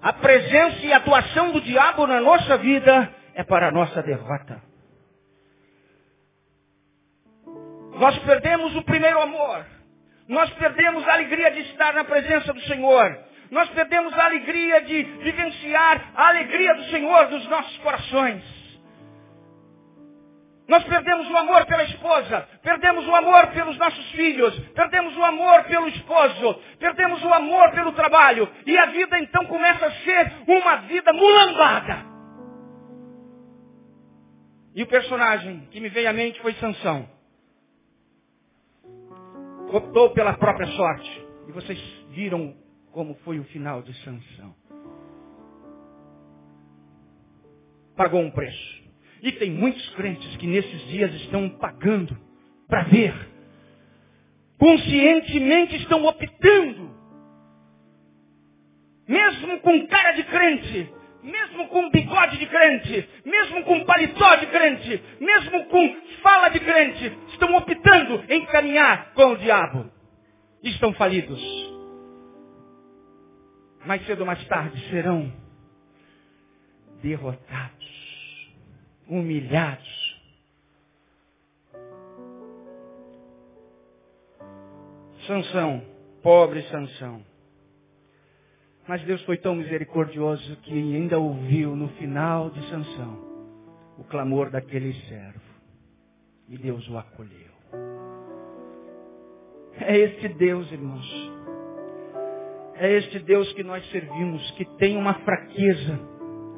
a 0.01 0.11
presença 0.11 0.85
e 0.85 0.91
a 0.91 0.97
atuação 0.97 1.51
do 1.51 1.61
diabo 1.61 2.05
na 2.05 2.19
nossa 2.19 2.57
vida, 2.57 3.13
é 3.33 3.43
para 3.43 3.69
a 3.69 3.71
nossa 3.71 4.01
derrota. 4.03 4.61
Nós 7.95 8.17
perdemos 8.19 8.75
o 8.75 8.83
primeiro 8.83 9.21
amor. 9.21 9.65
Nós 10.27 10.49
perdemos 10.51 11.07
a 11.07 11.13
alegria 11.13 11.51
de 11.51 11.61
estar 11.61 11.93
na 11.93 12.03
presença 12.03 12.53
do 12.53 12.61
Senhor. 12.61 13.17
Nós 13.51 13.69
perdemos 13.69 14.17
a 14.17 14.25
alegria 14.25 14.81
de 14.81 15.03
vivenciar 15.03 16.11
a 16.15 16.29
alegria 16.29 16.73
do 16.75 16.83
Senhor 16.85 17.27
dos 17.27 17.47
nossos 17.49 17.77
corações. 17.79 18.41
Nós 20.67 20.81
perdemos 20.85 21.29
o 21.29 21.37
amor 21.37 21.65
pela 21.65 21.83
esposa, 21.83 22.47
perdemos 22.63 23.05
o 23.05 23.13
amor 23.13 23.47
pelos 23.47 23.77
nossos 23.77 24.11
filhos, 24.11 24.57
perdemos 24.69 25.15
o 25.17 25.23
amor 25.23 25.65
pelo 25.65 25.89
esposo, 25.89 26.61
perdemos 26.79 27.21
o 27.21 27.33
amor 27.33 27.71
pelo 27.71 27.91
trabalho. 27.91 28.49
E 28.65 28.77
a 28.77 28.85
vida 28.85 29.19
então 29.19 29.45
começa 29.45 29.85
a 29.85 29.91
ser 29.91 30.31
uma 30.47 30.77
vida 30.77 31.11
mulambada. 31.11 32.05
E 34.73 34.81
o 34.81 34.87
personagem 34.87 35.67
que 35.69 35.81
me 35.81 35.89
veio 35.89 36.09
à 36.09 36.13
mente 36.13 36.41
foi 36.41 36.53
Sansão 36.53 37.07
optou 39.73 40.11
pela 40.11 40.33
própria 40.33 40.67
sorte. 40.67 41.25
E 41.47 41.51
vocês 41.51 41.79
viram 42.11 42.55
como 42.91 43.15
foi 43.25 43.39
o 43.39 43.43
final 43.45 43.81
de 43.81 43.93
Sansão. 44.03 44.55
Pagou 47.95 48.21
um 48.21 48.31
preço. 48.31 48.83
E 49.21 49.31
tem 49.33 49.51
muitos 49.51 49.87
crentes 49.95 50.35
que 50.37 50.47
nesses 50.47 50.87
dias 50.87 51.13
estão 51.15 51.49
pagando 51.49 52.17
para 52.67 52.83
ver. 52.83 53.13
Conscientemente 54.57 55.75
estão 55.77 56.05
optando. 56.05 56.93
Mesmo 59.07 59.59
com 59.59 59.87
cara 59.87 60.11
de 60.13 60.23
crente, 60.23 60.93
mesmo 61.23 61.67
com 61.69 61.89
bigode 61.89 62.37
de 62.37 62.45
crente, 62.45 63.09
mesmo 63.25 63.63
com 63.63 63.85
paletó 63.85 64.35
de 64.35 64.47
crente, 64.47 65.03
mesmo 65.19 65.65
com 65.65 65.95
fala 66.21 66.49
de 66.49 66.59
crente, 66.59 67.17
estão 67.29 67.55
optando 67.55 68.23
em 68.29 68.45
caminhar 68.47 69.13
com 69.13 69.31
o 69.31 69.37
diabo. 69.37 69.89
Estão 70.61 70.93
falidos. 70.93 71.41
Mais 73.85 74.05
cedo 74.05 74.21
ou 74.21 74.25
mais 74.25 74.45
tarde 74.47 74.79
serão 74.89 75.31
derrotados, 77.01 78.53
humilhados. 79.07 80.03
Sansão, 85.27 85.83
pobre 86.21 86.63
Sansão. 86.63 87.32
Mas 88.87 89.01
Deus 89.03 89.21
foi 89.23 89.37
tão 89.37 89.55
misericordioso 89.55 90.57
que 90.63 90.73
ainda 90.73 91.17
ouviu 91.17 91.75
no 91.75 91.87
final 91.89 92.49
de 92.49 92.61
Sansão 92.69 93.17
o 93.97 94.03
clamor 94.03 94.49
daquele 94.49 94.93
servo. 95.07 95.41
E 96.49 96.57
Deus 96.57 96.87
o 96.89 96.97
acolheu. 96.97 97.53
É 99.79 99.97
este 99.97 100.27
Deus, 100.27 100.69
irmãos. 100.71 101.31
É 102.75 102.91
este 102.97 103.19
Deus 103.19 103.51
que 103.53 103.63
nós 103.63 103.85
servimos, 103.91 104.51
que 104.51 104.65
tem 104.77 104.97
uma 104.97 105.13
fraqueza, 105.15 105.99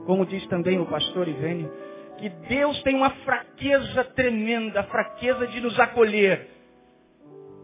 como 0.06 0.26
diz 0.26 0.46
também 0.48 0.80
o 0.80 0.86
pastor 0.86 1.28
Ivênio, 1.28 1.72
que 2.18 2.30
Deus 2.30 2.82
tem 2.84 2.96
uma 2.96 3.10
fraqueza 3.10 4.04
tremenda, 4.16 4.80
a 4.80 4.84
fraqueza 4.84 5.46
de 5.48 5.60
nos 5.60 5.80
acolher, 5.80 6.48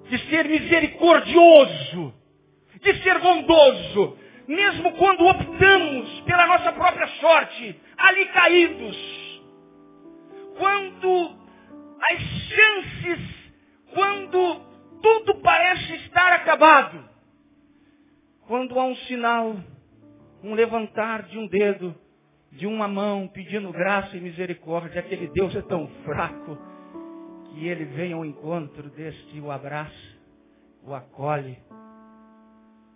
de 0.10 0.18
ser 0.30 0.46
misericordioso, 0.48 2.14
de 2.82 3.02
ser 3.02 3.20
bondoso, 3.20 4.18
mesmo 4.52 4.92
quando 4.98 5.26
optamos 5.26 6.22
pela 6.22 6.46
nossa 6.46 6.74
própria 6.74 7.08
sorte, 7.20 7.80
ali 7.98 8.26
caídos, 8.28 9.42
quando 10.58 11.38
as 12.12 12.20
chances, 12.20 13.52
quando 13.94 14.62
tudo 15.02 15.36
parece 15.42 15.94
estar 16.06 16.34
acabado, 16.34 17.02
quando 18.46 18.78
há 18.78 18.84
um 18.84 18.96
sinal, 19.08 19.56
um 20.44 20.54
levantar 20.54 21.24
de 21.24 21.38
um 21.38 21.48
dedo, 21.48 21.96
de 22.52 22.68
uma 22.68 22.90
mão, 22.90 23.30
pedindo 23.30 23.72
graça 23.72 24.18
e 24.18 24.20
misericórdia, 24.20 25.00
aquele 25.00 25.28
Deus 25.28 25.56
é 25.56 25.62
tão 25.62 25.88
fraco 26.04 26.58
que 27.46 27.68
ele 27.68 27.86
vem 27.86 28.12
ao 28.12 28.26
encontro 28.26 28.90
deste, 28.90 29.40
o 29.40 29.50
abraça, 29.50 30.18
o 30.84 30.94
acolhe, 30.94 31.58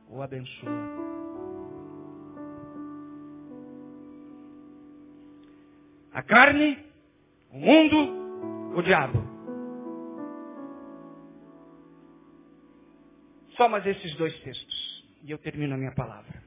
o 0.09 0.21
abençoa. 0.21 1.04
A 6.15 6.23
carne, 6.23 6.77
o 7.51 7.59
mundo, 7.59 8.73
o 8.77 8.81
diabo. 8.81 9.21
Só 13.57 13.67
mais 13.67 13.85
esses 13.85 14.15
dois 14.15 14.33
textos. 14.39 15.05
E 15.25 15.31
eu 15.31 15.37
termino 15.37 15.73
a 15.73 15.77
minha 15.77 15.91
palavra. 15.91 16.41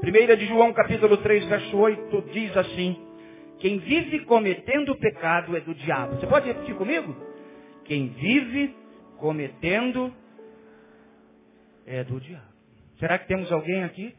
Primeira 0.00 0.38
de 0.38 0.46
João, 0.46 0.72
capítulo 0.72 1.18
3, 1.18 1.44
verso 1.44 1.76
8, 1.76 2.22
diz 2.32 2.56
assim: 2.56 2.96
Quem 3.58 3.78
vive 3.80 4.20
cometendo 4.20 4.96
pecado 4.96 5.54
é 5.54 5.60
do 5.60 5.74
diabo. 5.74 6.16
Você 6.16 6.26
pode 6.26 6.46
repetir 6.46 6.74
comigo? 6.76 7.14
Quem 7.84 8.08
vive 8.08 8.74
cometendo 9.18 10.14
é 11.84 12.02
do 12.04 12.18
diabo. 12.18 12.48
Será 12.98 13.18
que 13.18 13.28
temos 13.28 13.52
alguém 13.52 13.84
aqui? 13.84 14.14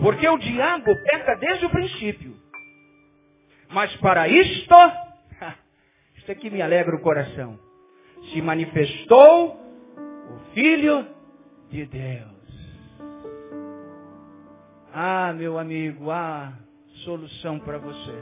Porque 0.00 0.26
o 0.26 0.38
diabo 0.38 0.90
peca 1.04 1.34
desde 1.34 1.66
o 1.66 1.70
princípio. 1.70 2.45
Mas 3.68 3.94
para 3.96 4.28
isto, 4.28 4.74
isso 6.16 6.32
aqui 6.32 6.50
me 6.50 6.62
alegra 6.62 6.94
o 6.94 7.00
coração, 7.00 7.58
se 8.32 8.40
manifestou 8.40 9.60
o 9.96 10.38
Filho 10.54 11.06
de 11.70 11.86
Deus. 11.86 12.36
Ah, 14.92 15.32
meu 15.32 15.58
amigo, 15.58 16.10
há 16.10 16.52
solução 17.04 17.58
para 17.58 17.78
você. 17.78 18.14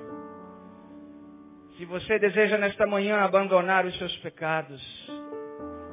Se 1.77 1.85
você 1.85 2.19
deseja 2.19 2.57
nesta 2.59 2.87
manhã 2.87 3.19
abandonar 3.19 3.85
os 3.85 3.97
seus 3.99 4.17
pecados, 4.19 4.83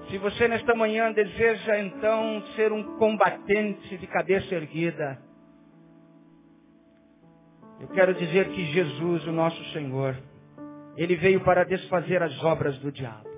se 0.10 0.18
você 0.18 0.48
nesta 0.48 0.76
manhã 0.76 1.12
deseja 1.12 1.80
então 1.80 2.44
ser 2.56 2.72
um 2.72 2.98
combatente 2.98 3.98
de 3.98 4.08
cabeça 4.08 4.54
erguida, 4.54 5.20
eu 7.82 7.88
quero 7.90 8.14
dizer 8.14 8.50
que 8.50 8.66
Jesus, 8.66 9.26
o 9.26 9.32
nosso 9.32 9.64
Senhor, 9.72 10.16
ele 10.96 11.16
veio 11.16 11.42
para 11.42 11.64
desfazer 11.64 12.22
as 12.22 12.44
obras 12.44 12.78
do 12.78 12.92
diabo. 12.92 13.30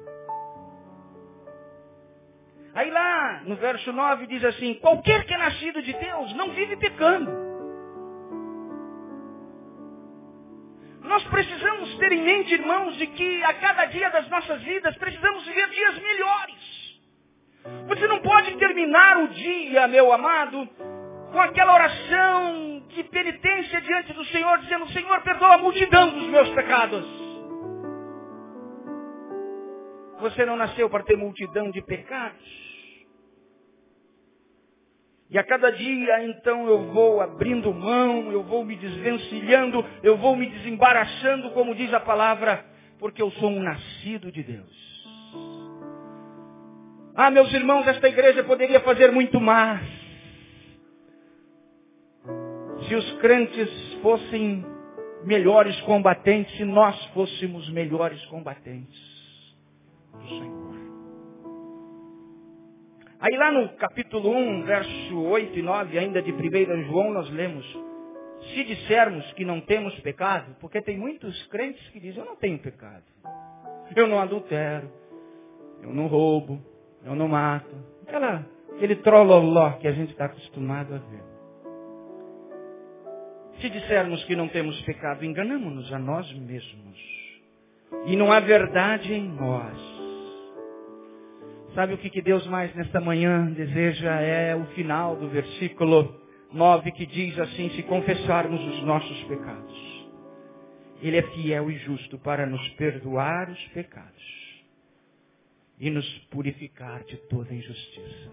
Aí 2.75 2.89
lá, 2.89 3.43
no 3.45 3.55
verso 3.55 3.93
9, 3.93 4.27
diz 4.27 4.43
assim: 4.43 4.73
qualquer 4.75 5.25
que 5.25 5.33
é 5.33 5.37
nascido 5.37 5.81
de 5.81 5.93
Deus 5.93 6.33
não 6.35 6.51
vive 6.51 6.75
pecando. 6.77 7.31
Nós 11.01 11.23
precisamos 11.25 11.97
ter 11.97 12.11
em 12.11 12.23
mente, 12.23 12.53
irmãos, 12.53 12.97
de 12.97 13.07
que 13.07 13.43
a 13.43 13.53
cada 13.53 13.85
dia 13.85 14.09
das 14.09 14.27
nossas 14.29 14.61
vidas 14.63 14.95
precisamos 14.97 15.45
viver 15.45 15.69
dias 15.69 15.99
melhores. 15.99 16.73
Você 17.87 18.07
não 18.07 18.19
pode 18.19 18.55
terminar 18.57 19.19
o 19.19 19.27
dia, 19.29 19.87
meu 19.87 20.11
amado, 20.11 20.67
com 21.33 21.41
aquela 21.41 21.73
oração 21.73 22.83
de 22.89 23.03
penitência 23.05 23.81
diante 23.81 24.13
do 24.13 24.23
Senhor, 24.25 24.59
dizendo, 24.59 24.87
Senhor, 24.89 25.19
perdoa 25.21 25.55
a 25.55 25.57
multidão 25.57 26.11
dos 26.11 26.27
meus 26.27 26.47
pecados. 26.51 27.03
Você 30.19 30.45
não 30.45 30.55
nasceu 30.55 30.87
para 30.91 31.03
ter 31.03 31.17
multidão 31.17 31.71
de 31.71 31.81
pecados. 31.81 32.63
E 35.31 35.37
a 35.39 35.43
cada 35.43 35.71
dia, 35.71 36.23
então, 36.25 36.67
eu 36.67 36.83
vou 36.93 37.19
abrindo 37.19 37.73
mão, 37.73 38.31
eu 38.31 38.43
vou 38.43 38.63
me 38.63 38.75
desvencilhando, 38.75 39.83
eu 40.03 40.15
vou 40.15 40.35
me 40.35 40.45
desembaraçando, 40.45 41.49
como 41.49 41.73
diz 41.73 41.91
a 41.91 41.99
palavra, 41.99 42.63
porque 42.99 43.23
eu 43.23 43.31
sou 43.31 43.49
um 43.49 43.59
nascido 43.59 44.31
de 44.31 44.43
Deus. 44.43 44.93
Ah, 47.15 47.31
meus 47.31 47.51
irmãos, 47.51 47.87
esta 47.87 48.07
igreja 48.07 48.43
poderia 48.43 48.79
fazer 48.81 49.11
muito 49.11 49.41
mais 49.41 50.02
se 52.87 52.95
os 52.95 53.11
crentes 53.19 53.69
fossem 54.01 54.65
melhores 55.23 55.79
combatentes, 55.81 56.55
se 56.57 56.65
nós 56.65 57.03
fôssemos 57.07 57.69
melhores 57.69 58.23
combatentes 58.25 58.99
do 60.11 60.27
Senhor. 60.27 60.73
Aí 63.19 63.37
lá 63.37 63.51
no 63.51 63.69
capítulo 63.77 64.29
1, 64.29 64.63
verso 64.63 65.17
8 65.17 65.57
e 65.57 65.61
9, 65.61 65.97
ainda 65.97 66.21
de 66.21 66.31
1 66.31 66.83
João, 66.87 67.13
nós 67.13 67.29
lemos, 67.29 67.65
se 68.53 68.63
dissermos 68.65 69.31
que 69.33 69.45
não 69.45 69.61
temos 69.61 69.97
pecado, 70.01 70.55
porque 70.59 70.81
tem 70.81 70.97
muitos 70.97 71.41
crentes 71.47 71.87
que 71.89 72.01
dizem, 72.01 72.19
eu 72.19 72.25
não 72.25 72.35
tenho 72.35 72.59
pecado. 72.59 73.03
Eu 73.95 74.07
não 74.07 74.19
adultero, 74.19 74.91
eu 75.81 75.93
não 75.93 76.07
roubo, 76.07 76.59
eu 77.05 77.15
não 77.15 77.29
mato. 77.29 77.73
Aquela, 78.05 78.45
aquele 78.75 78.97
trololó 78.97 79.71
que 79.73 79.87
a 79.87 79.93
gente 79.93 80.11
está 80.11 80.25
acostumado 80.25 80.93
a 80.93 80.97
ver. 80.97 81.32
Se 83.63 83.69
dissermos 83.69 84.21
que 84.25 84.35
não 84.35 84.49
temos 84.49 84.77
pecado, 84.81 85.23
enganamos-nos 85.23 85.93
a 85.93 85.97
nós 85.97 86.29
mesmos. 86.33 86.99
E 88.05 88.13
não 88.13 88.29
há 88.29 88.41
verdade 88.41 89.13
em 89.13 89.23
nós. 89.23 89.79
Sabe 91.73 91.93
o 91.93 91.97
que, 91.97 92.21
Deus 92.21 92.45
mais 92.47 92.75
nesta 92.75 92.99
manhã 92.99 93.45
deseja? 93.53 94.19
É 94.19 94.53
o 94.53 94.65
final 94.75 95.15
do 95.15 95.29
versículo 95.29 96.13
9 96.51 96.91
que 96.91 97.05
diz 97.05 97.39
assim, 97.39 97.69
se 97.69 97.83
confessarmos 97.83 98.59
os 98.59 98.83
nossos 98.83 99.23
pecados. 99.29 100.09
Ele 101.01 101.15
é 101.15 101.21
fiel 101.21 101.71
e 101.71 101.77
justo 101.77 102.19
para 102.19 102.45
nos 102.45 102.67
perdoar 102.71 103.49
os 103.49 103.67
pecados 103.69 104.63
e 105.79 105.89
nos 105.89 106.05
purificar 106.29 107.01
de 107.05 107.15
toda 107.29 107.53
injustiça. 107.53 108.29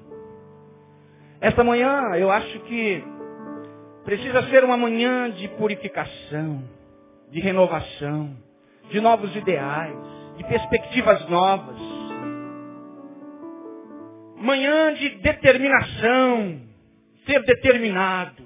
Esta 1.41 1.63
manhã 1.63 2.17
eu 2.17 2.33
acho 2.33 2.59
que 2.65 3.21
Precisa 4.11 4.43
ser 4.49 4.65
uma 4.65 4.77
manhã 4.77 5.31
de 5.31 5.47
purificação, 5.51 6.65
de 7.31 7.39
renovação, 7.39 8.37
de 8.91 9.01
novos 9.01 9.37
ideais, 9.37 9.97
de 10.37 10.43
perspectivas 10.49 11.29
novas. 11.29 11.77
Manhã 14.37 14.95
de 14.95 15.11
determinação, 15.11 16.61
ser 17.25 17.41
determinado. 17.45 18.43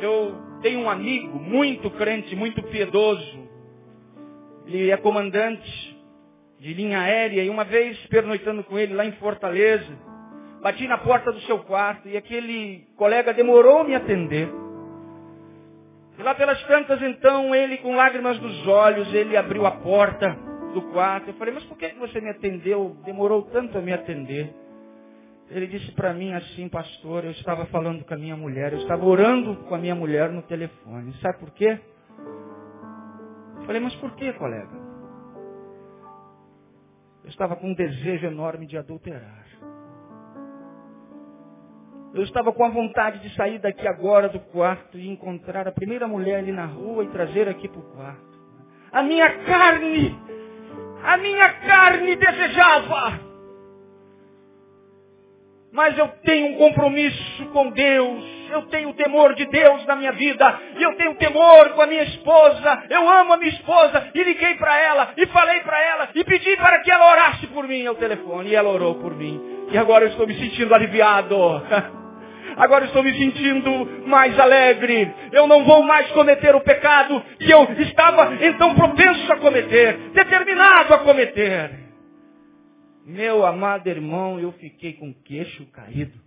Eu 0.00 0.34
tenho 0.62 0.80
um 0.80 0.88
amigo 0.88 1.38
muito 1.38 1.90
crente, 1.90 2.34
muito 2.34 2.62
piedoso. 2.62 3.50
Ele 4.64 4.90
é 4.90 4.96
comandante 4.96 5.94
de 6.58 6.72
linha 6.72 7.00
aérea 7.00 7.44
e 7.44 7.50
uma 7.50 7.64
vez 7.64 7.98
pernoitando 8.06 8.64
com 8.64 8.78
ele 8.78 8.94
lá 8.94 9.04
em 9.04 9.12
Fortaleza, 9.12 9.94
Bati 10.62 10.86
na 10.86 10.98
porta 10.98 11.32
do 11.32 11.40
seu 11.40 11.58
quarto 11.64 12.08
e 12.08 12.16
aquele 12.16 12.86
colega 12.96 13.34
demorou 13.34 13.80
a 13.80 13.84
me 13.84 13.96
atender. 13.96 14.48
E 16.16 16.22
lá 16.22 16.36
pelas 16.36 16.62
tantas, 16.66 17.02
então, 17.02 17.52
ele 17.52 17.78
com 17.78 17.96
lágrimas 17.96 18.38
nos 18.40 18.66
olhos, 18.68 19.12
ele 19.12 19.36
abriu 19.36 19.66
a 19.66 19.72
porta 19.72 20.38
do 20.72 20.82
quarto. 20.92 21.30
Eu 21.30 21.34
falei, 21.34 21.52
mas 21.52 21.64
por 21.64 21.76
que 21.76 21.88
você 21.94 22.20
me 22.20 22.30
atendeu? 22.30 22.96
Demorou 23.04 23.42
tanto 23.42 23.76
a 23.76 23.80
me 23.80 23.92
atender. 23.92 24.54
Ele 25.50 25.66
disse 25.66 25.90
para 25.92 26.14
mim 26.14 26.32
assim, 26.32 26.68
pastor, 26.68 27.24
eu 27.24 27.32
estava 27.32 27.66
falando 27.66 28.04
com 28.04 28.14
a 28.14 28.16
minha 28.16 28.36
mulher, 28.36 28.72
eu 28.72 28.78
estava 28.78 29.04
orando 29.04 29.56
com 29.64 29.74
a 29.74 29.78
minha 29.78 29.96
mulher 29.96 30.30
no 30.30 30.42
telefone. 30.42 31.12
Sabe 31.20 31.38
por 31.38 31.50
quê? 31.50 31.78
Eu 33.56 33.62
falei, 33.66 33.80
mas 33.80 33.94
por 33.96 34.14
que, 34.14 34.32
colega? 34.34 34.80
Eu 37.24 37.30
estava 37.30 37.56
com 37.56 37.66
um 37.66 37.74
desejo 37.74 38.26
enorme 38.26 38.66
de 38.66 38.78
adulterar. 38.78 39.41
Eu 42.14 42.22
estava 42.24 42.52
com 42.52 42.64
a 42.64 42.68
vontade 42.68 43.20
de 43.20 43.34
sair 43.34 43.58
daqui 43.58 43.88
agora 43.88 44.28
do 44.28 44.38
quarto 44.38 44.98
e 44.98 45.08
encontrar 45.08 45.66
a 45.66 45.72
primeira 45.72 46.06
mulher 46.06 46.40
ali 46.40 46.52
na 46.52 46.66
rua 46.66 47.04
e 47.04 47.08
trazer 47.08 47.48
aqui 47.48 47.68
para 47.68 47.80
o 47.80 47.90
quarto. 47.94 48.32
A 48.92 49.02
minha 49.02 49.30
carne, 49.44 50.14
a 51.02 51.16
minha 51.16 51.52
carne 51.54 52.14
desejava. 52.16 53.32
Mas 55.72 55.96
eu 55.96 56.06
tenho 56.22 56.48
um 56.48 56.58
compromisso 56.58 57.46
com 57.46 57.70
Deus. 57.70 58.24
Eu 58.50 58.66
tenho 58.66 58.92
temor 58.92 59.34
de 59.34 59.46
Deus 59.46 59.86
na 59.86 59.96
minha 59.96 60.12
vida. 60.12 60.60
E 60.76 60.82
eu 60.82 60.94
tenho 60.96 61.14
temor 61.14 61.70
com 61.70 61.80
a 61.80 61.86
minha 61.86 62.02
esposa. 62.02 62.84
Eu 62.90 63.08
amo 63.08 63.32
a 63.32 63.36
minha 63.38 63.48
esposa. 63.48 64.10
E 64.14 64.22
liguei 64.22 64.56
para 64.56 64.78
ela. 64.78 65.14
E 65.16 65.26
falei 65.28 65.60
para 65.60 65.82
ela. 65.82 66.10
E 66.14 66.22
pedi 66.24 66.54
para 66.58 66.80
que 66.80 66.90
ela 66.90 67.10
orasse 67.10 67.46
por 67.46 67.66
mim 67.66 67.86
ao 67.86 67.94
telefone. 67.94 68.50
E 68.50 68.54
ela 68.54 68.68
orou 68.68 68.96
por 68.96 69.16
mim. 69.16 69.40
E 69.70 69.78
agora 69.78 70.04
eu 70.04 70.10
estou 70.10 70.26
me 70.26 70.34
sentindo 70.38 70.74
aliviado. 70.74 71.34
Agora 72.56 72.84
estou 72.84 73.02
me 73.02 73.12
sentindo 73.14 74.06
mais 74.06 74.38
alegre. 74.38 75.12
Eu 75.32 75.46
não 75.46 75.64
vou 75.64 75.82
mais 75.82 76.10
cometer 76.12 76.54
o 76.54 76.60
pecado 76.60 77.22
que 77.38 77.50
eu 77.50 77.64
estava 77.80 78.34
então 78.44 78.74
propenso 78.74 79.32
a 79.32 79.36
cometer, 79.36 80.10
determinado 80.12 80.94
a 80.94 80.98
cometer. 80.98 81.70
Meu 83.04 83.44
amado 83.44 83.88
irmão, 83.88 84.38
eu 84.38 84.52
fiquei 84.52 84.92
com 84.92 85.10
o 85.10 85.14
queixo 85.14 85.66
caído. 85.72 86.20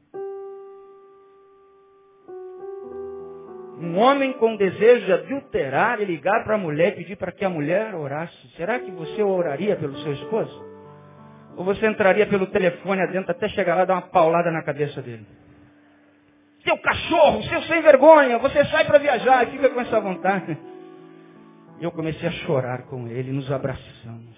Um 3.80 3.97
homem 3.97 4.34
com 4.34 4.55
desejo 4.55 5.05
de 5.05 5.11
adulterar 5.11 6.01
e 6.01 6.05
ligar 6.05 6.43
para 6.43 6.55
a 6.55 6.57
mulher 6.57 6.93
e 6.93 6.95
pedir 6.97 7.17
para 7.17 7.32
que 7.32 7.43
a 7.43 7.49
mulher 7.49 7.93
orasse. 7.93 8.36
Será 8.55 8.80
que 8.80 8.89
você 8.91 9.21
oraria 9.21 9.76
pelo 9.76 9.97
seu 9.99 10.13
esposo? 10.13 10.65
Ou 11.57 11.63
você 11.63 11.88
entraria 11.88 12.26
pelo 12.28 12.47
telefone 12.47 13.01
adentro 13.01 13.32
até 13.32 13.47
chegar 13.49 13.76
lá 13.76 13.84
e 13.84 13.86
dar 13.86 13.95
uma 13.95 14.01
paulada 14.01 14.51
na 14.51 14.63
cabeça 14.63 15.01
dele? 15.01 15.26
Seu 16.66 16.78
cachorro, 16.80 17.43
seu 17.43 17.61
sem 17.63 17.82
vergonha, 17.82 18.39
você 18.39 18.66
sai 18.66 18.86
para 18.86 18.97
viajar 18.97 19.47
e 19.47 19.51
fica 19.51 19.70
com 19.70 19.80
essa 19.80 20.01
vontade. 20.01 20.57
E 21.80 21.84
eu 21.84 21.91
comecei 21.91 22.28
a 22.28 22.32
chorar 22.32 22.88
com 22.88 23.07
ele, 23.07 23.32
nos 23.32 23.51
abraçamos. 23.51 24.36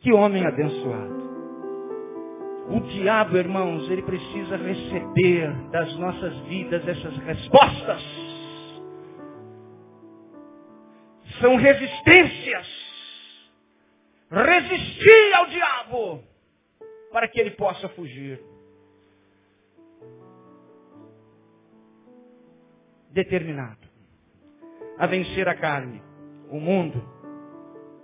Que 0.00 0.12
homem 0.12 0.46
abençoado. 0.46 1.26
O 2.68 2.80
diabo, 2.80 3.36
irmãos, 3.36 3.88
ele 3.90 4.02
precisa 4.02 4.56
receber 4.56 5.52
das 5.70 5.94
nossas 5.98 6.36
vidas 6.46 6.88
essas 6.88 7.16
respostas. 7.18 8.02
São 11.40 11.56
resistências. 11.56 12.66
Resistir 14.30 15.34
ao 15.34 15.46
diabo 15.46 16.24
para 17.12 17.28
que 17.28 17.38
ele 17.38 17.50
possa 17.52 17.88
fugir. 17.90 18.40
Determinado 23.16 23.88
a 24.98 25.06
vencer 25.06 25.48
a 25.48 25.54
carne, 25.54 26.02
o 26.50 26.60
mundo, 26.60 27.02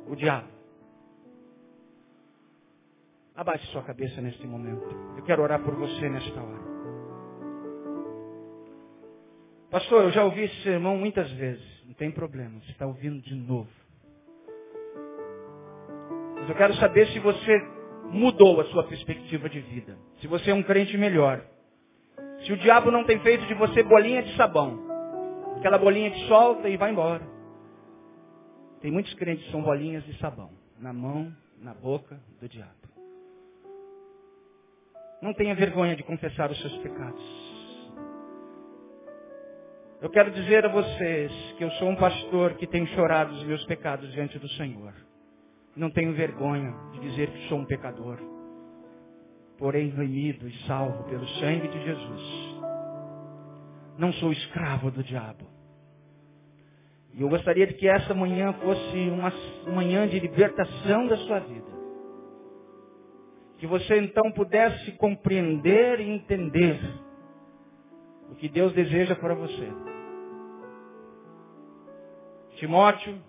o 0.08 0.16
diabo. 0.16 0.48
Abaixe 3.34 3.66
sua 3.66 3.82
cabeça 3.82 4.20
neste 4.20 4.46
momento. 4.46 4.86
Eu 5.16 5.22
quero 5.24 5.42
orar 5.42 5.62
por 5.62 5.74
você 5.74 6.08
nesta 6.08 6.42
hora. 6.42 6.62
Pastor, 9.70 10.04
eu 10.04 10.10
já 10.10 10.24
ouvi 10.24 10.44
esse 10.44 10.62
sermão 10.62 10.96
muitas 10.96 11.30
vezes. 11.32 11.64
Não 11.86 11.94
tem 11.94 12.10
problema, 12.10 12.60
você 12.60 12.72
está 12.72 12.86
ouvindo 12.86 13.20
de 13.22 13.34
novo. 13.34 13.70
Mas 16.36 16.48
eu 16.48 16.54
quero 16.56 16.74
saber 16.76 17.06
se 17.08 17.18
você 17.18 17.58
mudou 18.10 18.60
a 18.60 18.64
sua 18.66 18.84
perspectiva 18.84 19.48
de 19.48 19.60
vida. 19.60 19.96
Se 20.20 20.26
você 20.26 20.50
é 20.50 20.54
um 20.54 20.62
crente 20.62 20.96
melhor. 20.96 21.42
Se 22.44 22.52
o 22.52 22.56
diabo 22.56 22.90
não 22.90 23.04
tem 23.04 23.18
feito 23.20 23.46
de 23.46 23.54
você 23.54 23.82
bolinha 23.82 24.22
de 24.22 24.36
sabão. 24.36 24.91
Aquela 25.62 25.78
bolinha 25.78 26.10
que 26.10 26.26
solta 26.26 26.68
e 26.68 26.76
vai 26.76 26.90
embora. 26.90 27.22
Tem 28.80 28.90
muitos 28.90 29.14
crentes 29.14 29.44
que 29.44 29.52
são 29.52 29.62
bolinhas 29.62 30.04
de 30.04 30.18
sabão. 30.18 30.50
Na 30.80 30.92
mão, 30.92 31.32
na 31.56 31.72
boca 31.72 32.18
do 32.40 32.48
diabo. 32.48 32.72
Não 35.22 35.32
tenha 35.32 35.54
vergonha 35.54 35.94
de 35.94 36.02
confessar 36.02 36.50
os 36.50 36.60
seus 36.60 36.76
pecados. 36.78 37.22
Eu 40.00 40.10
quero 40.10 40.32
dizer 40.32 40.66
a 40.66 40.68
vocês 40.68 41.30
que 41.56 41.62
eu 41.62 41.70
sou 41.74 41.90
um 41.90 41.96
pastor 41.96 42.54
que 42.54 42.66
tem 42.66 42.84
chorado 42.88 43.32
os 43.32 43.44
meus 43.44 43.64
pecados 43.66 44.10
diante 44.10 44.40
do 44.40 44.48
Senhor. 44.48 44.92
Não 45.76 45.90
tenho 45.92 46.12
vergonha 46.12 46.74
de 46.90 46.98
dizer 47.08 47.30
que 47.30 47.48
sou 47.48 47.58
um 47.58 47.66
pecador. 47.66 48.18
Porém, 49.58 49.90
remido 49.90 50.48
e 50.48 50.66
salvo 50.66 51.04
pelo 51.04 51.28
sangue 51.38 51.68
de 51.68 51.84
Jesus. 51.84 52.51
Não 53.99 54.12
sou 54.14 54.32
escravo 54.32 54.90
do 54.90 55.03
diabo. 55.03 55.47
E 57.14 57.20
eu 57.20 57.28
gostaria 57.28 57.66
de 57.66 57.74
que 57.74 57.86
essa 57.86 58.14
manhã 58.14 58.53
fosse 58.55 59.11
uma 59.11 59.32
manhã 59.74 60.09
de 60.09 60.18
libertação 60.18 61.07
da 61.07 61.16
sua 61.18 61.40
vida. 61.40 61.70
Que 63.59 63.66
você 63.66 63.99
então 63.99 64.32
pudesse 64.32 64.93
compreender 64.93 66.01
e 66.01 66.11
entender 66.11 66.80
o 68.30 68.34
que 68.34 68.49
Deus 68.49 68.72
deseja 68.72 69.14
para 69.14 69.34
você. 69.34 69.68
Timóteo, 72.57 73.20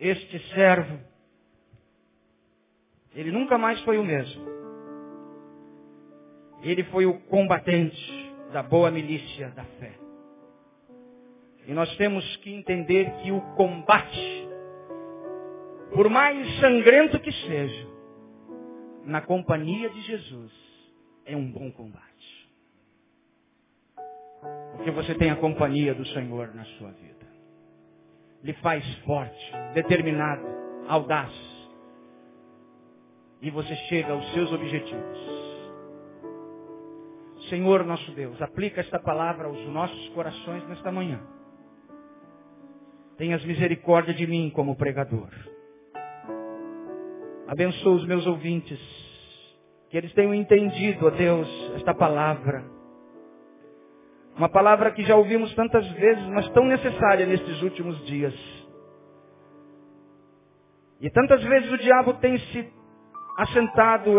este 0.00 0.38
servo, 0.54 0.98
ele 3.14 3.30
nunca 3.30 3.58
mais 3.58 3.80
foi 3.82 3.98
o 3.98 4.04
mesmo. 4.04 4.44
Ele 6.62 6.82
foi 6.84 7.04
o 7.04 7.20
combatente 7.20 8.23
da 8.54 8.62
boa 8.62 8.88
milícia 8.88 9.48
da 9.50 9.64
fé. 9.64 9.94
E 11.66 11.72
nós 11.72 11.92
temos 11.96 12.24
que 12.36 12.54
entender 12.54 13.10
que 13.16 13.32
o 13.32 13.40
combate, 13.56 14.48
por 15.92 16.08
mais 16.08 16.60
sangrento 16.60 17.18
que 17.18 17.32
seja, 17.32 17.88
na 19.06 19.20
companhia 19.20 19.90
de 19.90 20.00
Jesus, 20.02 20.52
é 21.26 21.36
um 21.36 21.50
bom 21.50 21.68
combate. 21.72 22.48
Porque 24.76 24.92
você 24.92 25.16
tem 25.16 25.30
a 25.32 25.36
companhia 25.36 25.92
do 25.92 26.06
Senhor 26.06 26.54
na 26.54 26.64
sua 26.78 26.92
vida. 26.92 27.26
Lhe 28.40 28.52
faz 28.52 28.84
forte, 28.98 29.52
determinado, 29.74 30.46
audaz. 30.86 31.32
E 33.42 33.50
você 33.50 33.74
chega 33.88 34.12
aos 34.12 34.32
seus 34.32 34.52
objetivos. 34.52 35.53
Senhor 37.48 37.84
nosso 37.84 38.10
Deus, 38.12 38.40
aplica 38.40 38.80
esta 38.80 38.98
palavra 38.98 39.48
aos 39.48 39.66
nossos 39.68 40.08
corações 40.10 40.66
nesta 40.68 40.90
manhã. 40.90 41.20
Tenhas 43.16 43.44
misericórdia 43.44 44.14
de 44.14 44.26
mim 44.26 44.50
como 44.54 44.76
pregador. 44.76 45.28
Abençoa 47.46 47.94
os 47.94 48.06
meus 48.06 48.26
ouvintes. 48.26 48.80
Que 49.90 49.98
eles 49.98 50.12
tenham 50.14 50.34
entendido, 50.34 51.06
ó 51.06 51.10
Deus, 51.10 51.48
esta 51.76 51.94
palavra. 51.94 52.64
Uma 54.36 54.48
palavra 54.48 54.90
que 54.90 55.04
já 55.04 55.14
ouvimos 55.14 55.54
tantas 55.54 55.86
vezes, 55.92 56.26
mas 56.28 56.48
tão 56.50 56.64
necessária 56.64 57.26
nestes 57.26 57.62
últimos 57.62 58.04
dias. 58.06 58.34
E 61.00 61.10
tantas 61.10 61.42
vezes 61.44 61.70
o 61.70 61.78
diabo 61.78 62.14
tem 62.14 62.36
se 62.38 62.72
assentado 63.38 64.16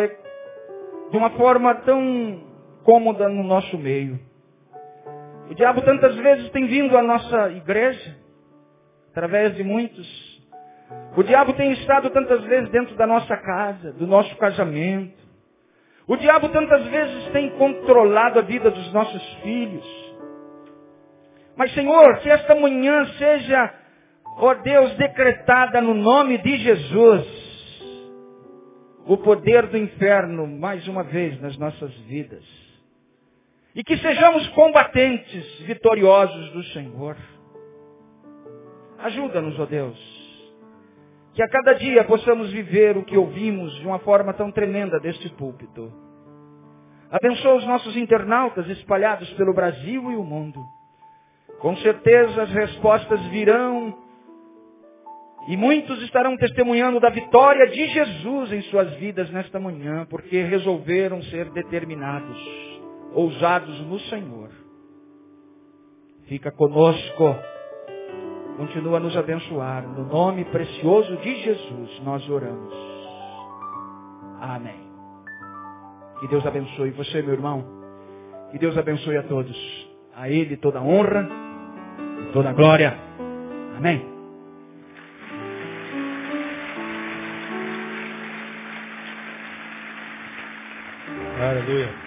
de 1.11 1.17
uma 1.17 1.31
forma 1.31 1.73
tão 1.81 2.44
cômoda 2.85 3.27
no 3.27 3.43
nosso 3.43 3.77
meio. 3.77 4.17
O 5.49 5.55
diabo 5.55 5.81
tantas 5.81 6.15
vezes 6.15 6.49
tem 6.51 6.67
vindo 6.67 6.95
à 6.97 7.01
nossa 7.01 7.49
igreja 7.49 8.15
através 9.11 9.55
de 9.55 9.63
muitos. 9.63 10.07
O 11.17 11.23
diabo 11.23 11.53
tem 11.53 11.71
estado 11.73 12.09
tantas 12.11 12.43
vezes 12.43 12.69
dentro 12.69 12.95
da 12.95 13.07
nossa 13.07 13.35
casa, 13.35 13.91
do 13.93 14.05
nosso 14.05 14.35
casamento. 14.37 15.17
O 16.07 16.15
diabo 16.15 16.49
tantas 16.49 16.85
vezes 16.85 17.27
tem 17.31 17.49
controlado 17.57 18.39
a 18.39 18.43
vida 18.43 18.69
dos 18.69 18.93
nossos 18.93 19.23
filhos. 19.41 20.15
Mas 21.57 21.73
Senhor, 21.73 22.19
que 22.19 22.29
esta 22.29 22.53
manhã 22.53 23.05
seja, 23.17 23.73
ó 24.37 24.53
Deus, 24.55 24.93
decretada 24.95 25.81
no 25.81 25.95
nome 25.95 26.37
de 26.37 26.57
Jesus, 26.57 27.25
o 29.07 29.17
poder 29.17 29.67
do 29.67 29.77
inferno 29.77 30.45
mais 30.45 30.87
uma 30.87 31.03
vez 31.03 31.39
nas 31.41 31.57
nossas 31.57 31.93
vidas. 32.01 32.64
E 33.75 33.83
que 33.83 33.97
sejamos 33.97 34.47
combatentes 34.49 35.59
vitoriosos 35.59 36.51
do 36.51 36.63
Senhor. 36.65 37.17
Ajuda-nos, 38.99 39.59
ó 39.59 39.63
oh 39.63 39.65
Deus. 39.65 40.15
Que 41.33 41.43
a 41.43 41.49
cada 41.49 41.73
dia 41.73 42.05
possamos 42.05 42.49
viver 42.51 42.95
o 42.95 43.03
que 43.03 43.17
ouvimos 43.17 43.75
de 43.75 43.85
uma 43.85 43.99
forma 43.99 44.33
tão 44.33 44.49
tremenda 44.51 44.97
deste 45.01 45.27
púlpito. 45.31 45.91
Abençoa 47.11 47.55
os 47.55 47.65
nossos 47.65 47.97
internautas 47.97 48.67
espalhados 48.69 49.29
pelo 49.33 49.53
Brasil 49.53 50.11
e 50.11 50.15
o 50.15 50.23
mundo. 50.23 50.59
Com 51.59 51.75
certeza 51.77 52.43
as 52.43 52.51
respostas 52.51 53.21
virão 53.27 53.93
E 55.47 55.55
muitos 55.55 56.01
estarão 56.01 56.35
testemunhando 56.37 56.99
da 56.99 57.09
vitória 57.09 57.67
de 57.67 57.87
Jesus 57.87 58.51
em 58.51 58.61
suas 58.63 58.93
vidas 58.95 59.29
nesta 59.29 59.59
manhã, 59.59 60.07
porque 60.09 60.41
resolveram 60.41 61.21
ser 61.23 61.51
determinados, 61.51 62.64
ousados 63.15 63.79
no 63.87 63.97
Senhor. 64.01 64.49
Fica 66.27 66.51
conosco, 66.51 67.35
continua 68.57 68.97
a 68.97 68.99
nos 68.99 69.15
abençoar. 69.15 69.87
No 69.87 70.05
nome 70.05 70.43
precioso 70.45 71.15
de 71.17 71.35
Jesus 71.43 72.01
nós 72.03 72.27
oramos. 72.29 72.73
Amém. 74.41 74.85
Que 76.19 76.27
Deus 76.27 76.45
abençoe 76.45 76.91
você, 76.91 77.21
meu 77.21 77.33
irmão. 77.33 77.63
Que 78.51 78.59
Deus 78.59 78.77
abençoe 78.77 79.17
a 79.17 79.23
todos. 79.23 79.55
A 80.15 80.29
Ele 80.29 80.57
toda 80.57 80.81
honra 80.81 81.27
e 82.21 82.31
toda 82.33 82.53
glória. 82.53 82.97
Amém. 83.77 84.13
Aleluia. 91.37 92.04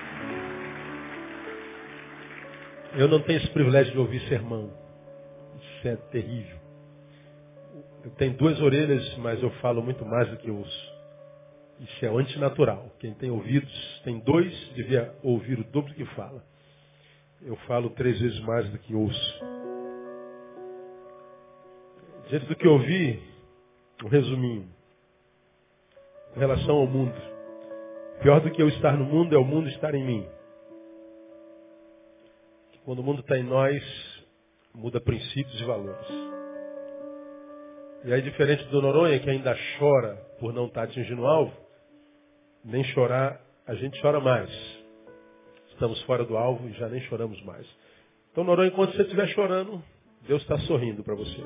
Eu 2.94 3.08
não 3.08 3.20
tenho 3.20 3.38
esse 3.38 3.50
privilégio 3.50 3.92
de 3.92 3.98
ouvir 3.98 4.20
sermão. 4.28 4.70
Isso 5.60 5.88
é 5.88 5.96
terrível. 6.10 6.58
Eu 8.04 8.10
tenho 8.12 8.34
duas 8.34 8.60
orelhas, 8.60 9.16
mas 9.18 9.42
eu 9.42 9.50
falo 9.60 9.82
muito 9.82 10.04
mais 10.04 10.28
do 10.30 10.36
que 10.36 10.50
ouço. 10.50 10.98
Isso 11.80 12.04
é 12.04 12.08
antinatural. 12.08 12.90
Quem 12.98 13.14
tem 13.14 13.30
ouvidos, 13.30 14.00
tem 14.04 14.18
dois, 14.20 14.52
devia 14.74 15.14
ouvir 15.22 15.58
o 15.58 15.64
dobro 15.64 15.92
do 15.92 15.96
que 15.96 16.04
fala. 16.14 16.42
Eu 17.42 17.56
falo 17.68 17.90
três 17.90 18.18
vezes 18.20 18.40
mais 18.40 18.68
do 18.70 18.78
que 18.78 18.94
ouço. 18.94 19.40
Diante 22.28 22.46
do 22.46 22.56
que 22.56 22.66
ouvi, 22.66 23.22
um 24.04 24.08
resuminho. 24.08 24.68
Com 26.34 26.40
relação 26.40 26.76
ao 26.76 26.86
mundo. 26.86 27.14
Pior 28.22 28.40
do 28.40 28.50
que 28.50 28.60
eu 28.60 28.68
estar 28.68 28.96
no 28.96 29.04
mundo 29.04 29.34
é 29.34 29.38
o 29.38 29.44
mundo 29.44 29.68
estar 29.68 29.94
em 29.94 30.04
mim. 30.04 30.26
Quando 32.88 33.00
o 33.00 33.02
mundo 33.02 33.20
está 33.20 33.36
em 33.36 33.42
nós, 33.42 33.84
muda 34.74 34.98
princípios 34.98 35.60
e 35.60 35.64
valores. 35.64 36.08
E 38.02 38.10
aí, 38.14 38.22
diferente 38.22 38.64
do 38.68 38.80
Noronha, 38.80 39.18
que 39.18 39.28
ainda 39.28 39.54
chora 39.78 40.14
por 40.40 40.54
não 40.54 40.64
estar 40.64 40.86
tá 40.86 40.86
atingindo 40.86 41.20
o 41.20 41.26
alvo, 41.26 41.52
nem 42.64 42.82
chorar, 42.84 43.42
a 43.66 43.74
gente 43.74 44.00
chora 44.00 44.20
mais. 44.20 44.50
Estamos 45.68 46.00
fora 46.04 46.24
do 46.24 46.34
alvo 46.38 46.66
e 46.66 46.72
já 46.78 46.88
nem 46.88 47.02
choramos 47.02 47.38
mais. 47.44 47.66
Então, 48.32 48.42
Noronha, 48.42 48.70
enquanto 48.70 48.96
você 48.96 49.02
estiver 49.02 49.28
chorando, 49.34 49.82
Deus 50.26 50.40
está 50.40 50.56
sorrindo 50.60 51.04
para 51.04 51.14
você. 51.14 51.44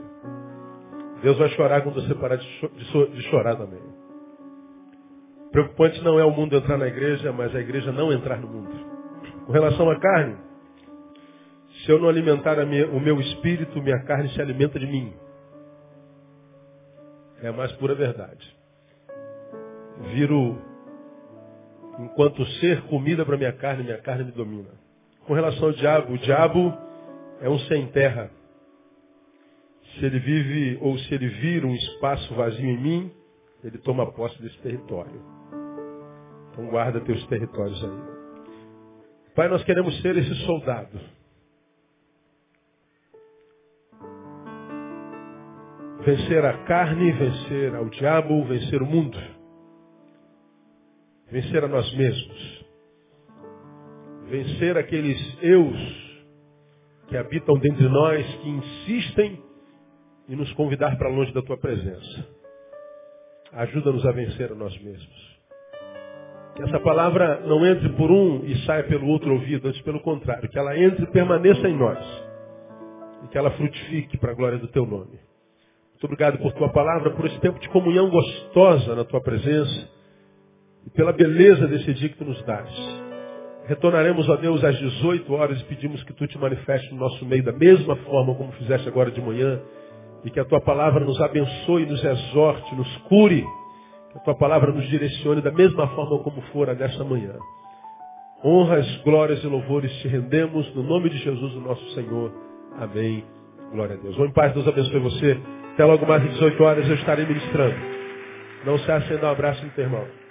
Deus 1.25 1.37
vai 1.39 1.49
chorar 1.57 1.83
quando 1.83 2.07
você 2.07 2.15
parar 2.15 2.37
de, 2.37 2.47
cho 2.93 3.07
de 3.07 3.23
chorar 3.23 3.57
também. 3.57 3.83
Preocupante 5.51 6.01
não 6.05 6.21
é 6.21 6.25
o 6.25 6.31
mundo 6.31 6.55
entrar 6.55 6.79
na 6.79 6.87
igreja, 6.87 7.33
mas 7.33 7.53
a 7.53 7.59
igreja 7.59 7.91
não 7.91 8.13
entrar 8.13 8.41
no 8.41 8.47
mundo. 8.47 8.71
Com 9.45 9.51
relação 9.51 9.91
à 9.91 9.99
carne, 9.99 10.52
se 11.85 11.91
eu 11.91 11.99
não 11.99 12.09
alimentar 12.09 12.65
minha, 12.65 12.87
o 12.89 13.01
meu 13.01 13.21
espírito, 13.21 13.83
minha 13.83 14.03
carne 14.05 14.29
se 14.31 14.41
alimenta 14.41 14.79
de 14.79 14.87
mim. 14.87 15.13
É 17.43 17.49
a 17.49 17.53
mais 17.53 17.73
pura 17.73 17.95
verdade. 17.95 18.57
Viro, 20.15 20.59
enquanto 21.99 22.45
ser, 22.61 22.83
comida 22.83 23.25
para 23.27 23.37
minha 23.37 23.53
carne, 23.53 23.83
minha 23.83 23.99
carne 23.99 24.25
me 24.25 24.33
domina. 24.33 24.71
Com 25.27 25.35
relação 25.35 25.65
ao 25.69 25.73
diabo, 25.73 26.13
o 26.13 26.19
diabo 26.19 26.73
é 27.41 27.49
um 27.49 27.59
sem 27.61 27.87
terra. 27.89 28.31
Se 29.95 30.05
ele 30.05 30.21
vive 30.21 30.79
ou 30.81 30.97
se 30.99 31.15
ele 31.15 31.29
vira 31.29 31.67
um 31.67 31.75
espaço 31.75 32.33
vazio 32.35 32.65
em 32.65 32.81
mim, 32.81 33.13
ele 33.63 33.79
toma 33.79 34.11
posse 34.13 34.41
desse 34.41 34.59
território. 34.59 35.21
Então 36.51 36.67
guarda 36.69 37.01
teus 37.01 37.25
territórios 37.27 37.83
aí. 37.85 38.13
Pai, 39.35 39.49
nós 39.49 39.65
queremos 39.65 40.01
ser 40.01 40.17
esse 40.17 40.35
soldado. 40.47 41.22
Vencer 46.05 46.45
a 46.45 46.65
carne, 46.65 47.13
vencer 47.13 47.75
ao 47.77 47.89
diabo, 47.89 48.45
vencer 48.45 48.83
o 48.83 48.87
mundo. 48.87 49.17
Vencer 51.31 51.63
a 51.63 51.69
nós 51.69 51.95
mesmos. 51.95 52.65
Vencer 54.29 54.77
aqueles 54.77 55.39
eus 55.43 56.13
que 57.07 57.17
habitam 57.17 57.57
dentro 57.59 57.79
de 57.79 57.89
nós, 57.89 58.27
que 58.37 58.49
insistem 58.49 59.41
em 60.29 60.35
nos 60.35 60.53
convidar 60.55 60.97
para 60.99 61.09
longe 61.09 61.33
da 61.33 61.43
tua 61.43 61.57
presença. 61.57 62.27
Ajuda-nos 63.53 64.05
a 64.05 64.11
vencer 64.11 64.51
a 64.51 64.55
nós 64.57 64.77
mesmos. 64.83 65.39
Que 66.57 66.63
essa 66.65 66.81
palavra 66.81 67.41
não 67.47 67.65
entre 67.65 67.91
por 67.91 68.11
um 68.11 68.45
e 68.45 68.57
saia 68.67 68.83
pelo 68.85 69.07
outro 69.07 69.33
ouvido, 69.33 69.69
antes 69.69 69.81
pelo 69.83 70.01
contrário, 70.01 70.49
que 70.49 70.59
ela 70.59 70.77
entre 70.77 71.05
e 71.05 71.11
permaneça 71.13 71.69
em 71.69 71.77
nós. 71.77 71.99
E 73.25 73.29
que 73.29 73.39
ela 73.39 73.53
frutifique 73.53 74.19
para 74.19 74.33
a 74.33 74.35
glória 74.35 74.59
do 74.59 74.67
teu 74.67 74.85
nome. 74.85 75.32
Muito 76.03 76.15
obrigado 76.15 76.39
por 76.39 76.53
tua 76.55 76.69
palavra, 76.69 77.11
por 77.11 77.27
esse 77.27 77.39
tempo 77.39 77.61
de 77.61 77.69
comunhão 77.69 78.11
gostosa 78.11 78.97
na 78.97 79.05
tua 79.05 79.21
presença 79.21 79.89
e 80.85 80.91
pela 80.91 81.13
beleza 81.13 81.69
desse 81.69 81.95
dia 81.95 82.09
que 82.09 82.17
tu 82.17 82.25
nos 82.25 82.43
dás. 82.43 82.69
Retornaremos, 83.67 84.29
a 84.29 84.35
Deus, 84.35 84.65
às 84.65 84.77
18 84.77 85.33
horas 85.33 85.61
e 85.61 85.65
pedimos 85.65 86.03
que 86.03 86.13
tu 86.13 86.27
te 86.27 86.37
manifeste 86.37 86.93
no 86.93 86.99
nosso 86.99 87.25
meio 87.25 87.45
da 87.45 87.53
mesma 87.53 87.95
forma 87.95 88.35
como 88.35 88.51
fizeste 88.55 88.89
agora 88.89 89.13
de 89.13 89.21
manhã 89.21 89.61
e 90.25 90.31
que 90.31 90.41
a 90.41 90.45
tua 90.45 90.61
palavra 90.61 91.05
nos 91.05 91.21
abençoe, 91.21 91.87
nos 91.87 92.03
exorte, 92.03 92.75
nos 92.75 92.97
cure 93.09 93.47
que 94.11 94.19
a 94.19 94.21
tua 94.23 94.35
palavra 94.35 94.73
nos 94.73 94.89
direcione 94.89 95.41
da 95.41 95.53
mesma 95.53 95.87
forma 95.87 96.19
como 96.25 96.43
fora 96.53 96.75
nessa 96.75 97.05
manhã. 97.05 97.37
Honras, 98.45 98.89
glórias 99.05 99.41
e 99.45 99.47
louvores 99.47 99.93
te 100.01 100.09
rendemos 100.09 100.75
no 100.75 100.83
nome 100.83 101.11
de 101.11 101.19
Jesus, 101.19 101.55
o 101.55 101.61
nosso 101.61 101.91
Senhor. 101.91 102.33
Amém. 102.77 103.25
Glória 103.71 103.95
a 103.95 103.99
Deus. 103.99 104.17
Vou 104.17 104.27
em 104.27 104.33
paz, 104.33 104.53
Deus 104.53 104.67
abençoe 104.67 104.99
você. 104.99 105.62
Até 105.75 105.85
logo 105.85 106.07
mais 106.07 106.23
às 106.23 106.31
18 106.33 106.63
horas 106.63 106.89
eu 106.89 106.95
estarei 106.97 107.27
ministrando. 107.27 107.77
Não 108.65 108.79
se 108.79 108.91
acenda 108.91 109.27
um 109.27 109.31
abraço 109.31 109.65
no 109.65 109.71
teu 109.71 109.85
irmão. 109.85 110.22